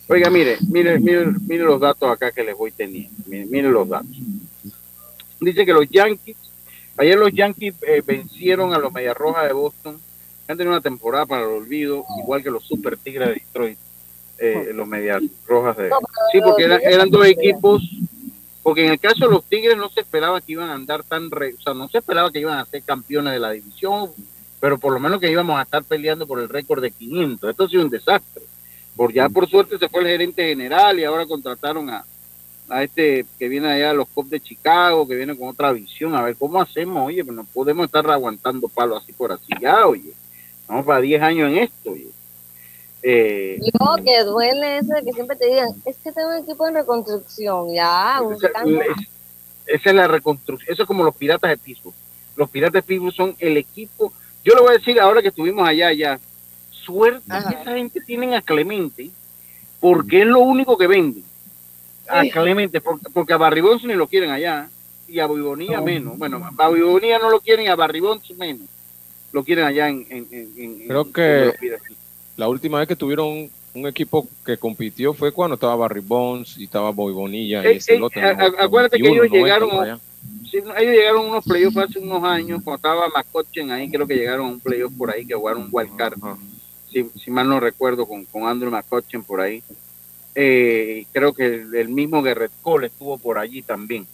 Oiga, 0.07 0.29
mire, 0.29 0.57
mire, 0.69 0.99
mire, 0.99 1.25
mire 1.47 1.63
los 1.63 1.81
datos 1.81 2.11
acá 2.11 2.31
que 2.31 2.43
les 2.43 2.55
voy 2.55 2.71
teniendo. 2.71 3.23
Mire, 3.25 3.45
mire 3.47 3.69
los 3.71 3.89
datos. 3.89 4.15
Dice 5.39 5.65
que 5.65 5.73
los 5.73 5.89
Yankees, 5.89 6.37
ayer 6.97 7.17
los 7.17 7.31
Yankees 7.31 7.75
eh, 7.87 8.01
vencieron 8.05 8.73
a 8.73 8.79
los 8.79 8.91
Medias 8.91 9.15
Rojas 9.15 9.47
de 9.47 9.53
Boston. 9.53 9.99
Han 10.47 10.57
tenido 10.57 10.73
una 10.73 10.81
temporada 10.81 11.25
para 11.25 11.43
el 11.43 11.49
olvido, 11.49 12.05
igual 12.19 12.43
que 12.43 12.51
los 12.51 12.63
Super 12.63 12.97
Tigres 12.97 13.29
de 13.29 13.33
Detroit, 13.35 13.79
eh, 14.37 14.71
los 14.73 14.87
Medias 14.87 15.23
Rojas 15.47 15.77
de. 15.77 15.89
Sí, 16.31 16.39
porque 16.41 16.63
eran, 16.63 17.09
dos 17.09 17.25
equipos. 17.25 17.81
Porque 18.61 18.85
en 18.85 18.93
el 18.93 18.99
caso 18.99 19.25
de 19.25 19.31
los 19.31 19.43
Tigres 19.45 19.77
no 19.77 19.89
se 19.89 20.01
esperaba 20.01 20.41
que 20.41 20.53
iban 20.53 20.69
a 20.69 20.73
andar 20.73 21.03
tan. 21.03 21.27
o 21.27 21.61
sea, 21.61 21.73
no 21.73 21.87
se 21.87 21.99
esperaba 21.99 22.31
que 22.31 22.39
iban 22.39 22.57
a 22.57 22.65
ser 22.65 22.83
campeones 22.83 23.33
de 23.33 23.39
la 23.39 23.51
división, 23.51 24.11
pero 24.59 24.77
por 24.77 24.93
lo 24.93 24.99
menos 24.99 25.19
que 25.19 25.31
íbamos 25.31 25.59
a 25.59 25.63
estar 25.63 25.83
peleando 25.83 26.25
por 26.25 26.39
el 26.39 26.49
récord 26.49 26.81
de 26.81 26.91
500. 26.91 27.49
Esto 27.49 27.63
ha 27.63 27.69
sido 27.69 27.83
un 27.83 27.89
desastre. 27.89 28.43
Por 28.95 29.11
ya 29.13 29.29
por 29.29 29.47
suerte 29.49 29.77
se 29.77 29.89
fue 29.89 30.01
el 30.01 30.07
gerente 30.07 30.47
general 30.47 30.99
y 30.99 31.03
ahora 31.03 31.25
contrataron 31.25 31.89
a, 31.89 32.05
a 32.69 32.83
este 32.83 33.25
que 33.37 33.47
viene 33.47 33.71
allá 33.71 33.89
de 33.89 33.95
los 33.95 34.07
Cops 34.09 34.29
de 34.29 34.39
Chicago, 34.39 35.07
que 35.07 35.15
viene 35.15 35.37
con 35.37 35.49
otra 35.49 35.71
visión, 35.71 36.15
a 36.15 36.23
ver 36.23 36.35
cómo 36.35 36.61
hacemos, 36.61 37.07
oye, 37.07 37.23
pues 37.23 37.35
no 37.35 37.43
podemos 37.45 37.85
estar 37.85 38.09
aguantando 38.09 38.67
palos 38.67 39.03
así 39.03 39.13
por 39.13 39.31
así 39.31 39.53
ya, 39.61 39.87
oye, 39.87 40.13
vamos 40.67 40.85
para 40.85 41.01
10 41.01 41.21
años 41.21 41.51
en 41.51 41.57
esto, 41.57 41.91
oye. 41.91 42.07
Eh, 43.07 43.59
que 44.03 44.23
duele 44.23 44.79
eso 44.79 44.93
de 44.95 45.03
que 45.03 45.13
siempre 45.13 45.35
te 45.35 45.45
digan, 45.45 45.69
es 45.85 45.95
que 45.97 46.11
tengo 46.11 46.29
un 46.29 46.43
equipo 46.43 46.67
en 46.67 46.73
reconstrucción, 46.73 47.73
ya, 47.73 48.19
esa, 49.67 49.89
es, 49.89 49.95
la 49.95 50.07
reconstrucción, 50.07 50.73
eso 50.73 50.83
es 50.83 50.87
como 50.87 51.03
los 51.03 51.15
piratas 51.15 51.49
de 51.49 51.57
Pittsburgh. 51.57 51.95
Los 52.35 52.49
piratas 52.49 52.73
de 52.73 52.83
Pittsburgh 52.83 53.13
son 53.13 53.35
el 53.39 53.57
equipo, 53.57 54.11
yo 54.43 54.55
le 54.55 54.61
voy 54.61 54.69
a 54.71 54.77
decir 54.77 54.99
ahora 54.99 55.21
que 55.21 55.27
estuvimos 55.27 55.67
allá, 55.67 55.93
ya, 55.93 56.19
suerte. 56.71 57.21
Que 57.27 57.61
esa 57.61 57.75
gente 57.75 58.01
tiene 58.01 58.35
a 58.35 58.41
Clemente, 58.41 59.11
porque 59.79 60.21
es 60.21 60.27
lo 60.27 60.39
único 60.39 60.77
que 60.77 60.87
venden 60.87 61.23
a 62.07 62.23
Clemente, 62.23 62.81
porque, 62.81 63.33
a 63.33 63.37
Barribón 63.37 63.79
ni 63.83 63.93
lo 63.93 64.07
quieren 64.07 64.31
allá, 64.31 64.69
y 65.07 65.19
a 65.19 65.27
Bibonía 65.27 65.81
menos. 65.81 66.17
Bueno, 66.17 66.49
a 66.57 66.69
Bibonía 66.69 67.19
no 67.19 67.29
lo 67.29 67.39
quieren, 67.39 67.69
a 67.69 67.75
Barribón 67.75 68.21
menos. 68.37 68.67
Lo 69.31 69.43
quieren 69.43 69.65
allá 69.65 69.89
en. 69.89 70.05
Creo 70.87 71.11
que 71.11 71.53
la 72.37 72.47
última 72.47 72.79
vez 72.79 72.87
que 72.87 72.95
tuvieron 72.95 73.49
un 73.75 73.87
equipo 73.87 74.27
que 74.45 74.57
compitió 74.57 75.13
fue 75.13 75.31
cuando 75.31 75.55
estaba 75.55 75.75
Barry 75.75 76.03
y 76.57 76.63
estaba 76.63 76.91
Bonilla. 76.91 77.61
y 77.69 77.77
ese 77.77 77.99
acuérdate 78.57 78.97
que 78.97 79.09
ellos 79.09 79.29
llegaron. 79.29 79.69
ellos 80.53 80.73
llegaron 80.77 81.25
a 81.25 81.29
unos 81.29 81.43
playoffs 81.43 81.77
hace 81.77 81.99
unos 81.99 82.23
años, 82.23 82.61
cuando 82.63 82.77
estaba 82.77 83.09
Macochen 83.09 83.71
ahí, 83.71 83.89
creo 83.89 84.07
que 84.07 84.15
llegaron 84.15 84.47
a 84.47 84.49
un 84.49 84.59
playoff 84.59 84.93
por 84.97 85.11
ahí, 85.11 85.25
que 85.25 85.33
jugaron 85.33 85.63
un 85.63 85.69
wildcard. 85.71 86.15
Si, 86.91 87.09
si, 87.21 87.29
mal 87.29 87.49
no 87.49 87.59
recuerdo, 87.59 88.05
con, 88.05 88.23
con 88.25 88.47
Andrew 88.47 88.71
McCutcheon 88.71 89.23
por 89.23 89.41
ahí. 89.41 89.61
Eh, 90.35 91.05
creo 91.13 91.33
que 91.33 91.45
el, 91.45 91.89
mismo 91.89 92.21
Guerrero 92.21 92.51
Cole 92.61 92.87
estuvo 92.87 93.17
por 93.17 93.37
allí 93.37 93.61
también. 93.61 94.05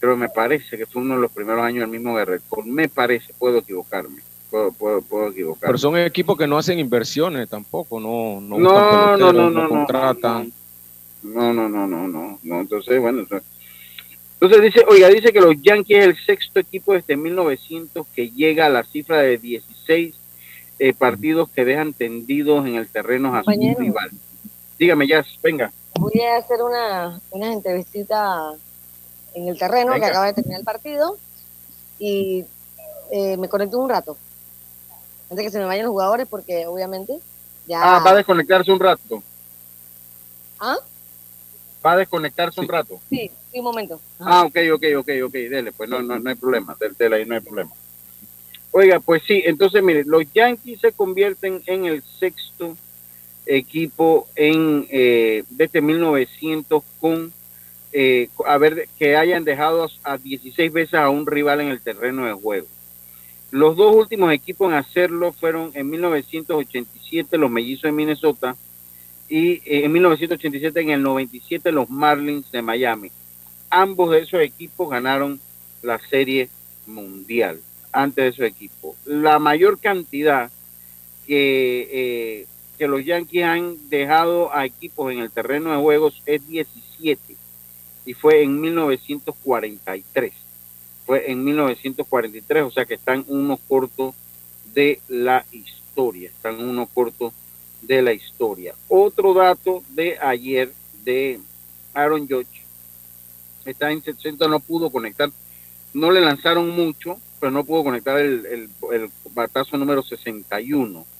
Creo, 0.00 0.16
me 0.16 0.28
parece 0.28 0.76
que 0.76 0.86
fue 0.86 1.02
uno 1.02 1.14
de 1.14 1.20
los 1.20 1.30
primeros 1.30 1.62
años 1.62 1.80
del 1.80 1.90
mismo 1.90 2.14
Guerrero 2.14 2.42
Cole. 2.48 2.70
Me 2.70 2.88
parece, 2.88 3.32
puedo 3.38 3.58
equivocarme. 3.58 4.22
Puedo, 4.50 4.72
puedo, 4.72 5.02
puedo 5.02 5.28
equivocarme. 5.28 5.68
Pero 5.68 5.78
son 5.78 5.98
equipos 5.98 6.36
que 6.36 6.46
no 6.46 6.58
hacen 6.58 6.78
inversiones 6.78 7.48
tampoco, 7.48 8.00
no 8.00 8.40
no 8.40 8.58
no, 8.58 9.16
no, 9.16 9.32
no, 9.32 9.50
no, 9.50 9.68
contratan. 9.68 10.52
No, 11.22 11.52
no, 11.52 11.68
no, 11.68 11.86
no, 11.86 12.08
no, 12.08 12.38
no. 12.42 12.60
Entonces, 12.60 13.00
bueno, 13.00 13.20
entonces, 14.42 14.62
dice, 14.62 14.84
oiga, 14.88 15.08
dice 15.08 15.32
que 15.32 15.40
los 15.40 15.54
Yankees 15.62 15.98
es 15.98 16.04
el 16.04 16.16
sexto 16.16 16.58
equipo 16.58 16.94
desde 16.94 17.16
1900 17.16 18.04
que 18.08 18.30
llega 18.30 18.66
a 18.66 18.70
la 18.70 18.82
cifra 18.82 19.18
de 19.18 19.38
16 19.38 20.14
eh, 20.80 20.92
partidos 20.94 21.48
que 21.50 21.64
dejan 21.64 21.92
tendidos 21.92 22.66
en 22.66 22.74
el 22.74 22.88
terreno 22.88 23.36
a 23.36 23.44
su 23.44 23.50
rival. 23.50 24.10
Dígame, 24.78 25.06
ya, 25.06 25.24
venga. 25.42 25.72
Voy 25.98 26.20
a 26.20 26.36
hacer 26.36 26.62
una, 26.62 27.20
una 27.30 27.52
entrevistita 27.52 28.52
en 29.34 29.48
el 29.48 29.58
terreno 29.58 29.94
que 29.94 30.04
acaba 30.04 30.26
de 30.26 30.34
terminar 30.34 30.60
el 30.60 30.64
partido 30.64 31.18
y 31.98 32.44
eh, 33.10 33.36
me 33.36 33.48
conecto 33.48 33.78
un 33.78 33.88
rato. 33.88 34.16
Antes 35.24 35.36
de 35.36 35.44
que 35.44 35.50
se 35.50 35.58
me 35.58 35.64
vayan 35.64 35.84
los 35.84 35.92
jugadores, 35.92 36.26
porque 36.28 36.66
obviamente 36.66 37.18
ya. 37.66 37.96
Ah, 37.96 38.00
va 38.00 38.10
a 38.10 38.14
desconectarse 38.16 38.72
un 38.72 38.80
rato. 38.80 39.22
¿Ah? 40.58 40.76
Va 41.84 41.92
a 41.92 41.96
desconectarse 41.96 42.60
un 42.60 42.68
rato. 42.68 43.00
Sí, 43.08 43.30
sí, 43.50 43.58
un 43.58 43.64
momento. 43.64 44.00
Ah, 44.20 44.44
ok, 44.44 44.56
ok, 44.74 44.84
ok, 44.98 45.08
ok, 45.26 45.32
dele, 45.32 45.72
pues 45.72 45.88
no, 45.88 46.02
no, 46.02 46.18
no 46.18 46.30
hay 46.30 46.36
problema, 46.36 46.76
dele 46.98 47.16
ahí, 47.16 47.26
no 47.26 47.34
hay 47.34 47.40
problema. 47.40 47.72
Oiga, 48.70 49.00
pues 49.00 49.22
sí, 49.26 49.42
entonces 49.44 49.82
mire, 49.82 50.04
los 50.04 50.24
Yankees 50.32 50.80
se 50.80 50.92
convierten 50.92 51.62
en 51.66 51.84
el 51.84 52.02
sexto 52.02 52.76
equipo 53.46 54.28
en 54.36 54.86
eh, 54.90 55.44
desde 55.50 55.80
1900 55.80 56.82
con 57.00 57.32
eh, 57.92 58.28
a 58.46 58.56
ver 58.56 58.88
que 58.98 59.16
hayan 59.16 59.44
dejado 59.44 59.90
a 60.02 60.16
16 60.16 60.72
veces 60.72 60.94
a 60.94 61.10
un 61.10 61.26
rival 61.26 61.60
en 61.60 61.68
el 61.68 61.80
terreno 61.80 62.26
de 62.26 62.32
juego. 62.32 62.66
Los 63.50 63.76
dos 63.76 63.94
últimos 63.94 64.32
equipos 64.32 64.70
en 64.70 64.78
hacerlo 64.78 65.32
fueron 65.32 65.72
en 65.74 65.90
1987 65.90 67.36
los 67.36 67.50
Mellizos 67.50 67.82
de 67.82 67.92
Minnesota 67.92 68.56
y 69.28 69.54
eh, 69.56 69.84
en 69.84 69.92
1987 69.92 70.80
en 70.80 70.90
el 70.90 71.02
97 71.02 71.70
los 71.70 71.90
Marlins 71.90 72.50
de 72.50 72.62
Miami. 72.62 73.10
Ambos 73.68 74.10
de 74.10 74.20
esos 74.20 74.40
equipos 74.40 74.88
ganaron 74.88 75.38
la 75.82 75.98
serie 75.98 76.48
mundial 76.86 77.60
antes 77.92 78.24
de 78.24 78.28
esos 78.30 78.46
equipos. 78.46 78.96
La 79.04 79.38
mayor 79.38 79.78
cantidad 79.78 80.50
que 81.26 81.88
eh, 81.92 82.46
que 82.82 82.88
los 82.88 83.04
Yankees 83.04 83.44
han 83.44 83.88
dejado 83.90 84.52
a 84.52 84.66
equipos 84.66 85.12
en 85.12 85.20
el 85.20 85.30
terreno 85.30 85.70
de 85.70 85.80
juegos 85.80 86.20
es 86.26 86.48
17 86.48 87.36
y 88.04 88.12
fue 88.12 88.42
en 88.42 88.60
1943. 88.60 90.32
Fue 91.06 91.30
en 91.30 91.44
1943, 91.44 92.64
o 92.64 92.72
sea 92.72 92.84
que 92.84 92.94
están 92.94 93.24
unos 93.28 93.60
cortos 93.68 94.16
de 94.74 95.00
la 95.06 95.46
historia, 95.52 96.30
están 96.30 96.60
unos 96.60 96.88
cortos 96.88 97.32
de 97.82 98.02
la 98.02 98.14
historia. 98.14 98.74
Otro 98.88 99.32
dato 99.32 99.84
de 99.90 100.18
ayer 100.18 100.72
de 101.04 101.38
Aaron 101.94 102.26
Judge, 102.26 102.64
está 103.64 103.92
en 103.92 104.02
60, 104.02 104.48
no 104.48 104.58
pudo 104.58 104.90
conectar, 104.90 105.30
no 105.94 106.10
le 106.10 106.20
lanzaron 106.20 106.68
mucho, 106.70 107.16
pero 107.38 107.52
no 107.52 107.62
pudo 107.62 107.84
conectar 107.84 108.18
el, 108.18 108.44
el, 108.44 108.70
el 108.92 109.08
batazo 109.32 109.76
número 109.76 110.02
61 110.02 111.11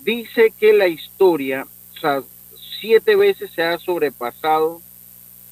dice 0.00 0.52
que 0.58 0.72
la 0.72 0.86
historia, 0.86 1.66
o 1.96 2.00
sea, 2.00 2.22
siete 2.80 3.16
veces 3.16 3.50
se 3.50 3.62
ha 3.62 3.78
sobrepasado 3.78 4.80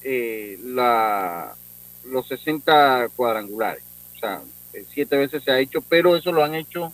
eh, 0.03 0.59
la, 0.63 1.55
los 2.05 2.27
60 2.27 3.09
cuadrangulares. 3.15 3.83
O 4.15 4.19
sea, 4.19 4.41
eh, 4.73 4.85
siete 4.93 5.17
veces 5.17 5.43
se 5.43 5.51
ha 5.51 5.59
hecho, 5.59 5.81
pero 5.81 6.15
eso 6.15 6.31
lo 6.31 6.43
han 6.43 6.55
hecho, 6.55 6.93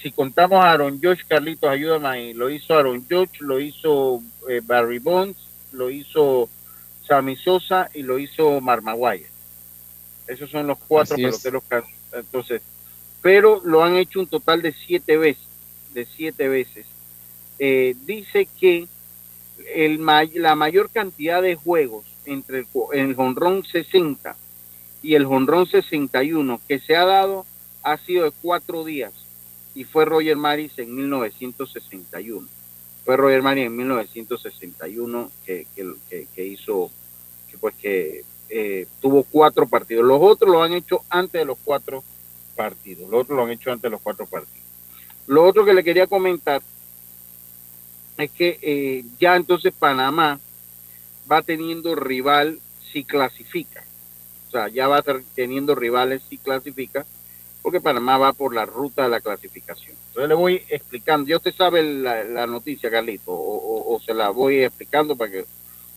si 0.00 0.10
contamos 0.10 0.62
a 0.62 0.72
Aaron 0.72 1.00
Josh, 1.02 1.22
Carlitos, 1.26 1.70
ayúdame 1.70 2.08
ahí, 2.08 2.34
lo 2.34 2.50
hizo 2.50 2.76
Aaron 2.76 3.06
Josh, 3.10 3.40
lo 3.40 3.60
hizo 3.60 4.22
eh, 4.48 4.60
Barry 4.62 4.98
Bonds, 4.98 5.38
lo 5.72 5.90
hizo 5.90 6.48
Sammy 7.06 7.36
Sosa 7.36 7.88
y 7.94 8.02
lo 8.02 8.18
hizo 8.18 8.60
Marmaguaya. 8.60 9.28
Esos 10.26 10.50
son 10.50 10.66
los 10.66 10.78
cuatro 10.88 11.16
peloteros 11.16 11.62
entonces, 12.12 12.62
pero 13.20 13.60
lo 13.64 13.82
han 13.82 13.96
hecho 13.96 14.20
un 14.20 14.26
total 14.26 14.62
de 14.62 14.72
siete 14.72 15.16
veces 15.16 15.42
de 15.94 16.06
siete 16.06 16.48
veces, 16.48 16.86
eh, 17.58 17.94
dice 18.04 18.48
que 18.60 18.86
el, 19.74 20.04
la 20.34 20.54
mayor 20.56 20.90
cantidad 20.90 21.40
de 21.40 21.54
juegos 21.54 22.04
entre 22.26 22.66
el, 22.92 23.14
jonrón 23.14 23.64
60 23.64 24.36
y 25.02 25.14
el 25.14 25.24
jonrón 25.26 25.66
61 25.66 26.60
que 26.66 26.80
se 26.80 26.96
ha 26.96 27.04
dado 27.04 27.46
ha 27.82 27.96
sido 27.98 28.24
de 28.24 28.32
cuatro 28.42 28.84
días 28.84 29.12
y 29.74 29.84
fue 29.84 30.04
Roger 30.04 30.36
Maris 30.36 30.78
en 30.78 30.94
1961. 30.94 32.46
Fue 33.04 33.16
Roger 33.16 33.42
Maris 33.42 33.66
en 33.66 33.76
1961 33.76 35.30
que, 35.44 35.66
que, 35.74 36.26
que, 36.34 36.46
hizo, 36.46 36.90
que 37.50 37.58
pues 37.58 37.74
que 37.74 38.24
eh, 38.48 38.86
tuvo 39.00 39.24
cuatro 39.24 39.66
partidos. 39.66 40.04
Los 40.04 40.20
otros 40.22 40.50
lo 40.50 40.62
han 40.62 40.72
hecho 40.72 41.02
antes 41.10 41.40
de 41.40 41.44
los 41.44 41.58
cuatro 41.62 42.02
partidos. 42.56 43.10
Los 43.10 43.22
otros 43.22 43.36
lo 43.36 43.44
han 43.44 43.50
hecho 43.50 43.70
antes 43.70 43.82
de 43.82 43.90
los 43.90 44.00
cuatro 44.00 44.26
partidos. 44.26 44.63
Lo 45.26 45.44
otro 45.44 45.64
que 45.64 45.74
le 45.74 45.84
quería 45.84 46.06
comentar 46.06 46.62
es 48.18 48.30
que 48.30 48.58
eh, 48.62 49.04
ya 49.18 49.36
entonces 49.36 49.72
Panamá 49.76 50.38
va 51.30 51.42
teniendo 51.42 51.94
rival 51.94 52.60
si 52.92 53.04
clasifica. 53.04 53.84
O 54.48 54.50
sea, 54.50 54.68
ya 54.68 54.86
va 54.86 55.02
teniendo 55.34 55.74
rivales 55.74 56.22
si 56.28 56.38
clasifica, 56.38 57.04
porque 57.62 57.80
Panamá 57.80 58.18
va 58.18 58.32
por 58.32 58.54
la 58.54 58.66
ruta 58.66 59.04
de 59.04 59.08
la 59.08 59.20
clasificación. 59.20 59.96
Entonces 60.08 60.28
le 60.28 60.34
voy 60.34 60.62
explicando. 60.68 61.26
Ya 61.28 61.38
usted 61.38 61.54
sabe 61.54 61.82
la, 61.82 62.46
noticia, 62.46 62.90
Carlito, 62.90 63.32
o, 63.32 64.00
se 64.04 64.14
la 64.14 64.30
voy 64.30 64.62
explicando 64.62 65.16
para 65.16 65.32
que 65.32 65.44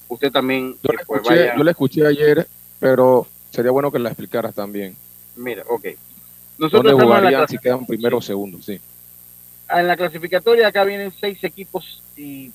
usted 0.08 0.32
también 0.32 0.76
yo 0.82 0.94
la, 0.94 1.02
escuché, 1.02 1.52
yo 1.56 1.64
la 1.64 1.72
escuché 1.72 2.08
ayer, 2.08 2.48
pero 2.80 3.28
sería 3.52 3.72
bueno 3.72 3.92
que 3.92 4.00
la 4.00 4.10
explicaras 4.10 4.56
también. 4.56 4.96
Mira, 5.36 5.64
ok. 5.68 5.86
¿Dónde 6.58 6.94
jugarían 6.94 7.48
si 7.48 7.60
quedan 7.60 7.86
primero 7.86 8.18
o 8.18 8.22
segundo? 8.22 8.60
Sí. 8.62 8.80
En 9.70 9.88
la 9.88 9.98
clasificatoria 9.98 10.68
acá 10.68 10.86
vienen 10.86 11.12
seis 11.20 11.44
equipos 11.44 12.02
y, 12.16 12.52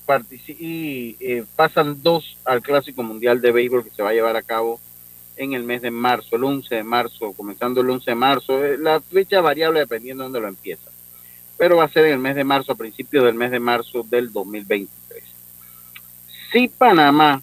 eh, 1.19 1.45
pasan 1.55 2.01
dos 2.01 2.37
al 2.43 2.61
Clásico 2.61 3.03
Mundial 3.03 3.39
de 3.39 3.51
Béisbol 3.51 3.83
que 3.83 3.91
se 3.91 4.01
va 4.01 4.09
a 4.09 4.13
llevar 4.13 4.35
a 4.35 4.41
cabo 4.41 4.79
en 5.35 5.53
el 5.53 5.63
mes 5.63 5.81
de 5.81 5.91
marzo, 5.91 6.35
el 6.35 6.43
11 6.43 6.75
de 6.75 6.83
marzo, 6.83 7.33
comenzando 7.33 7.81
el 7.81 7.89
11 7.89 8.11
de 8.11 8.15
marzo. 8.15 8.65
Eh, 8.65 8.77
la 8.77 8.99
fecha 8.99 9.41
variable 9.41 9.79
dependiendo 9.79 10.23
de 10.23 10.25
dónde 10.25 10.41
lo 10.41 10.47
empieza. 10.47 10.89
Pero 11.57 11.77
va 11.77 11.85
a 11.85 11.89
ser 11.89 12.05
en 12.05 12.13
el 12.13 12.19
mes 12.19 12.35
de 12.35 12.43
marzo, 12.43 12.71
a 12.71 12.75
principios 12.75 13.23
del 13.23 13.35
mes 13.35 13.51
de 13.51 13.59
marzo 13.59 14.03
del 14.03 14.33
2023. 14.33 15.23
Si 16.51 16.67
Panamá 16.67 17.41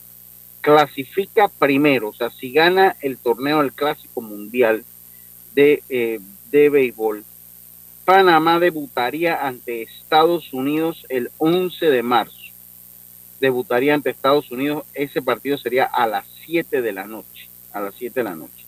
clasifica 0.61 1.49
primero, 1.49 2.09
o 2.09 2.15
sea, 2.15 2.31
si 2.31 2.53
gana 2.53 2.97
el 3.01 3.17
torneo 3.19 3.61
del 3.61 3.73
Clásico 3.73 4.21
Mundial 4.21 4.85
de, 5.55 5.83
eh, 5.89 6.21
de 6.51 6.69
béisbol, 6.69 7.25
Panamá 8.11 8.59
debutaría 8.59 9.47
ante 9.47 9.83
Estados 9.83 10.53
Unidos 10.53 11.07
el 11.11 11.31
11 11.39 11.91
de 11.91 12.03
marzo. 12.03 12.51
Debutaría 13.39 13.95
ante 13.95 14.11
Estados 14.11 14.51
Unidos, 14.51 14.83
ese 14.95 15.23
partido 15.23 15.57
sería 15.57 15.85
a 15.85 16.09
las 16.09 16.27
7 16.45 16.83
de 16.83 16.93
la 16.93 17.07
noche 17.07 17.49
a 17.73 17.79
las 17.79 17.95
7 17.95 18.19
de 18.19 18.25
la 18.25 18.35
noche. 18.35 18.65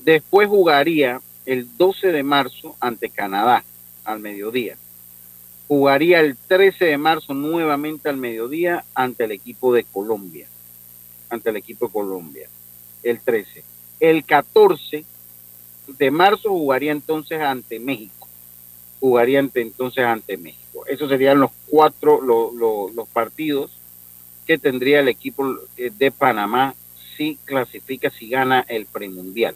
Después 0.00 0.50
jugaría 0.50 1.22
el 1.46 1.74
12 1.78 2.12
de 2.12 2.22
marzo 2.22 2.76
ante 2.78 3.08
Canadá 3.08 3.64
al 4.04 4.20
mediodía. 4.20 4.76
Jugaría 5.68 6.20
el 6.20 6.36
13 6.36 6.84
de 6.84 6.98
marzo 6.98 7.32
nuevamente 7.32 8.10
al 8.10 8.18
mediodía 8.18 8.84
ante 8.94 9.24
el 9.24 9.32
equipo 9.32 9.72
de 9.72 9.84
Colombia. 9.84 10.48
Ante 11.30 11.48
el 11.48 11.56
equipo 11.56 11.86
de 11.86 11.92
Colombia. 11.94 12.50
El 13.02 13.20
13. 13.20 13.64
El 14.00 14.22
14 14.26 15.02
de 15.86 16.10
marzo 16.10 16.50
jugaría 16.50 16.92
entonces 16.92 17.40
ante 17.40 17.80
México. 17.80 18.15
Jugaría 19.00 19.38
entonces 19.38 20.04
ante 20.04 20.36
México. 20.36 20.86
Esos 20.86 21.08
serían 21.08 21.40
los 21.40 21.50
cuatro 21.66 22.20
los 22.20 23.08
partidos 23.08 23.70
que 24.46 24.58
tendría 24.58 25.00
el 25.00 25.08
equipo 25.08 25.58
de 25.76 26.10
Panamá 26.10 26.74
si 27.16 27.36
clasifica, 27.44 28.10
si 28.10 28.28
gana 28.28 28.64
el 28.68 28.86
premundial. 28.86 29.54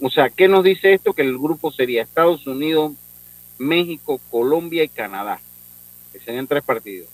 O 0.00 0.10
sea, 0.10 0.30
¿qué 0.30 0.48
nos 0.48 0.64
dice 0.64 0.94
esto? 0.94 1.12
Que 1.12 1.22
el 1.22 1.36
grupo 1.38 1.70
sería 1.72 2.02
Estados 2.02 2.46
Unidos, 2.46 2.92
México, 3.58 4.20
Colombia 4.30 4.82
y 4.84 4.88
Canadá. 4.88 5.40
Que 6.12 6.20
serían 6.20 6.46
tres 6.46 6.62
partidos. 6.62 7.08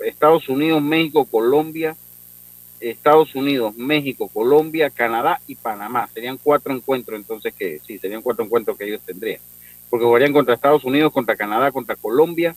Estados 0.00 0.48
Unidos, 0.48 0.82
México, 0.82 1.24
Colombia, 1.24 1.96
Estados 2.80 3.34
Unidos, 3.34 3.74
México, 3.76 4.28
Colombia, 4.28 4.90
Canadá 4.90 5.40
y 5.46 5.54
Panamá. 5.54 6.08
Serían 6.12 6.38
cuatro 6.42 6.74
encuentros, 6.74 7.18
entonces 7.18 7.54
que 7.54 7.80
sí, 7.86 7.98
serían 7.98 8.22
cuatro 8.22 8.44
encuentros 8.44 8.76
que 8.76 8.86
ellos 8.86 9.00
tendrían. 9.04 9.40
Porque 9.94 10.06
jugarían 10.06 10.32
contra 10.32 10.54
Estados 10.54 10.82
Unidos, 10.82 11.12
contra 11.12 11.36
Canadá, 11.36 11.70
contra 11.70 11.94
Colombia 11.94 12.56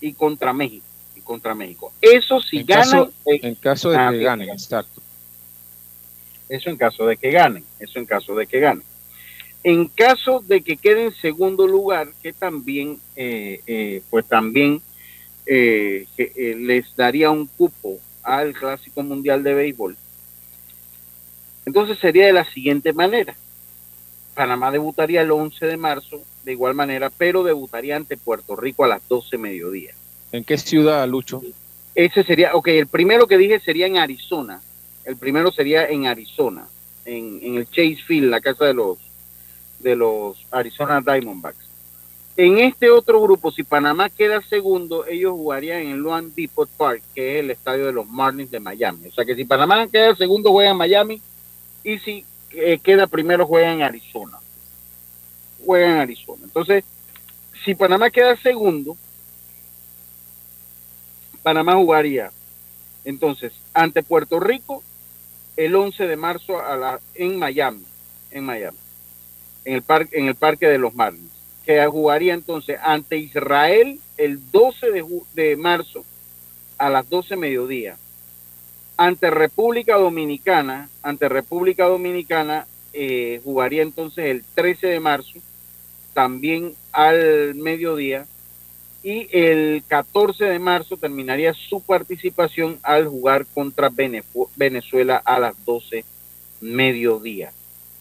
y 0.00 0.12
contra 0.12 0.52
México. 0.52 0.86
Y 1.16 1.20
contra 1.20 1.52
México. 1.52 1.92
Eso 2.00 2.40
si 2.40 2.62
ganan. 2.62 3.10
en 3.24 3.56
caso 3.56 3.90
de 3.90 3.96
ah, 3.96 4.12
que 4.12 4.22
ganen, 4.22 4.50
exacto. 4.50 5.02
Eso 6.48 6.70
en 6.70 6.76
caso 6.76 7.04
de 7.04 7.16
que 7.16 7.32
ganen, 7.32 7.64
eso 7.80 7.98
en 7.98 8.04
caso 8.04 8.36
de 8.36 8.46
que 8.46 8.60
ganen. 8.60 8.84
En 9.64 9.88
caso 9.88 10.44
de 10.46 10.60
que 10.60 10.76
quede 10.76 11.06
en 11.06 11.14
segundo 11.16 11.66
lugar, 11.66 12.06
que 12.22 12.32
también, 12.32 13.00
eh, 13.16 13.62
eh, 13.66 14.02
pues 14.08 14.24
también 14.26 14.80
eh, 15.44 16.06
les 16.38 16.94
daría 16.94 17.32
un 17.32 17.48
cupo 17.48 17.98
al 18.22 18.52
Clásico 18.52 19.02
Mundial 19.02 19.42
de 19.42 19.54
Béisbol. 19.54 19.96
Entonces 21.64 21.98
sería 21.98 22.26
de 22.26 22.32
la 22.32 22.44
siguiente 22.44 22.92
manera. 22.92 23.34
Panamá 24.36 24.70
debutaría 24.70 25.22
el 25.22 25.32
11 25.32 25.66
de 25.66 25.76
marzo, 25.76 26.22
de 26.46 26.52
igual 26.52 26.74
manera, 26.74 27.10
pero 27.10 27.42
debutaría 27.42 27.96
ante 27.96 28.16
Puerto 28.16 28.54
Rico 28.54 28.84
a 28.84 28.88
las 28.88 29.06
12 29.08 29.36
mediodía. 29.36 29.92
¿En 30.30 30.44
qué 30.44 30.56
ciudad, 30.56 31.06
Lucho? 31.08 31.42
Ese 31.92 32.22
sería, 32.22 32.54
ok, 32.54 32.68
el 32.68 32.86
primero 32.86 33.26
que 33.26 33.36
dije 33.36 33.58
sería 33.58 33.86
en 33.86 33.98
Arizona, 33.98 34.62
el 35.04 35.16
primero 35.16 35.50
sería 35.50 35.88
en 35.88 36.06
Arizona, 36.06 36.68
en, 37.04 37.56
el 37.56 37.66
Chase 37.66 37.98
Field, 38.06 38.30
la 38.30 38.40
casa 38.40 38.64
de 38.64 38.74
los, 38.74 38.96
de 39.80 39.96
los 39.96 40.36
Arizona 40.52 41.00
Diamondbacks. 41.00 41.66
En 42.36 42.58
este 42.58 42.90
otro 42.90 43.20
grupo, 43.20 43.50
si 43.50 43.64
Panamá 43.64 44.08
queda 44.08 44.40
segundo, 44.40 45.04
ellos 45.04 45.32
jugarían 45.32 45.80
en 45.80 45.88
el 45.92 45.98
Luan 45.98 46.32
Depot 46.32 46.68
Park, 46.76 47.02
que 47.12 47.38
es 47.38 47.44
el 47.44 47.50
estadio 47.50 47.86
de 47.86 47.92
los 47.92 48.06
Marlins 48.06 48.52
de 48.52 48.60
Miami. 48.60 49.08
O 49.08 49.12
sea 49.12 49.24
que 49.24 49.34
si 49.34 49.44
Panamá 49.44 49.88
queda 49.88 50.14
segundo, 50.14 50.52
juega 50.52 50.70
en 50.70 50.76
Miami, 50.76 51.20
y 51.82 51.98
si 51.98 52.24
eh, 52.52 52.78
queda 52.80 53.08
primero, 53.08 53.46
juega 53.46 53.72
en 53.72 53.82
Arizona. 53.82 54.38
Juega 55.66 55.86
en 55.86 55.98
Arizona. 55.98 56.44
Entonces, 56.44 56.84
si 57.64 57.74
Panamá 57.74 58.10
queda 58.10 58.36
segundo, 58.36 58.96
Panamá 61.42 61.74
jugaría 61.74 62.30
entonces 63.04 63.52
ante 63.74 64.02
Puerto 64.02 64.40
Rico 64.40 64.82
el 65.56 65.74
11 65.74 66.06
de 66.06 66.16
marzo 66.16 66.60
a 66.60 66.76
la, 66.76 67.00
en 67.14 67.38
Miami, 67.38 67.84
en 68.30 68.44
Miami, 68.44 68.78
en 69.64 69.74
el, 69.74 69.82
parque, 69.82 70.18
en 70.18 70.26
el 70.26 70.34
Parque 70.34 70.66
de 70.68 70.78
los 70.78 70.94
Marlins, 70.94 71.30
que 71.64 71.84
jugaría 71.86 72.34
entonces 72.34 72.78
ante 72.82 73.16
Israel 73.16 74.00
el 74.16 74.50
12 74.50 74.90
de, 74.90 75.04
de 75.34 75.56
marzo 75.56 76.04
a 76.78 76.90
las 76.90 77.08
12 77.08 77.36
mediodía. 77.36 77.96
Ante 78.96 79.30
República 79.30 79.96
Dominicana, 79.96 80.88
ante 81.02 81.28
República 81.28 81.86
Dominicana 81.86 82.66
eh, 82.92 83.40
jugaría 83.44 83.82
entonces 83.82 84.26
el 84.26 84.44
13 84.54 84.86
de 84.86 85.00
marzo, 85.00 85.38
también 86.16 86.74
al 86.92 87.54
mediodía, 87.56 88.26
y 89.02 89.28
el 89.32 89.84
14 89.86 90.46
de 90.46 90.58
marzo 90.58 90.96
terminaría 90.96 91.52
su 91.52 91.82
participación 91.82 92.78
al 92.82 93.06
jugar 93.06 93.44
contra 93.52 93.90
Venezuela 93.90 95.20
a 95.22 95.38
las 95.38 95.62
12 95.66 96.06
mediodía. 96.62 97.52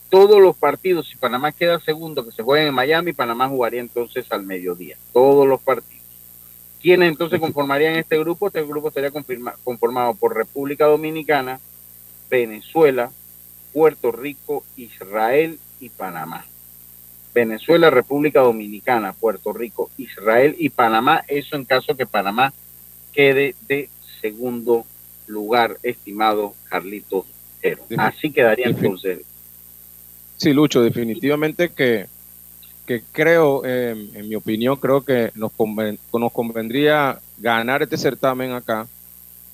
Todos 0.10 0.40
los 0.42 0.56
partidos, 0.56 1.10
si 1.10 1.18
Panamá 1.18 1.52
queda 1.52 1.82
segundo, 1.82 2.24
que 2.24 2.32
se 2.32 2.42
jueguen 2.42 2.70
en 2.70 2.74
Miami, 2.74 3.12
Panamá 3.12 3.50
jugaría 3.50 3.82
entonces 3.82 4.32
al 4.32 4.44
mediodía. 4.44 4.96
Todos 5.12 5.46
los 5.46 5.60
partidos. 5.60 6.06
¿Quiénes 6.82 7.10
entonces 7.10 7.42
conformarían 7.42 7.98
este 7.98 8.18
grupo? 8.18 8.48
Este 8.48 8.64
grupo 8.64 8.88
estaría 8.88 9.12
conformado 9.12 10.16
por 10.16 10.34
República 10.34 10.86
Dominicana, 10.86 11.60
Venezuela, 12.30 13.12
Puerto 13.74 14.14
Rico, 14.14 14.64
Israel 14.78 15.60
y 15.82 15.90
Panamá. 15.90 16.46
Venezuela, 17.36 17.90
República 17.90 18.40
Dominicana, 18.40 19.12
Puerto 19.12 19.52
Rico, 19.52 19.92
Israel 19.98 20.56
y 20.58 20.70
Panamá. 20.70 21.24
Eso 21.28 21.58
en 21.58 21.66
caso 21.66 21.96
que 21.96 22.06
Panamá 22.06 22.54
quede 23.14 23.56
de 23.68 23.90
segundo 24.22 24.86
lugar, 25.28 25.78
estimado 25.84 26.54
Carlitos 26.70 27.26
Hero. 27.62 27.84
Así 27.98 28.32
quedaría 28.32 28.68
entonces. 28.68 29.20
Sí, 30.38 30.54
Lucho, 30.54 30.82
definitivamente 30.82 31.70
que, 31.70 32.08
que 32.86 33.04
creo, 33.12 33.66
em, 33.66 34.10
en 34.14 34.30
mi 34.30 34.36
opinión, 34.36 34.78
creo 34.78 35.02
que 35.02 35.32
nos, 35.36 35.52
nos 36.14 36.32
convendría 36.32 37.20
ganar 37.38 37.84
este 37.84 37.98
certamen 37.98 38.54
acá, 38.54 38.88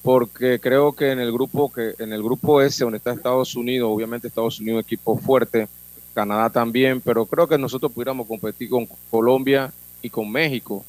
porque 0.04 0.60
creo 0.60 0.94
que 0.94 1.12
en 1.12 1.20
el 1.20 1.32
grupo 1.32 1.72
que 1.72 1.96
en 1.98 2.14
el 2.14 2.22
grupo 2.22 2.62
S 2.62 2.84
donde 2.84 2.98
está 2.98 3.14
Estados 3.14 3.56
Unidos, 3.56 3.90
obviamente 3.92 4.28
Estados 4.28 4.60
Unidos 4.60 4.84
equipo 4.84 5.18
fuerte, 5.18 5.68
Canadá 6.14 6.50
también, 6.50 7.02
pero 7.02 7.26
creo 7.26 7.48
que 7.48 7.58
nosotros 7.58 7.92
pudiéramos 7.92 8.28
competir 8.28 8.70
con 8.70 8.88
Colombia 9.10 9.72
y 10.02 10.10
con 10.10 10.32
México, 10.32 10.86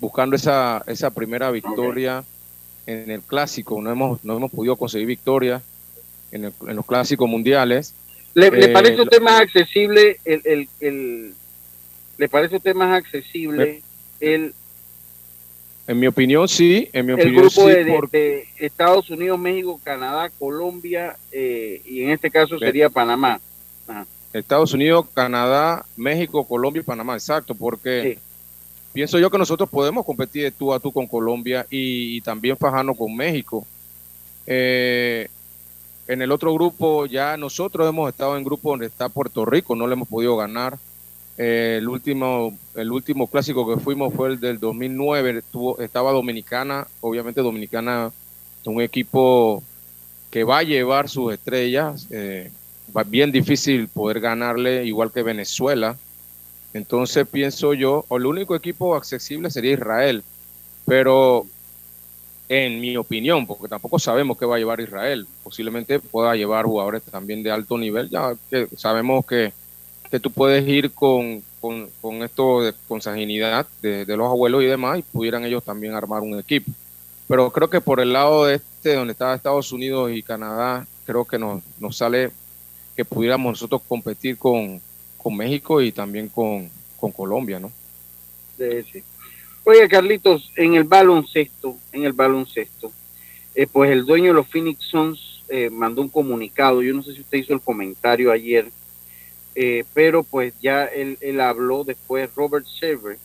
buscando 0.00 0.36
esa, 0.36 0.82
esa 0.86 1.10
primera 1.10 1.50
victoria 1.50 2.24
en 2.86 3.10
el 3.10 3.22
clásico. 3.22 3.80
No 3.80 3.90
hemos, 3.90 4.24
no 4.24 4.36
hemos 4.36 4.50
podido 4.50 4.76
conseguir 4.76 5.06
victoria 5.06 5.62
en, 6.30 6.52
los 6.74 6.86
clásicos 6.86 7.28
mundiales. 7.28 7.94
¿Le, 8.34 8.48
eh, 8.48 8.68
parece 8.68 9.00
usted 9.00 9.20
más 9.20 9.40
accesible 9.40 10.18
el, 10.24 10.68
el, 10.80 11.34
le 12.18 12.28
parece 12.28 12.56
usted 12.56 12.74
más 12.74 12.94
accesible 12.98 13.82
el 14.20 14.54
en 15.88 16.00
mi 16.00 16.08
opinión 16.08 16.48
sí, 16.48 16.88
en 16.92 17.06
mi 17.06 17.12
el 17.12 17.20
opinión 17.20 17.42
grupo 17.42 17.66
de, 17.68 18.48
Estados 18.58 19.08
Unidos, 19.08 19.38
México, 19.38 19.80
Canadá, 19.84 20.30
Colombia 20.36 21.16
eh, 21.30 21.80
y 21.84 22.02
en 22.02 22.10
este 22.10 22.30
caso 22.30 22.58
sería 22.58 22.90
Panamá. 22.90 23.40
Estados 24.36 24.72
Unidos, 24.72 25.06
Canadá, 25.14 25.84
México, 25.96 26.44
Colombia 26.44 26.80
y 26.80 26.84
Panamá, 26.84 27.14
exacto, 27.14 27.54
porque 27.54 28.18
pienso 28.92 29.18
yo 29.18 29.30
que 29.30 29.38
nosotros 29.38 29.68
podemos 29.68 30.04
competir 30.04 30.52
tú 30.52 30.72
a 30.72 30.80
tú 30.80 30.92
con 30.92 31.06
Colombia 31.06 31.66
y, 31.70 32.20
también 32.22 32.56
fajarnos 32.56 32.96
con 32.96 33.14
México. 33.14 33.66
Eh, 34.46 35.28
en 36.08 36.22
el 36.22 36.30
otro 36.30 36.54
grupo 36.54 37.06
ya 37.06 37.36
nosotros 37.36 37.88
hemos 37.88 38.08
estado 38.08 38.36
en 38.36 38.44
grupo 38.44 38.70
donde 38.70 38.86
está 38.86 39.08
Puerto 39.08 39.44
Rico, 39.44 39.74
no 39.74 39.86
le 39.86 39.94
hemos 39.94 40.08
podido 40.08 40.36
ganar. 40.36 40.78
Eh, 41.38 41.76
el 41.78 41.88
último 41.88 42.56
el 42.74 42.90
último 42.90 43.26
clásico 43.26 43.68
que 43.68 43.80
fuimos 43.80 44.14
fue 44.14 44.28
el 44.30 44.40
del 44.40 44.58
2009, 44.58 45.38
estuvo, 45.38 45.78
estaba 45.80 46.12
Dominicana, 46.12 46.86
obviamente 47.00 47.42
Dominicana 47.42 48.10
es 48.62 48.66
un 48.66 48.80
equipo 48.80 49.62
que 50.30 50.44
va 50.44 50.58
a 50.58 50.62
llevar 50.62 51.08
sus 51.08 51.32
estrellas. 51.32 52.06
Eh, 52.10 52.50
bien 53.04 53.32
difícil 53.32 53.88
poder 53.88 54.20
ganarle, 54.20 54.84
igual 54.84 55.12
que 55.12 55.22
Venezuela. 55.22 55.96
Entonces 56.72 57.26
pienso 57.26 57.74
yo, 57.74 58.04
o 58.08 58.16
el 58.16 58.26
único 58.26 58.54
equipo 58.54 58.94
accesible 58.94 59.50
sería 59.50 59.72
Israel, 59.72 60.22
pero 60.84 61.46
en 62.48 62.80
mi 62.80 62.96
opinión, 62.96 63.46
porque 63.46 63.66
tampoco 63.66 63.98
sabemos 63.98 64.38
qué 64.38 64.46
va 64.46 64.56
a 64.56 64.58
llevar 64.58 64.80
Israel, 64.80 65.26
posiblemente 65.42 65.98
pueda 65.98 66.36
llevar 66.36 66.64
jugadores 66.64 67.02
también 67.02 67.42
de 67.42 67.50
alto 67.50 67.76
nivel, 67.76 68.08
ya 68.08 68.34
que 68.48 68.68
sabemos 68.76 69.26
que, 69.26 69.52
que 70.10 70.20
tú 70.20 70.30
puedes 70.30 70.66
ir 70.68 70.92
con, 70.92 71.42
con, 71.60 71.88
con 72.00 72.22
esto 72.22 72.62
de 72.62 72.72
consanguinidad 72.86 73.66
de, 73.82 74.04
de 74.04 74.16
los 74.16 74.28
abuelos 74.28 74.62
y 74.62 74.66
demás, 74.66 74.98
y 74.98 75.02
pudieran 75.02 75.44
ellos 75.44 75.64
también 75.64 75.94
armar 75.94 76.22
un 76.22 76.38
equipo. 76.38 76.70
Pero 77.26 77.50
creo 77.50 77.68
que 77.68 77.80
por 77.80 77.98
el 77.98 78.12
lado 78.12 78.44
de 78.44 78.56
este, 78.56 78.94
donde 78.94 79.12
está 79.12 79.34
Estados 79.34 79.72
Unidos 79.72 80.12
y 80.12 80.22
Canadá, 80.22 80.86
creo 81.04 81.24
que 81.24 81.38
nos, 81.38 81.62
nos 81.80 81.96
sale 81.96 82.30
que 82.96 83.04
pudiéramos 83.04 83.52
nosotros 83.52 83.82
competir 83.86 84.38
con, 84.38 84.80
con 85.18 85.36
México 85.36 85.80
y 85.82 85.92
también 85.92 86.28
con, 86.28 86.70
con 86.98 87.12
Colombia, 87.12 87.60
¿no? 87.60 87.70
Sí, 88.56 88.82
sí. 88.90 89.02
Oye, 89.64 89.88
Carlitos, 89.88 90.50
en 90.56 90.74
el 90.74 90.84
baloncesto, 90.84 91.76
en 91.92 92.04
el 92.04 92.12
baloncesto, 92.12 92.92
eh, 93.54 93.66
pues 93.66 93.90
el 93.90 94.06
dueño 94.06 94.28
de 94.28 94.34
los 94.34 94.48
Phoenix 94.48 94.84
Suns 94.84 95.42
eh, 95.48 95.70
mandó 95.70 96.02
un 96.02 96.08
comunicado. 96.08 96.82
Yo 96.82 96.94
no 96.94 97.02
sé 97.02 97.14
si 97.14 97.20
usted 97.20 97.38
hizo 97.38 97.52
el 97.52 97.60
comentario 97.60 98.32
ayer, 98.32 98.70
eh, 99.54 99.84
pero 99.92 100.22
pues 100.22 100.54
ya 100.60 100.84
él, 100.84 101.18
él 101.20 101.40
habló 101.40 101.84
después, 101.84 102.30
Robert 102.34 102.66
Server, 102.66 103.18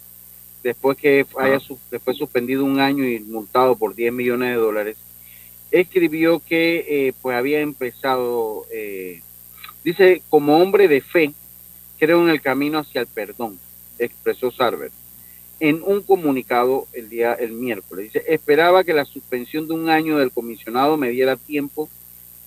después 0.64 0.98
que 0.98 1.26
haya 1.38 1.60
su, 1.60 1.78
después 1.90 2.18
suspendido 2.18 2.64
un 2.64 2.80
año 2.80 3.06
y 3.06 3.20
multado 3.20 3.76
por 3.76 3.96
10 3.96 4.14
millones 4.14 4.50
de 4.50 4.56
dólares, 4.56 4.98
escribió 5.72 6.40
que 6.40 6.86
eh, 6.88 7.14
pues 7.22 7.36
había 7.36 7.62
empezado, 7.62 8.66
eh, 8.72 9.22
dice, 9.84 10.22
como 10.30 10.58
hombre 10.58 10.88
de 10.88 11.02
fe, 11.02 11.34
creo 12.00 12.22
en 12.22 12.30
el 12.30 12.42
camino 12.42 12.80
hacia 12.80 13.02
el 13.02 13.08
perdón, 13.08 13.60
expresó 14.00 14.52
Sarver 14.52 14.92
en 15.62 15.84
un 15.86 16.02
comunicado 16.02 16.88
el 16.92 17.08
día 17.08 17.34
el 17.36 17.52
miércoles. 17.52 18.12
Dice, 18.12 18.26
esperaba 18.28 18.84
que 18.84 18.96
la 18.96 19.06
suspensión 19.06 19.68
de 19.68 19.76
un 19.76 19.90
año 19.90 20.18
del 20.18 20.32
comisionado 20.32 20.98
me 20.98 21.12
diera 21.12 21.36
tiempo 21.36 21.88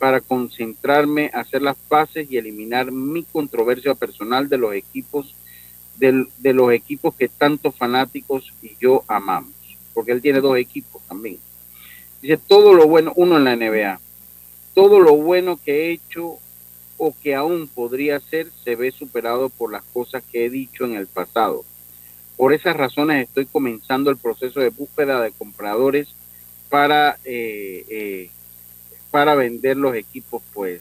para 0.01 0.21
concentrarme, 0.21 1.31
hacer 1.33 1.63
las 1.63 1.77
paces 1.77 2.29
y 2.29 2.39
eliminar 2.39 2.91
mi 2.91 3.23
controversia 3.23 3.95
personal 3.95 4.49
de 4.49 4.59
los 4.59 4.75
equipos 4.75 5.33
del- 5.97 6.27
de, 6.39 6.53
los 6.53 6.73
equipos 6.73 7.15
que 7.15 7.29
tantos 7.29 7.77
fanáticos 7.77 8.53
y 8.61 8.73
yo 8.81 9.05
amamos, 9.07 9.53
porque 9.95 10.11
él 10.11 10.21
tiene 10.21 10.41
dos 10.41 10.59
equipos 10.59 11.01
también. 11.07 11.39
Dice 12.21 12.37
todo 12.37 12.75
lo 12.75 12.89
bueno, 12.89 13.13
uno 13.15 13.37
en 13.37 13.45
la 13.45 13.53
NBA, 13.53 14.01
todo 14.75 14.99
lo 14.99 15.15
bueno 15.15 15.57
que 15.65 15.73
he 15.87 15.93
hecho 15.93 16.39
o 17.07 17.15
que 17.23 17.35
aún 17.35 17.69
podría 17.69 18.17
hacer 18.17 18.49
se 18.65 18.77
ve 18.77 18.91
superado 18.91 19.51
por 19.51 19.71
las 19.71 19.83
cosas 19.85 20.23
que 20.31 20.47
he 20.47 20.51
dicho 20.51 20.85
en 20.87 20.95
el 20.95 21.07
pasado. 21.07 21.63
Por 22.37 22.53
esas 22.55 22.77
razones 22.77 23.29
estoy 23.29 23.45
comenzando 23.47 24.11
el 24.11 24.17
proceso 24.17 24.61
de 24.61 24.71
búsqueda 24.71 25.21
de 25.21 25.31
compradores 25.33 26.09
para, 26.71 27.19
eh, 27.25 27.85
eh, 27.91 28.31
para 29.11 29.35
vender 29.35 29.77
los 29.77 29.95
equipos 29.95 30.43
pues 30.55 30.81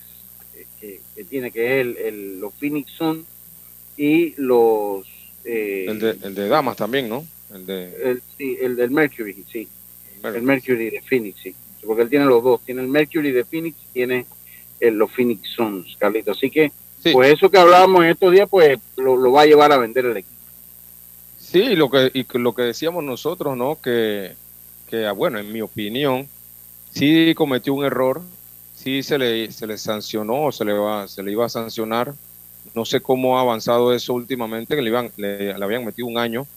eh, 0.56 0.66
que, 0.80 1.02
que 1.14 1.24
tiene, 1.26 1.52
que 1.52 1.66
es 1.80 1.82
el, 1.86 1.98
el- 1.98 2.40
los 2.40 2.54
Phoenix 2.54 2.92
Suns 2.94 3.26
y 3.98 4.34
los... 4.38 5.06
eh, 5.44 5.86
El 5.90 6.00
de, 6.00 6.18
el 6.24 6.34
de 6.36 6.48
Damas 6.48 6.78
también, 6.78 7.10
¿no? 7.10 7.28
El 7.54 7.66
de, 7.66 7.94
el, 8.12 8.22
sí, 8.38 8.58
el 8.62 8.76
del 8.78 8.90
Mercury, 8.92 9.44
sí. 9.52 9.68
El 10.24 10.42
Mercury 10.42 10.90
de 10.90 11.02
Phoenix, 11.02 11.38
sí. 11.44 11.54
Porque 11.86 12.02
él 12.04 12.10
tiene 12.10 12.26
los 12.26 12.42
dos. 12.42 12.62
Tiene 12.66 12.82
el 12.82 12.88
Mercury 12.88 13.32
de 13.32 13.44
Phoenix 13.44 13.76
y 13.78 13.94
tiene 13.94 14.26
los 14.92 15.12
Phoenix 15.12 15.50
Suns, 15.50 15.96
Carlito. 15.98 16.32
Así 16.32 16.50
que, 16.50 16.72
pues 17.12 17.34
eso 17.34 17.50
que 17.50 17.58
hablábamos 17.58 18.04
en 18.04 18.12
estos 18.12 18.32
días, 18.32 18.48
pues 18.50 18.80
lo, 18.98 19.16
lo 19.18 19.32
va 19.32 19.42
a 19.42 19.46
llevar 19.46 19.72
a 19.72 19.78
vender 19.78 20.06
el 20.06 20.18
equipo. 20.18 20.34
Sí, 21.38 21.76
lo 21.76 21.90
que, 21.90 22.12
y 22.14 22.26
lo 22.38 22.56
que 22.56 22.64
decíamos 22.64 23.04
nosotros, 23.04 23.56
¿no? 23.56 23.80
Que, 23.82 24.34
que, 24.90 25.06
ah, 25.06 25.12
bueno, 25.12 25.40
en 25.40 25.52
mi 25.52 25.62
opinión, 25.62 26.28
sí 26.92 27.34
cometió 27.36 27.74
un 27.74 27.86
error, 27.86 28.22
sí 28.76 29.04
se 29.04 29.18
le, 29.18 29.52
se 29.52 29.68
le 29.68 29.78
sancionó 29.78 30.46
o 30.46 30.52
se 30.52 30.66
le, 30.66 30.74
va, 30.74 31.08
se 31.08 31.22
le 31.22 31.32
iba 31.32 31.46
a 31.46 31.50
sancionar. 31.50 32.14
No 32.74 32.86
sé 32.86 33.02
cómo 33.02 33.38
ha 33.38 33.42
avanzado 33.42 33.94
eso 33.94 34.14
últimamente, 34.14 34.76
que 34.76 34.82
le, 34.82 34.90
iban, 34.90 35.12
le, 35.18 35.58
le 35.58 35.64
habían 35.64 35.86
metido 35.86 36.08
un 36.08 36.18
año 36.18 36.48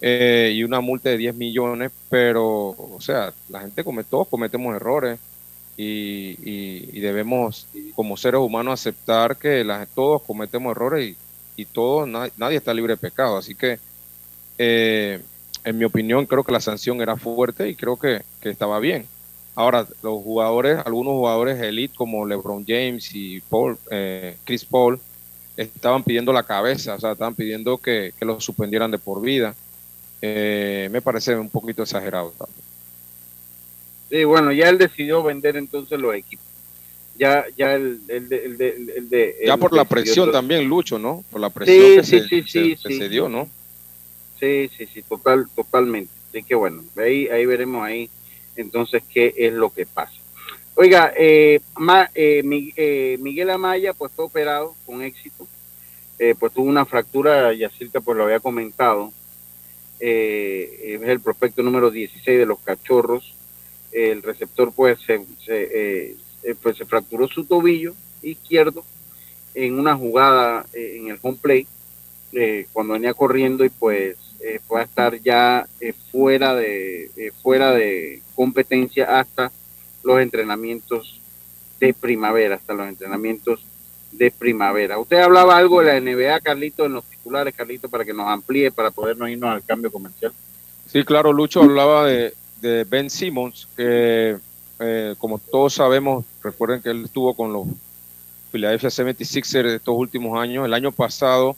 eh, 0.00 0.52
y 0.54 0.64
una 0.64 0.80
multa 0.80 1.08
de 1.08 1.16
10 1.16 1.34
millones, 1.36 1.90
pero, 2.10 2.68
o 2.68 2.98
sea, 3.00 3.32
la 3.48 3.60
gente 3.60 3.82
come, 3.84 4.04
todos 4.04 4.28
cometemos 4.28 4.74
errores 4.74 5.18
y, 5.76 6.36
y- 6.42 6.90
y 6.92 7.00
debemos, 7.00 7.68
como 7.94 8.16
seres 8.16 8.40
humanos, 8.40 8.80
aceptar 8.80 9.38
que 9.38 9.64
todos 9.94 10.22
cometemos 10.22 10.72
errores 10.72 11.16
y, 11.56 11.62
y 11.62 11.66
todos, 11.66 12.08
na- 12.08 12.30
nadie 12.36 12.56
está 12.58 12.74
libre 12.74 12.94
de 12.94 12.98
pecado. 12.98 13.36
Así 13.38 13.54
que, 13.54 13.80
eh, 14.58 15.22
en 15.64 15.78
mi 15.78 15.84
opinión, 15.84 16.26
creo 16.26 16.44
que 16.44 16.52
la 16.52 16.60
sanción 16.60 17.00
era 17.02 17.16
fuerte 17.16 17.68
y 17.68 17.76
creo 17.76 17.98
que, 17.98 18.22
que 18.40 18.50
estaba 18.50 18.78
bien. 18.80 19.10
Ahora, 19.54 19.86
los 20.02 20.22
jugadores, 20.22 20.78
algunos 20.84 21.12
jugadores 21.14 21.60
elite 21.60 21.94
como 21.96 22.26
LeBron 22.26 22.64
James 22.66 23.10
y 23.14 23.40
Paul, 23.42 23.78
eh, 23.90 24.38
Chris 24.44 24.64
Paul, 24.64 25.00
estaban 25.56 26.04
pidiendo 26.04 26.32
la 26.32 26.44
cabeza, 26.44 26.94
o 26.96 27.00
sea, 27.00 27.12
estaban 27.12 27.34
pidiendo 27.36 27.78
que, 27.78 28.14
que 28.18 28.24
los 28.26 28.44
suspendieran 28.44 28.90
de 28.90 28.98
por 28.98 29.22
vida. 29.22 29.56
Eh, 30.22 30.88
me 30.92 31.02
parece 31.02 31.36
un 31.36 31.50
poquito 31.50 31.84
exagerado. 31.84 32.32
también. 32.38 32.65
Sí, 34.10 34.24
bueno, 34.24 34.52
ya 34.52 34.68
él 34.68 34.78
decidió 34.78 35.22
vender 35.22 35.56
entonces 35.56 35.98
los 35.98 36.14
equipos. 36.14 36.44
Ya, 37.18 37.44
ya 37.56 37.74
el, 37.74 38.00
el 38.08 38.28
de, 38.28 38.44
el 38.44 38.58
de, 38.58 38.68
el 38.96 39.08
de- 39.08 39.36
Ya 39.46 39.56
por 39.56 39.72
la 39.74 39.84
presión 39.84 40.26
todo. 40.26 40.32
también, 40.32 40.68
Lucho, 40.68 40.98
¿no? 40.98 41.24
Por 41.30 41.40
la 41.40 41.50
presión 41.50 41.88
Sí, 41.88 41.96
que, 41.96 42.02
sí, 42.02 42.10
se, 42.20 42.28
sí, 42.28 42.28
se- 42.28 42.46
sí, 42.46 42.76
que 42.82 42.88
sí. 42.90 42.98
se 42.98 43.08
dio, 43.08 43.28
¿no? 43.28 43.48
Sí, 44.38 44.70
sí, 44.76 44.86
sí, 44.86 45.02
total, 45.02 45.46
totalmente. 45.56 46.12
Así 46.28 46.42
que 46.42 46.54
bueno, 46.54 46.84
ahí, 46.96 47.26
ahí 47.28 47.46
veremos 47.46 47.82
ahí 47.84 48.10
entonces 48.54 49.02
qué 49.12 49.32
es 49.36 49.52
lo 49.54 49.70
que 49.70 49.86
pasa. 49.86 50.12
Oiga, 50.74 51.12
eh, 51.16 51.60
Ma- 51.78 52.10
eh, 52.14 52.42
Mi- 52.44 52.72
eh, 52.76 53.16
Miguel 53.20 53.48
Amaya 53.48 53.94
pues 53.94 54.12
fue 54.14 54.26
operado 54.26 54.74
con 54.84 55.02
éxito, 55.02 55.46
Eh, 56.18 56.34
pues 56.38 56.50
tuvo 56.54 56.64
una 56.66 56.86
fractura, 56.86 57.52
Yacirca 57.52 58.00
pues 58.00 58.16
lo 58.16 58.24
había 58.24 58.40
comentado, 58.40 59.12
Eh, 60.00 60.98
es 61.02 61.08
el 61.08 61.20
prospecto 61.20 61.62
número 61.62 61.90
16 61.90 62.38
de 62.38 62.44
los 62.46 62.58
cachorros, 62.60 63.32
el 63.96 64.22
receptor 64.22 64.72
pues 64.72 64.98
se, 65.00 65.24
se, 65.44 65.62
eh, 65.62 66.16
eh, 66.42 66.54
pues, 66.62 66.76
se 66.76 66.84
fracturó 66.84 67.26
su 67.28 67.44
tobillo 67.44 67.94
izquierdo 68.22 68.84
en 69.54 69.78
una 69.78 69.96
jugada 69.96 70.66
eh, 70.74 70.98
en 70.98 71.08
el 71.08 71.18
home 71.22 71.38
play 71.40 71.66
cuando 72.74 72.92
venía 72.92 73.14
corriendo 73.14 73.64
y 73.64 73.70
pues 73.70 74.18
fue 74.66 74.80
a 74.82 74.84
estar 74.84 75.18
ya 75.22 75.66
fuera 76.12 76.54
de 76.54 77.32
fuera 77.42 77.70
de 77.70 78.20
competencia 78.34 79.18
hasta 79.18 79.50
los 80.04 80.20
entrenamientos 80.20 81.18
de 81.80 81.94
primavera 81.94 82.56
hasta 82.56 82.74
los 82.74 82.88
entrenamientos 82.88 83.64
de 84.12 84.30
primavera. 84.30 84.98
Usted 84.98 85.18
hablaba 85.18 85.56
algo 85.56 85.80
de 85.80 85.86
la 85.86 86.00
NBA, 86.00 86.40
Carlito, 86.40 86.84
en 86.84 86.92
los 86.92 87.04
titulares, 87.04 87.54
Carlito, 87.54 87.88
para 87.88 88.04
que 88.04 88.12
nos 88.12 88.28
amplíe, 88.28 88.70
para 88.70 88.90
podernos 88.90 89.30
irnos 89.30 89.50
al 89.50 89.64
cambio 89.64 89.90
comercial. 89.90 90.32
Sí, 90.86 91.04
claro, 91.04 91.32
Lucho 91.32 91.62
hablaba 91.62 92.06
de, 92.06 92.34
de 92.60 92.84
Ben 92.84 93.10
Simmons, 93.10 93.68
que 93.76 94.36
eh, 94.78 95.14
como 95.18 95.38
todos 95.38 95.74
sabemos, 95.74 96.24
recuerden 96.42 96.82
que 96.82 96.90
él 96.90 97.04
estuvo 97.04 97.34
con 97.34 97.52
los 97.52 97.66
Philadelphia 98.52 98.90
76ers 98.90 99.76
estos 99.76 99.94
últimos 99.96 100.38
años. 100.38 100.64
El 100.64 100.74
año 100.74 100.92
pasado, 100.92 101.56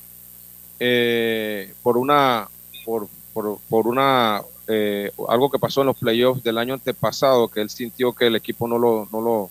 eh, 0.79 1.73
por 1.83 1.97
una, 1.97 2.49
por, 2.85 3.09
por, 3.33 3.59
por 3.69 3.87
una, 3.87 4.43
eh, 4.69 5.11
algo 5.29 5.51
que 5.51 5.59
pasó 5.59 5.81
en 5.81 5.89
los 5.89 5.99
playoffs 5.99 6.43
del 6.43 6.59
año 6.59 6.75
antepasado, 6.75 7.49
que 7.49 7.61
él 7.61 7.71
sintió 7.71 8.13
que 8.13 8.27
el 8.27 8.37
equipo 8.37 8.69
no 8.69 8.79
lo, 8.79 9.09
no 9.13 9.21
lo, 9.21 9.51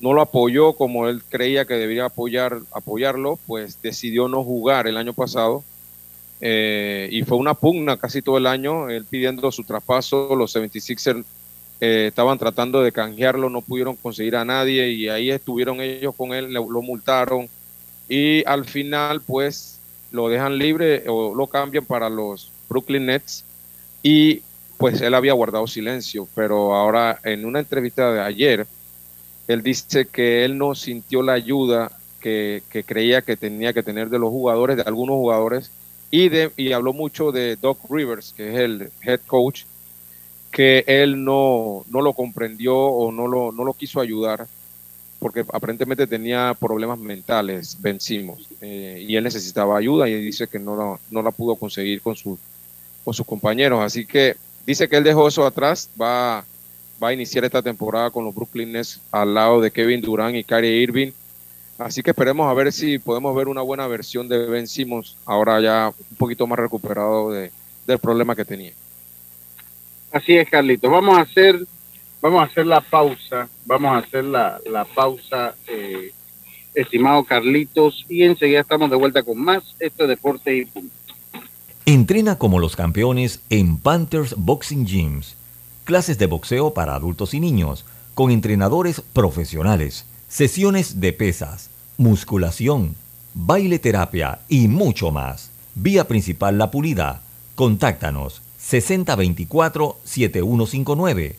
no 0.00 0.12
lo 0.12 0.20
apoyó 0.20 0.74
como 0.74 1.08
él 1.08 1.22
creía 1.28 1.64
que 1.64 1.74
debía 1.74 2.06
apoyar, 2.06 2.60
apoyarlo, 2.72 3.38
pues 3.46 3.80
decidió 3.82 4.28
no 4.28 4.44
jugar 4.44 4.86
el 4.86 4.96
año 4.96 5.12
pasado. 5.12 5.64
Eh, 6.40 7.08
y 7.10 7.22
fue 7.22 7.38
una 7.38 7.54
pugna 7.54 7.96
casi 7.96 8.22
todo 8.22 8.38
el 8.38 8.46
año, 8.46 8.90
él 8.90 9.06
pidiendo 9.08 9.50
su 9.52 9.64
traspaso, 9.64 10.34
los 10.34 10.54
76ers 10.54 11.24
eh, 11.80 12.06
estaban 12.08 12.38
tratando 12.38 12.82
de 12.82 12.92
canjearlo, 12.92 13.48
no 13.50 13.62
pudieron 13.62 13.96
conseguir 13.96 14.36
a 14.36 14.44
nadie 14.44 14.90
y 14.90 15.08
ahí 15.08 15.30
estuvieron 15.30 15.80
ellos 15.80 16.14
con 16.16 16.34
él, 16.34 16.52
lo, 16.52 16.82
multaron 16.82 17.48
y 18.08 18.44
al 18.46 18.64
final 18.64 19.20
pues 19.20 19.80
lo 20.10 20.28
dejan 20.28 20.58
libre 20.58 21.04
o 21.08 21.34
lo 21.34 21.46
cambian 21.46 21.84
para 21.84 22.08
los 22.08 22.50
Brooklyn 22.68 23.06
Nets 23.06 23.44
y 24.02 24.42
pues 24.76 25.00
él 25.00 25.14
había 25.14 25.32
guardado 25.32 25.66
silencio, 25.66 26.28
pero 26.34 26.74
ahora 26.74 27.20
en 27.24 27.44
una 27.46 27.60
entrevista 27.60 28.12
de 28.12 28.20
ayer, 28.20 28.66
él 29.46 29.62
dice 29.62 30.06
que 30.06 30.44
él 30.44 30.58
no 30.58 30.74
sintió 30.74 31.22
la 31.22 31.32
ayuda 31.34 31.90
que 32.20 32.62
creía 32.86 33.20
que 33.20 33.36
tenía 33.36 33.74
que 33.74 33.82
tener 33.82 34.08
de 34.08 34.18
los 34.18 34.30
jugadores, 34.30 34.76
de 34.78 34.82
algunos 34.82 35.16
jugadores, 35.16 35.70
y, 36.14 36.28
de, 36.28 36.52
y 36.56 36.70
habló 36.70 36.92
mucho 36.92 37.32
de 37.32 37.56
Doc 37.56 37.90
Rivers, 37.90 38.32
que 38.36 38.48
es 38.48 38.54
el 38.60 38.90
head 39.02 39.18
coach, 39.26 39.64
que 40.52 40.84
él 40.86 41.24
no, 41.24 41.84
no 41.90 42.02
lo 42.02 42.12
comprendió 42.12 42.76
o 42.76 43.10
no 43.10 43.26
lo, 43.26 43.50
no 43.50 43.64
lo 43.64 43.72
quiso 43.72 44.00
ayudar, 44.00 44.46
porque 45.18 45.40
aparentemente 45.52 46.06
tenía 46.06 46.54
problemas 46.54 47.00
mentales, 47.00 47.76
vencimos, 47.80 48.48
eh, 48.60 49.04
y 49.04 49.16
él 49.16 49.24
necesitaba 49.24 49.76
ayuda 49.76 50.08
y 50.08 50.14
dice 50.22 50.46
que 50.46 50.60
no 50.60 50.76
la, 50.76 51.00
no 51.10 51.20
la 51.20 51.32
pudo 51.32 51.56
conseguir 51.56 52.00
con, 52.00 52.14
su, 52.14 52.38
con 53.04 53.12
sus 53.12 53.26
compañeros. 53.26 53.80
Así 53.82 54.06
que 54.06 54.36
dice 54.64 54.88
que 54.88 54.98
él 54.98 55.02
dejó 55.02 55.26
eso 55.26 55.44
atrás, 55.44 55.90
va, 56.00 56.44
va 57.02 57.08
a 57.08 57.12
iniciar 57.12 57.44
esta 57.44 57.60
temporada 57.60 58.12
con 58.12 58.24
los 58.24 58.32
Brooklyn 58.32 58.70
Nets 58.70 59.00
al 59.10 59.34
lado 59.34 59.60
de 59.60 59.72
Kevin 59.72 60.00
Durant 60.00 60.36
y 60.36 60.44
Kyrie 60.44 60.80
Irving. 60.80 61.10
Así 61.78 62.02
que 62.02 62.10
esperemos 62.10 62.48
a 62.48 62.54
ver 62.54 62.72
si 62.72 62.98
podemos 62.98 63.34
ver 63.34 63.48
una 63.48 63.62
buena 63.62 63.86
versión 63.86 64.28
de 64.28 64.46
Ben 64.46 64.66
Simmons, 64.66 65.16
ahora 65.26 65.60
ya 65.60 65.92
un 66.10 66.16
poquito 66.16 66.46
más 66.46 66.58
recuperado 66.58 67.30
de, 67.30 67.50
del 67.86 67.98
problema 67.98 68.36
que 68.36 68.44
tenía. 68.44 68.72
Así 70.12 70.34
es, 70.36 70.48
Carlitos. 70.48 70.90
Vamos 70.90 71.18
a 71.18 71.22
hacer, 71.22 71.66
vamos 72.22 72.40
a 72.40 72.44
hacer 72.44 72.66
la 72.66 72.80
pausa, 72.80 73.48
vamos 73.66 73.90
a 73.90 73.98
hacer 73.98 74.24
la, 74.24 74.60
la 74.70 74.84
pausa, 74.84 75.56
eh, 75.66 76.12
estimado 76.74 77.24
Carlitos, 77.24 78.06
y 78.08 78.22
enseguida 78.22 78.60
estamos 78.60 78.88
de 78.90 78.96
vuelta 78.96 79.24
con 79.24 79.42
más. 79.42 79.64
Esto 79.80 80.04
es 80.04 80.08
Deporte 80.10 80.56
y 80.56 80.64
Punto. 80.66 80.94
Entrena 81.86 82.38
como 82.38 82.60
los 82.60 82.76
campeones 82.76 83.40
en 83.50 83.78
Panthers 83.78 84.36
Boxing 84.38 84.86
Gyms. 84.86 85.36
Clases 85.84 86.16
de 86.16 86.26
boxeo 86.26 86.72
para 86.72 86.94
adultos 86.94 87.34
y 87.34 87.40
niños, 87.40 87.84
con 88.14 88.30
entrenadores 88.30 89.02
profesionales, 89.12 90.06
sesiones 90.34 91.00
de 91.00 91.12
pesas, 91.12 91.70
musculación, 91.96 92.96
baile 93.34 93.78
terapia 93.78 94.40
y 94.48 94.66
mucho 94.66 95.12
más. 95.12 95.52
Vía 95.76 96.08
principal 96.08 96.58
La 96.58 96.72
Pulida. 96.72 97.22
Contáctanos 97.54 98.42
6024-7159 98.60 101.36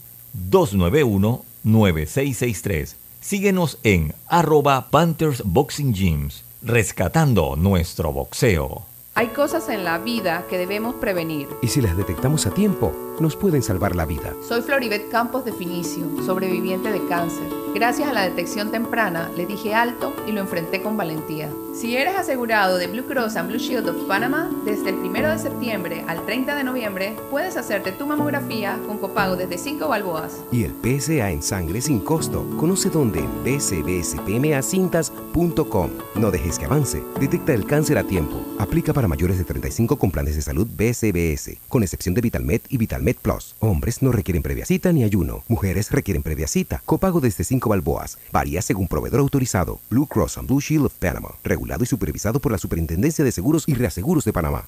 291-9663. 0.49 2.95
Síguenos 3.19 3.79
en 3.83 4.13
arroba 4.27 4.87
Panthers 4.89 5.43
Boxing 5.43 5.93
Gyms, 5.93 6.45
rescatando 6.61 7.57
nuestro 7.57 8.13
boxeo. 8.13 8.85
Hay 9.13 9.27
cosas 9.27 9.67
en 9.67 9.83
la 9.83 9.97
vida 9.97 10.45
que 10.49 10.57
debemos 10.57 10.95
prevenir. 10.95 11.49
Y 11.61 11.67
si 11.67 11.81
las 11.81 11.97
detectamos 11.97 12.47
a 12.47 12.51
tiempo, 12.51 12.93
nos 13.19 13.35
pueden 13.35 13.61
salvar 13.61 13.93
la 13.93 14.05
vida. 14.05 14.33
Soy 14.47 14.61
Floribet 14.61 15.09
Campos 15.09 15.43
de 15.43 15.51
Finicio, 15.51 16.05
sobreviviente 16.25 16.93
de 16.93 17.05
cáncer. 17.07 17.64
Gracias 17.76 18.07
a 18.07 18.13
la 18.13 18.23
detección 18.23 18.71
temprana, 18.71 19.30
le 19.36 19.45
dije 19.45 19.76
alto 19.76 20.15
y 20.26 20.32
lo 20.32 20.39
enfrenté 20.39 20.82
con 20.82 20.95
valentía. 20.95 21.49
Si 21.73 21.97
eres 21.97 22.15
asegurado 22.15 22.78
de 22.78 22.88
Blue 22.88 23.03
Cross 23.03 23.36
and 23.36 23.49
Blue 23.49 23.59
Shield 23.59 23.89
of 23.89 23.97
Panama, 24.07 24.49
desde 24.63 24.91
el 24.91 24.95
1 24.95 25.32
de 25.32 25.38
septiembre 25.38 26.05
al 26.07 26.26
30 26.26 26.55
de 26.55 26.63
noviembre, 26.63 27.17
puedes 27.30 27.57
hacerte 27.57 27.91
tu 27.91 28.07
mamografía 28.07 28.80
con 28.88 28.97
copago 28.97 29.36
desde 29.36 29.57
5 29.57 29.89
balboas. 29.89 30.41
Y 30.53 30.63
el 30.63 30.71
PSA 30.71 31.32
en 31.32 31.43
sangre 31.43 31.82
sin 31.82 31.99
costo. 31.99 32.47
Conoce 32.55 32.89
dónde 32.89 33.19
en 33.19 33.43
bcbspmacintas.com. 33.43 35.89
No 36.15 36.32
dejes 36.32 36.57
que 36.57 36.63
avance. 36.63 37.03
Detecta 37.19 37.53
el 37.53 37.65
cáncer 37.65 37.97
a 37.97 38.05
tiempo. 38.05 38.41
Aplica 38.57 38.93
para 38.93 39.09
mayores 39.09 39.38
de 39.38 39.43
35 39.43 39.97
con 39.97 40.11
planes 40.11 40.38
de 40.38 40.43
salud 40.43 40.65
BCBS, 40.65 41.57
con 41.67 41.84
excepción 41.84 42.15
de 42.15 42.21
VitalMed 42.21 42.61
y 42.69 42.78
VitalMed 42.78 43.17
Plus. 43.21 43.53
Hombres 43.59 44.01
no 44.01 44.13
requieren 44.13 44.43
previa 44.43 44.65
cita 44.65 44.93
ni 44.93 45.03
ayuno. 45.03 45.43
Mujeres 45.49 45.91
requieren 45.91 46.23
previa 46.23 46.47
cita. 46.47 46.82
Copago 46.86 47.19
desde 47.19 47.43
5 47.43 47.64
balboas. 47.70 48.18
Varía 48.32 48.61
según 48.61 48.88
proveedor 48.88 49.20
autorizado. 49.20 49.80
Blue 49.89 50.07
Cross 50.07 50.38
and 50.38 50.47
Blue 50.47 50.61
Shield 50.61 50.86
of 50.86 50.93
Panama. 50.93 51.30
Regulado 51.43 51.84
y 51.84 51.88
supervisado 51.88 52.39
por 52.39 52.51
la 52.51 52.57
Superintendencia 52.57 53.24
de 53.24 53.32
Seguros 53.32 53.63
y 53.68 53.74
Reaseguros 53.74 54.26
de 54.26 54.34
Panamá. 54.34 54.66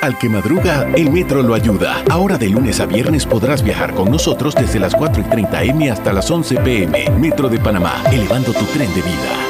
Al 0.00 0.16
que 0.18 0.30
madruga, 0.30 0.90
el 0.96 1.10
metro 1.10 1.42
lo 1.42 1.54
ayuda. 1.54 2.02
Ahora 2.08 2.38
de 2.38 2.48
lunes 2.48 2.80
a 2.80 2.86
viernes 2.86 3.26
podrás 3.26 3.62
viajar 3.62 3.94
con 3.94 4.10
nosotros 4.10 4.54
desde 4.54 4.80
las 4.80 4.94
4 4.94 5.22
y 5.22 5.24
30 5.24 5.62
M 5.64 5.90
hasta 5.90 6.12
las 6.12 6.30
11 6.30 6.56
PM. 6.56 7.10
Metro 7.18 7.50
de 7.50 7.58
Panamá, 7.58 8.02
elevando 8.10 8.52
tu 8.52 8.64
tren 8.66 8.88
de 8.94 9.02
vida. 9.02 9.49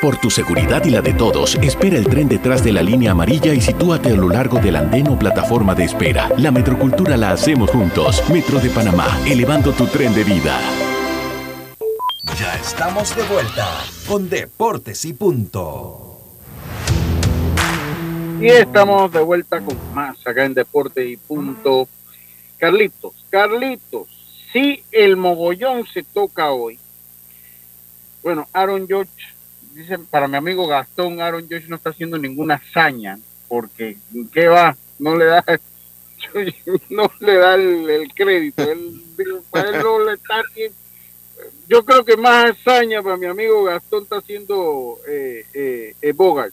Por 0.00 0.16
tu 0.16 0.30
seguridad 0.30 0.84
y 0.84 0.90
la 0.90 1.00
de 1.00 1.12
todos, 1.12 1.56
espera 1.56 1.98
el 1.98 2.06
tren 2.06 2.28
detrás 2.28 2.62
de 2.62 2.70
la 2.70 2.82
línea 2.82 3.10
amarilla 3.10 3.52
y 3.52 3.60
sitúate 3.60 4.10
a 4.10 4.14
lo 4.14 4.28
largo 4.28 4.60
del 4.60 4.76
andén 4.76 5.08
o 5.08 5.18
plataforma 5.18 5.74
de 5.74 5.86
espera. 5.86 6.30
La 6.38 6.52
metrocultura 6.52 7.16
la 7.16 7.32
hacemos 7.32 7.68
juntos. 7.72 8.22
Metro 8.30 8.60
de 8.60 8.70
Panamá, 8.70 9.08
elevando 9.26 9.72
tu 9.72 9.88
tren 9.88 10.14
de 10.14 10.22
vida. 10.22 10.56
Ya 12.38 12.54
estamos 12.54 13.16
de 13.16 13.24
vuelta 13.24 13.66
con 14.06 14.28
Deportes 14.28 15.04
y 15.04 15.14
Punto. 15.14 16.20
Y 18.40 18.46
estamos 18.46 19.10
de 19.10 19.20
vuelta 19.20 19.60
con 19.60 19.76
más 19.94 20.24
acá 20.24 20.44
en 20.44 20.54
Deporte 20.54 21.04
y 21.04 21.16
Punto. 21.16 21.88
Carlitos, 22.56 23.14
Carlitos, 23.30 24.06
si 24.52 24.84
el 24.92 25.16
mogollón 25.16 25.88
se 25.92 26.04
toca 26.04 26.52
hoy, 26.52 26.78
bueno, 28.22 28.46
Aaron 28.52 28.86
George, 28.86 29.37
dice 29.78 29.96
para 29.96 30.26
mi 30.26 30.36
amigo 30.36 30.66
Gastón, 30.66 31.20
Aaron 31.20 31.48
George 31.48 31.68
no 31.68 31.76
está 31.76 31.90
haciendo 31.90 32.18
ninguna 32.18 32.54
hazaña, 32.54 33.18
porque 33.46 33.96
¿qué 34.32 34.48
va? 34.48 34.76
No 34.98 35.16
le 35.16 35.26
da, 35.26 35.44
no 36.90 37.10
le 37.20 37.34
da 37.36 37.54
el, 37.54 37.88
el 37.88 38.12
crédito. 38.12 38.62
Él, 38.64 39.00
para 39.50 39.70
él 39.70 39.82
no 39.82 40.04
le 40.04 40.14
está 40.14 40.42
Yo 41.68 41.84
creo 41.84 42.04
que 42.04 42.16
más 42.16 42.50
hazaña 42.50 43.02
para 43.02 43.16
mi 43.16 43.26
amigo 43.26 43.62
Gastón 43.62 44.02
está 44.02 44.16
haciendo 44.16 44.98
eh, 45.06 45.44
eh, 45.54 45.94
eh, 46.02 46.12
Bogart. 46.12 46.52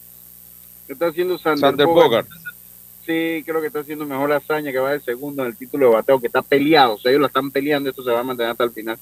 Está 0.87 1.07
haciendo 1.07 1.39
Sander, 1.39 1.61
Sander 1.61 1.87
Bogart. 1.87 2.27
Bogart. 2.27 2.45
Sí, 3.07 3.43
creo 3.43 3.59
que 3.59 3.67
está 3.67 3.79
haciendo 3.79 4.05
mejor 4.05 4.31
hazaña 4.33 4.71
que 4.71 4.77
va 4.77 4.93
el 4.93 5.01
segundo 5.01 5.41
en 5.41 5.49
el 5.49 5.57
título 5.57 5.87
de 5.87 5.95
bateo, 5.95 6.19
que 6.19 6.27
está 6.27 6.43
peleado. 6.43 6.93
O 6.93 6.99
sea, 6.99 7.09
ellos 7.09 7.21
la 7.21 7.27
están 7.27 7.49
peleando, 7.49 7.89
esto 7.89 8.03
se 8.03 8.11
va 8.11 8.19
a 8.19 8.23
mantener 8.23 8.51
hasta 8.51 8.63
el 8.63 8.71
final. 8.71 8.99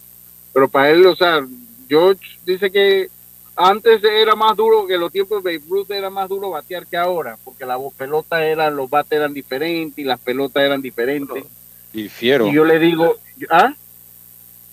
Pero 0.53 0.69
para 0.69 0.91
él, 0.91 1.05
o 1.05 1.15
sea, 1.15 1.45
George 1.89 2.39
dice 2.45 2.71
que 2.71 3.09
antes 3.55 4.03
era 4.03 4.35
más 4.35 4.55
duro, 4.57 4.87
que 4.87 4.97
los 4.97 5.11
tiempos 5.11 5.43
de 5.43 5.57
Babe 5.57 5.69
Ruth 5.69 5.91
era 5.91 6.09
más 6.09 6.27
duro 6.27 6.49
batear 6.49 6.87
que 6.87 6.97
ahora, 6.97 7.37
porque 7.43 7.65
la 7.65 7.77
pelota 7.97 8.45
eran, 8.45 8.75
los 8.75 8.89
bates 8.89 9.13
eran 9.17 9.33
diferentes 9.33 9.99
y 9.99 10.03
las 10.03 10.19
pelotas 10.19 10.63
eran 10.63 10.81
diferentes. 10.81 11.43
Difiero, 11.91 12.47
Y 12.47 12.53
yo 12.53 12.65
le 12.65 12.79
digo, 12.79 13.15
¿ah? 13.49 13.73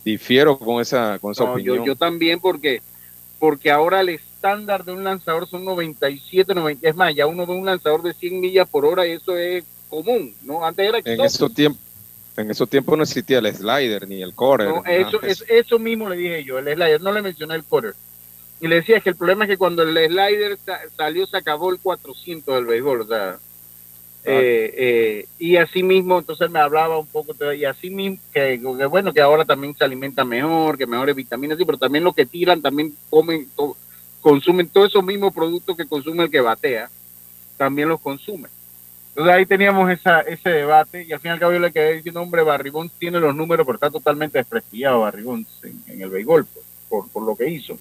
difiero 0.04 0.58
con 0.58 0.80
esa, 0.80 1.18
con 1.18 1.32
esa 1.32 1.44
No, 1.44 1.52
opinión. 1.52 1.76
yo, 1.78 1.84
yo 1.84 1.96
también 1.96 2.40
porque 2.40 2.82
porque 3.38 3.70
ahora 3.70 4.00
el 4.00 4.10
estándar 4.10 4.84
de 4.84 4.92
un 4.92 5.02
lanzador 5.02 5.48
son 5.48 5.64
97, 5.64 6.54
90, 6.54 6.86
es 6.88 6.94
más, 6.94 7.14
ya 7.14 7.26
uno 7.26 7.46
ve 7.46 7.54
un 7.54 7.64
lanzador 7.64 8.02
de 8.02 8.12
100 8.12 8.38
millas 8.38 8.68
por 8.68 8.84
hora 8.84 9.06
y 9.06 9.12
eso 9.12 9.36
es 9.36 9.64
común, 9.88 10.34
¿no? 10.42 10.64
Antes 10.64 10.86
era 10.86 10.98
en 10.98 11.04
exótico. 11.06 11.24
esos 11.26 11.54
tiempos 11.54 11.82
en 12.36 12.50
esos 12.50 12.68
tiempos 12.68 12.96
no 12.96 13.02
existía 13.04 13.38
el 13.38 13.54
slider 13.54 14.08
ni 14.08 14.22
el. 14.22 14.32
No, 14.38 14.56
nada 14.56 14.82
eso, 14.92 15.20
es, 15.22 15.44
eso 15.48 15.78
mismo 15.78 16.08
le 16.08 16.16
dije 16.16 16.44
yo, 16.44 16.58
el 16.58 16.64
slider, 16.66 17.00
no 17.00 17.12
le 17.12 17.22
mencioné 17.22 17.54
el 17.54 17.64
quarter. 17.64 17.94
Y 18.60 18.68
le 18.68 18.76
decía 18.76 19.00
que 19.00 19.10
el 19.10 19.16
problema 19.16 19.44
es 19.44 19.50
que 19.50 19.56
cuando 19.58 19.82
el 19.82 19.96
slider 19.96 20.58
sa- 20.58 20.80
salió 20.96 21.26
se 21.26 21.36
acabó 21.36 21.70
el 21.70 21.78
400 21.78 22.54
del 22.54 22.66
béisbol, 22.66 23.00
o 23.02 23.06
sea, 23.06 23.38
eh, 24.22 24.74
eh, 24.76 25.26
y 25.38 25.56
así 25.56 25.82
mismo, 25.82 26.18
entonces 26.18 26.50
me 26.50 26.58
hablaba 26.60 26.98
un 26.98 27.06
poco, 27.06 27.34
y 27.54 27.64
así 27.64 27.88
mismo, 27.88 28.18
que, 28.34 28.60
que 28.60 28.86
bueno, 28.86 29.14
que 29.14 29.20
ahora 29.22 29.46
también 29.46 29.74
se 29.74 29.82
alimenta 29.84 30.24
mejor, 30.24 30.76
que 30.76 30.86
mejores 30.86 31.16
vitaminas, 31.16 31.56
sí, 31.56 31.64
pero 31.64 31.78
también 31.78 32.04
lo 32.04 32.12
que 32.12 32.26
tiran, 32.26 32.60
también 32.60 32.94
comen, 33.08 33.48
to- 33.56 33.76
consumen 34.20 34.68
todos 34.68 34.90
esos 34.90 35.02
mismos 35.04 35.32
productos 35.32 35.74
que 35.74 35.86
consume 35.86 36.24
el 36.24 36.30
que 36.30 36.40
batea, 36.42 36.90
también 37.56 37.88
los 37.88 38.00
consumen. 38.00 38.50
Entonces 39.10 39.34
ahí 39.34 39.46
teníamos 39.46 39.90
esa, 39.90 40.20
ese 40.20 40.50
debate 40.50 41.04
y 41.04 41.12
al 41.12 41.20
final 41.20 41.38
cabo 41.40 41.52
yo 41.52 41.58
le 41.58 41.72
quedé 41.72 41.94
diciendo, 41.96 42.20
hombre, 42.20 42.42
Barrigón 42.42 42.90
tiene 42.98 43.18
los 43.18 43.34
números, 43.34 43.64
pero 43.66 43.76
está 43.76 43.90
totalmente 43.90 44.38
desprestigiado 44.38 45.00
Barrigón 45.00 45.46
en, 45.62 45.82
en 45.88 46.02
el 46.02 46.10
béisbol 46.10 46.44
por, 46.44 46.62
por, 46.88 47.10
por 47.10 47.22
lo 47.24 47.34
que 47.34 47.48
hizo. 47.48 47.76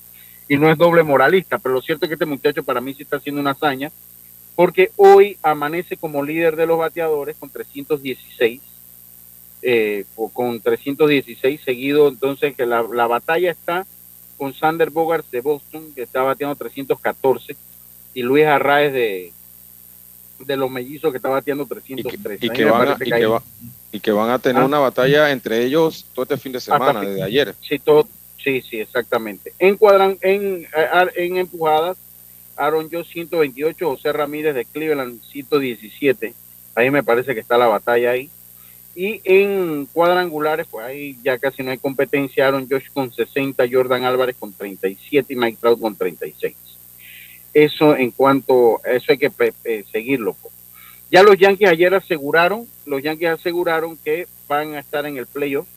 Y 0.49 0.57
no 0.57 0.69
es 0.69 0.77
doble 0.77 1.03
moralista, 1.03 1.57
pero 1.59 1.75
lo 1.75 1.81
cierto 1.81 2.03
es 2.05 2.09
que 2.09 2.15
este 2.15 2.25
muchacho 2.25 2.63
para 2.63 2.81
mí 2.81 2.93
sí 2.93 3.03
está 3.03 3.15
haciendo 3.17 3.39
una 3.39 3.51
hazaña, 3.51 3.91
porque 4.55 4.91
hoy 4.97 5.37
amanece 5.41 5.95
como 5.95 6.21
líder 6.23 6.55
de 6.57 6.65
los 6.65 6.77
bateadores 6.77 7.37
con 7.37 7.49
316, 7.49 8.59
eh, 9.61 10.05
con 10.33 10.59
316 10.59 11.61
seguido, 11.63 12.07
entonces 12.07 12.55
que 12.55 12.65
la, 12.65 12.81
la 12.93 13.07
batalla 13.07 13.51
está 13.51 13.85
con 14.37 14.53
Sander 14.53 14.89
Bogart 14.89 15.29
de 15.31 15.41
Boston, 15.41 15.91
que 15.93 16.01
está 16.01 16.23
bateando 16.23 16.55
314, 16.55 17.55
y 18.13 18.23
Luis 18.23 18.45
Arraez 18.45 18.91
de, 18.93 19.31
de 20.39 20.57
los 20.57 20.71
mellizos 20.71 21.11
que 21.11 21.17
está 21.17 21.29
bateando 21.29 21.65
303. 21.65 22.41
y 22.41 22.47
A 22.47 22.51
mí 22.51 22.57
que, 22.57 22.65
van 22.65 22.87
a, 22.87 22.93
y, 22.93 22.97
que 22.97 23.05
que 23.19 23.25
va- 23.27 23.43
y 23.91 23.99
que 23.99 24.11
van 24.11 24.29
a 24.29 24.39
tener 24.39 24.63
Ah. 24.63 24.65
una 24.65 24.79
batalla 24.79 25.29
entre 25.31 25.63
ellos 25.63 26.05
todo 26.13 26.23
este 26.23 26.37
fin 26.37 26.53
de 26.53 26.61
semana, 26.61 26.99
Hasta- 27.01 27.09
desde 27.11 27.23
ayer. 27.23 27.55
Sí, 27.61 27.77
todo, 27.79 28.07
sí, 28.43 28.61
sí, 28.61 28.79
exactamente. 28.79 29.53
En 29.59 29.77
cuadran, 29.77 30.17
en, 30.21 30.65
eh, 30.75 31.11
en 31.15 31.37
empujadas, 31.37 31.97
Aaron 32.55 32.89
Joe 32.91 33.03
128, 33.03 33.89
José 33.89 34.11
Ramírez 34.11 34.53
de 34.53 34.65
Cleveland 34.65 35.21
117. 35.23 36.33
Ahí 36.75 36.91
me 36.91 37.03
parece 37.03 37.33
que 37.33 37.39
está 37.39 37.57
la 37.57 37.67
batalla 37.67 38.11
ahí. 38.11 38.29
Y 38.95 39.21
en 39.23 39.85
cuadrangulares, 39.85 40.67
pues 40.69 40.85
ahí 40.85 41.17
ya 41.23 41.37
casi 41.37 41.63
no 41.63 41.71
hay 41.71 41.77
competencia. 41.77 42.47
Aaron 42.47 42.67
Josh 42.69 42.89
con 42.93 43.13
60, 43.13 43.63
Jordan 43.71 44.03
Álvarez 44.03 44.35
con 44.37 44.51
37 44.51 45.33
y 45.33 45.35
Mike 45.37 45.57
Trout 45.61 45.79
con 45.79 45.95
36. 45.95 46.55
Eso 47.53 47.95
en 47.95 48.11
cuanto, 48.11 48.81
eso 48.83 49.11
hay 49.11 49.17
que 49.17 49.31
seguirlo. 49.91 50.35
pues. 50.41 50.53
Ya 51.11 51.23
los 51.23 51.37
Yankees 51.37 51.69
ayer 51.69 51.93
aseguraron, 51.93 52.67
los 52.85 53.01
Yankees 53.01 53.29
aseguraron 53.29 53.97
que 53.97 54.27
van 54.47 54.75
a 54.75 54.79
estar 54.79 55.05
en 55.05 55.17
el 55.17 55.25
playoff, 55.25 55.67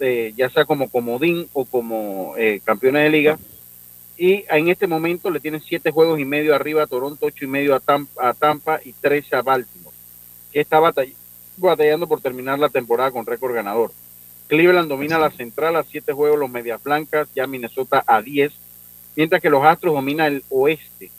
eh, 0.00 0.32
ya 0.36 0.50
sea 0.50 0.64
como 0.64 0.88
comodín 0.90 1.48
o 1.52 1.64
como 1.64 2.34
eh, 2.36 2.60
campeones 2.64 3.04
de 3.04 3.10
liga. 3.10 3.38
Y 4.16 4.44
en 4.48 4.68
este 4.68 4.86
momento 4.86 5.30
le 5.30 5.40
tienen 5.40 5.60
siete 5.60 5.90
juegos 5.90 6.20
y 6.20 6.24
medio 6.24 6.54
arriba 6.54 6.84
a 6.84 6.86
Toronto, 6.86 7.26
ocho 7.26 7.44
y 7.44 7.48
medio 7.48 7.74
a 7.74 7.80
Tampa, 7.80 8.28
a 8.28 8.32
Tampa 8.34 8.80
y 8.84 8.92
13 8.92 9.34
a 9.36 9.42
Baltimore, 9.42 9.96
que 10.52 10.60
está 10.60 10.78
batall- 10.80 11.12
batallando 11.56 12.06
por 12.06 12.20
terminar 12.20 12.58
la 12.58 12.68
temporada 12.68 13.10
con 13.10 13.26
récord 13.26 13.54
ganador. 13.54 13.92
Cleveland 14.46 14.88
domina 14.88 15.18
la 15.18 15.30
central 15.30 15.74
a 15.76 15.82
siete 15.82 16.12
juegos 16.12 16.38
los 16.38 16.50
Medias 16.50 16.80
Blancas, 16.82 17.28
ya 17.34 17.46
Minnesota 17.48 18.04
a 18.06 18.22
10, 18.22 18.52
mientras 19.16 19.40
que 19.42 19.50
los 19.50 19.64
Astros 19.64 19.94
domina 19.94 20.26
el 20.28 20.44
oeste, 20.50 21.10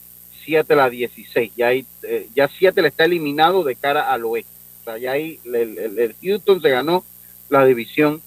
Seattle 0.45 0.79
a 0.81 0.89
16. 0.89 1.51
Ya, 1.57 1.67
ahí, 1.67 1.85
eh, 2.03 2.29
ya 2.35 2.47
Seattle 2.47 2.87
está 2.87 3.03
eliminado 3.05 3.63
de 3.63 3.75
cara 3.75 4.11
al 4.13 4.23
oeste. 4.25 4.51
O 4.81 4.83
sea, 4.85 4.97
ya 4.99 5.13
ahí 5.13 5.39
el, 5.43 5.55
el- 5.55 5.99
el 5.99 6.15
Houston 6.23 6.61
se 6.61 6.69
ganó 6.69 7.03
la 7.49 7.65
división 7.65 8.21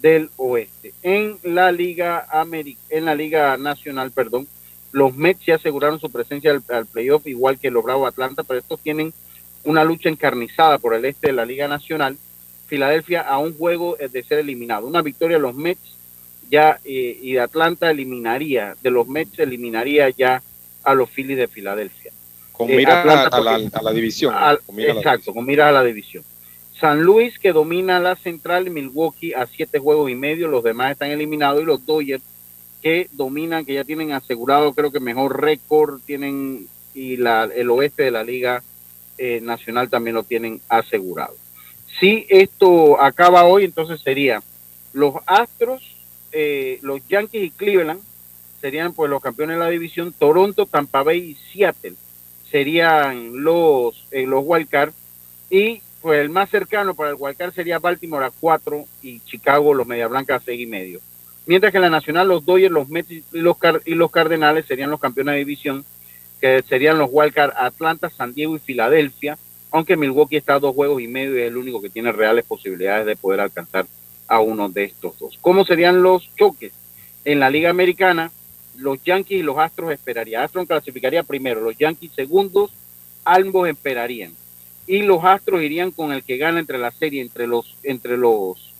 del 0.00 0.30
oeste. 0.36 0.92
En 1.02 1.36
la 1.42 1.70
Liga 1.72 2.26
Ameri- 2.30 2.76
en 2.88 3.04
la 3.04 3.14
Liga 3.14 3.56
Nacional, 3.56 4.10
perdón, 4.10 4.46
los 4.92 5.16
Mets 5.16 5.44
ya 5.46 5.54
aseguraron 5.56 6.00
su 6.00 6.10
presencia 6.10 6.50
al, 6.50 6.62
al 6.68 6.86
playoff, 6.86 7.26
igual 7.26 7.58
que 7.58 7.70
los 7.70 7.82
Bravos 7.84 8.08
Atlanta, 8.08 8.42
pero 8.42 8.60
estos 8.60 8.80
tienen 8.80 9.12
una 9.64 9.84
lucha 9.84 10.08
encarnizada 10.08 10.78
por 10.78 10.94
el 10.94 11.04
este 11.04 11.28
de 11.28 11.32
la 11.34 11.44
Liga 11.44 11.68
Nacional. 11.68 12.16
Filadelfia 12.66 13.20
a 13.20 13.38
un 13.38 13.56
juego 13.56 13.96
eh, 14.00 14.08
de 14.08 14.22
ser 14.22 14.38
eliminado. 14.38 14.86
Una 14.86 15.02
victoria 15.02 15.36
de 15.36 15.42
los 15.42 15.54
Mets 15.54 15.96
ya 16.50 16.78
eh, 16.84 17.18
y 17.22 17.32
de 17.34 17.40
Atlanta 17.40 17.90
eliminaría, 17.90 18.76
de 18.82 18.90
los 18.90 19.06
Mets 19.08 19.38
eliminaría 19.38 20.08
ya 20.10 20.42
a 20.82 20.94
los 20.94 21.08
Phillies 21.10 21.38
de 21.38 21.48
Filadelfia. 21.48 22.12
Con 22.50 22.70
Eh, 22.70 22.76
mira 22.76 23.02
a, 23.02 23.04
la, 23.06 23.30
porque- 23.30 23.68
a 23.72 23.82
la 23.82 23.92
división. 23.92 24.34
al- 24.34 24.60
con 24.60 24.74
mira 24.76 24.90
a 24.92 24.94
la 24.94 25.00
exacto, 25.00 25.32
con 25.32 25.44
mira 25.46 25.68
a 25.68 25.72
la 25.72 25.82
división. 25.84 26.24
San 26.82 27.04
Luis 27.04 27.38
que 27.38 27.52
domina 27.52 28.00
la 28.00 28.16
central, 28.16 28.68
Milwaukee 28.68 29.34
a 29.34 29.46
siete 29.46 29.78
juegos 29.78 30.10
y 30.10 30.16
medio, 30.16 30.48
los 30.48 30.64
demás 30.64 30.90
están 30.90 31.10
eliminados 31.10 31.62
y 31.62 31.64
los 31.64 31.86
Dodgers 31.86 32.24
que 32.82 33.08
dominan, 33.12 33.64
que 33.64 33.74
ya 33.74 33.84
tienen 33.84 34.10
asegurado 34.10 34.72
creo 34.72 34.90
que 34.90 34.98
mejor 34.98 35.40
récord, 35.40 36.00
tienen 36.04 36.66
y 36.92 37.18
la, 37.18 37.44
el 37.44 37.70
oeste 37.70 38.02
de 38.02 38.10
la 38.10 38.24
liga 38.24 38.64
eh, 39.16 39.38
nacional 39.40 39.90
también 39.90 40.16
lo 40.16 40.24
tienen 40.24 40.60
asegurado. 40.68 41.36
Si 42.00 42.26
esto 42.28 43.00
acaba 43.00 43.44
hoy, 43.44 43.64
entonces 43.64 44.00
sería 44.00 44.42
los 44.92 45.14
Astros, 45.26 45.94
eh, 46.32 46.80
los 46.82 47.06
Yankees 47.06 47.44
y 47.44 47.50
Cleveland 47.52 48.00
serían 48.60 48.92
pues 48.92 49.08
los 49.08 49.22
campeones 49.22 49.56
de 49.56 49.62
la 49.62 49.70
división, 49.70 50.12
Toronto, 50.18 50.66
Tampa 50.66 51.04
Bay 51.04 51.18
y 51.18 51.52
Seattle 51.52 51.94
serían 52.50 53.44
los, 53.44 54.04
eh, 54.10 54.26
los 54.26 54.42
wildcard 54.44 54.92
y 55.48 55.80
pues 56.02 56.20
el 56.20 56.28
más 56.28 56.50
cercano 56.50 56.94
para 56.94 57.10
el 57.10 57.16
wildcard 57.18 57.54
sería 57.54 57.78
Baltimore 57.78 58.26
a 58.26 58.30
4 58.30 58.84
y 59.02 59.20
Chicago 59.20 59.72
los 59.72 59.86
Media 59.86 60.08
Blancas 60.08 60.42
a 60.42 60.44
6 60.44 60.60
y 60.60 60.66
medio. 60.66 61.00
Mientras 61.46 61.72
que 61.72 61.78
en 61.78 61.82
la 61.82 61.90
nacional 61.90 62.28
los 62.28 62.44
Dodgers, 62.44 62.72
los 62.72 62.88
Mets 62.88 63.10
y 63.10 63.24
los, 63.32 63.56
y 63.84 63.94
los 63.94 64.10
Cardenales 64.10 64.66
serían 64.66 64.90
los 64.90 65.00
campeones 65.00 65.34
de 65.34 65.38
división, 65.38 65.84
que 66.40 66.62
serían 66.68 66.98
los 66.98 67.08
wildcard 67.10 67.52
Atlanta, 67.56 68.10
San 68.10 68.34
Diego 68.34 68.56
y 68.56 68.58
Filadelfia, 68.58 69.38
aunque 69.70 69.96
Milwaukee 69.96 70.36
está 70.36 70.54
a 70.54 70.60
dos 70.60 70.74
juegos 70.74 71.00
y 71.00 71.08
medio 71.08 71.36
y 71.36 71.42
es 71.42 71.48
el 71.48 71.56
único 71.56 71.80
que 71.80 71.88
tiene 71.88 72.12
reales 72.12 72.44
posibilidades 72.44 73.06
de 73.06 73.16
poder 73.16 73.40
alcanzar 73.40 73.86
a 74.28 74.40
uno 74.40 74.68
de 74.68 74.84
estos 74.84 75.18
dos. 75.18 75.38
¿Cómo 75.40 75.64
serían 75.64 76.02
los 76.02 76.28
choques? 76.36 76.72
En 77.24 77.40
la 77.40 77.50
Liga 77.50 77.70
Americana, 77.70 78.30
los 78.76 79.02
Yankees 79.02 79.40
y 79.40 79.42
los 79.42 79.58
Astros 79.58 79.92
esperarían. 79.92 80.42
Astros 80.42 80.66
clasificaría 80.66 81.22
primero, 81.22 81.60
los 81.60 81.76
Yankees 81.76 82.12
segundos, 82.12 82.70
ambos 83.24 83.68
esperarían. 83.68 84.34
Y 84.92 85.04
los 85.04 85.24
Astros 85.24 85.62
irían 85.62 85.90
con 85.90 86.12
el 86.12 86.22
que 86.22 86.36
gana 86.36 86.60
entre 86.60 86.76
la 86.76 86.90
serie, 86.90 87.22
entre 87.22 87.46
los, 87.46 87.78
entre 87.82 88.18
los 88.18 88.74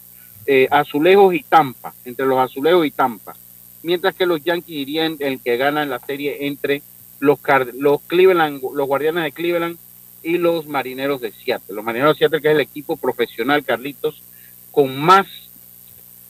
eh, 0.44 0.68
Azulejos 0.70 1.34
y 1.34 1.42
Tampa, 1.42 1.94
entre 2.04 2.26
los 2.26 2.38
Azulejos 2.38 2.84
y 2.84 2.90
Tampa. 2.90 3.34
Mientras 3.82 4.14
que 4.14 4.26
los 4.26 4.44
Yankees 4.44 4.76
irían 4.76 5.16
el 5.20 5.40
que 5.40 5.56
gana 5.56 5.82
en 5.82 5.88
la 5.88 6.00
serie 6.00 6.46
entre 6.46 6.82
los, 7.18 7.38
los 7.78 8.02
Cleveland, 8.02 8.60
los 8.74 8.86
Guardianes 8.86 9.24
de 9.24 9.32
Cleveland 9.32 9.78
y 10.22 10.36
los 10.36 10.66
Marineros 10.66 11.22
de 11.22 11.32
Seattle. 11.32 11.74
Los 11.74 11.82
Marineros 11.82 12.16
de 12.16 12.18
Seattle, 12.18 12.42
que 12.42 12.48
es 12.48 12.54
el 12.56 12.60
equipo 12.60 12.98
profesional, 12.98 13.64
Carlitos, 13.64 14.22
con 14.70 15.00
más 15.00 15.26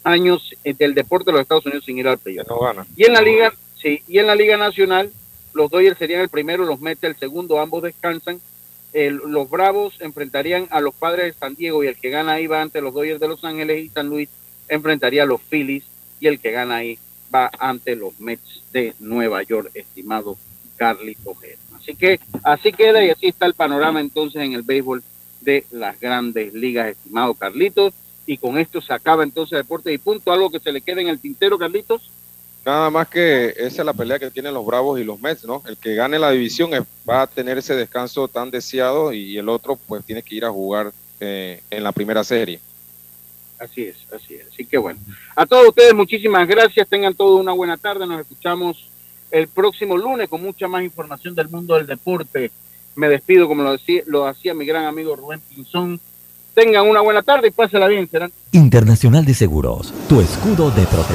años 0.05 0.55
eh, 0.63 0.75
del 0.75 0.95
deporte 0.95 1.33
de 1.33 1.33
los 1.33 1.41
Estados 1.41 1.67
Unidos 1.67 1.85
sin 1.85 1.99
ir 1.99 2.07
al 2.07 2.19
playoff. 2.19 2.47
no 2.47 2.61
gana. 2.61 2.87
Y 2.97 3.07
en 3.07 3.15
la 3.15 3.21
liga, 3.21 3.53
sí, 3.81 4.01
y 4.07 4.21
en 4.21 4.29
la 4.29 4.37
liga 4.37 4.57
nacional, 4.57 5.11
los 5.55 5.73
Dodgers 5.73 5.99
serían 5.99 6.21
el 6.21 6.29
primero, 6.29 6.65
los 6.65 6.81
Mets 6.81 7.03
el 7.03 7.17
segundo, 7.17 7.59
ambos 7.59 7.83
descansan. 7.83 8.41
El- 8.93 9.17
los 9.27 9.49
Bravos 9.49 9.95
enfrentarían 10.01 10.69
a 10.71 10.81
los 10.81 10.95
Padres 10.95 11.27
de 11.35 11.39
San 11.39 11.55
Diego 11.55 11.83
y 11.83 11.87
el 11.89 11.97
que 11.97 12.11
gana 12.11 12.33
ahí 12.33 12.47
va 12.47 12.61
ante 12.63 12.81
los 12.81 12.93
Dodgers 12.95 13.21
de 13.21 13.29
Los 13.29 13.45
Ángeles 13.45 13.85
y 13.85 13.89
San 13.89 14.09
Luis 14.09 14.29
enfrentaría 14.69 15.23
a 15.23 15.27
los 15.27 15.41
Phillies 15.41 15.85
y 16.21 16.27
el 16.27 16.39
que 16.39 16.51
gana 16.51 16.77
ahí 16.77 16.99
va 17.35 17.51
ante 17.59 17.97
los 17.97 18.19
Mets 18.21 18.63
de 18.73 18.95
Nueva 19.01 19.43
York, 19.43 19.71
estimado 19.75 20.37
Carlito 20.77 21.31
Ojeda. 21.31 21.57
Así 21.77 21.95
que 21.95 22.21
así 22.43 22.73
queda 22.73 23.05
y 23.05 23.11
así 23.11 23.27
está 23.29 23.47
el 23.47 23.55
panorama 23.55 24.01
entonces 24.01 24.43
en 24.43 24.53
el 24.53 24.63
béisbol 24.63 25.03
de 25.41 25.65
las 25.71 25.99
grandes 25.99 26.53
ligas, 26.55 26.89
estimado 26.89 27.35
Carlitos. 27.35 27.95
Y 28.25 28.37
con 28.37 28.57
esto 28.57 28.81
se 28.81 28.93
acaba 28.93 29.25
entonces 29.25 29.59
Deportes 29.59 29.93
y 29.93 29.99
Punto. 29.99 30.33
¿Algo 30.33 30.49
que 30.51 30.61
se 30.61 30.71
le 30.71 30.81
quede 30.81 31.01
en 31.01 31.09
el 31.09 31.19
tintero, 31.19 31.59
Carlitos? 31.59 32.09
Nada 32.65 32.91
más 32.91 33.09
que 33.09 33.49
esa 33.57 33.83
es 33.83 33.85
la 33.87 33.93
pelea 33.93 34.19
que 34.21 34.31
tienen 34.31 34.55
los 34.55 34.65
Bravos 34.65 35.01
y 35.01 35.05
los 35.05 35.21
Mets, 35.21 35.45
¿no? 35.45 35.63
El 35.67 35.77
que 35.77 35.95
gane 35.97 36.19
la 36.19 36.31
división 36.31 36.73
es- 36.75 36.85
va 37.09 37.23
a 37.23 37.27
tener 37.27 37.59
ese 37.59 37.75
descanso 37.75 38.29
tan 38.29 38.51
deseado 38.53 39.13
y 39.13 39.37
el 39.37 39.49
otro 39.49 39.77
pues 39.89 40.05
tiene 40.05 40.23
que 40.23 40.37
ir 40.37 40.45
a 40.45 40.51
jugar 40.51 40.93
eh, 41.21 41.61
en 41.71 41.83
la 41.85 41.93
primera 41.93 42.23
serie. 42.25 42.61
Así 43.59 43.83
es, 43.85 43.97
así 44.15 44.35
es. 44.35 44.47
Así 44.53 44.65
que 44.65 44.77
bueno, 44.79 44.99
a 45.37 45.47
todos 45.47 45.69
ustedes 45.69 45.95
muchísimas 45.95 46.47
gracias. 46.49 46.89
Tengan 46.89 47.15
todos 47.15 47.41
una 47.41 47.53
buena 47.53 47.77
tarde. 47.77 48.07
Nos 48.07 48.21
escuchamos 48.21 48.89
el 49.31 49.47
próximo 49.49 49.97
lunes 49.97 50.29
con 50.29 50.43
mucha 50.43 50.67
más 50.69 50.83
información 50.83 51.35
del 51.35 51.49
mundo 51.49 51.75
del 51.77 51.87
deporte. 51.87 52.51
Me 52.97 53.09
despido 53.09 53.49
como 53.49 53.63
lo, 53.63 53.73
decía, 53.73 54.03
lo 54.07 54.27
hacía 54.27 54.53
mi 54.55 54.67
gran 54.67 54.85
amigo 54.85 55.15
Rubén 55.17 55.41
Pinzón. 55.49 56.01
Tengan 56.55 56.87
una 56.89 57.01
buena 57.01 57.23
tarde 57.23 57.49
y 57.49 57.51
pásela 57.51 57.87
bien. 57.89 58.09
Serán 58.11 58.31
Internacional 58.51 59.25
de 59.25 59.33
Seguros, 59.33 59.95
tu 60.09 60.21
escudo 60.21 60.71
de 60.73 60.85
protección. 60.87 61.07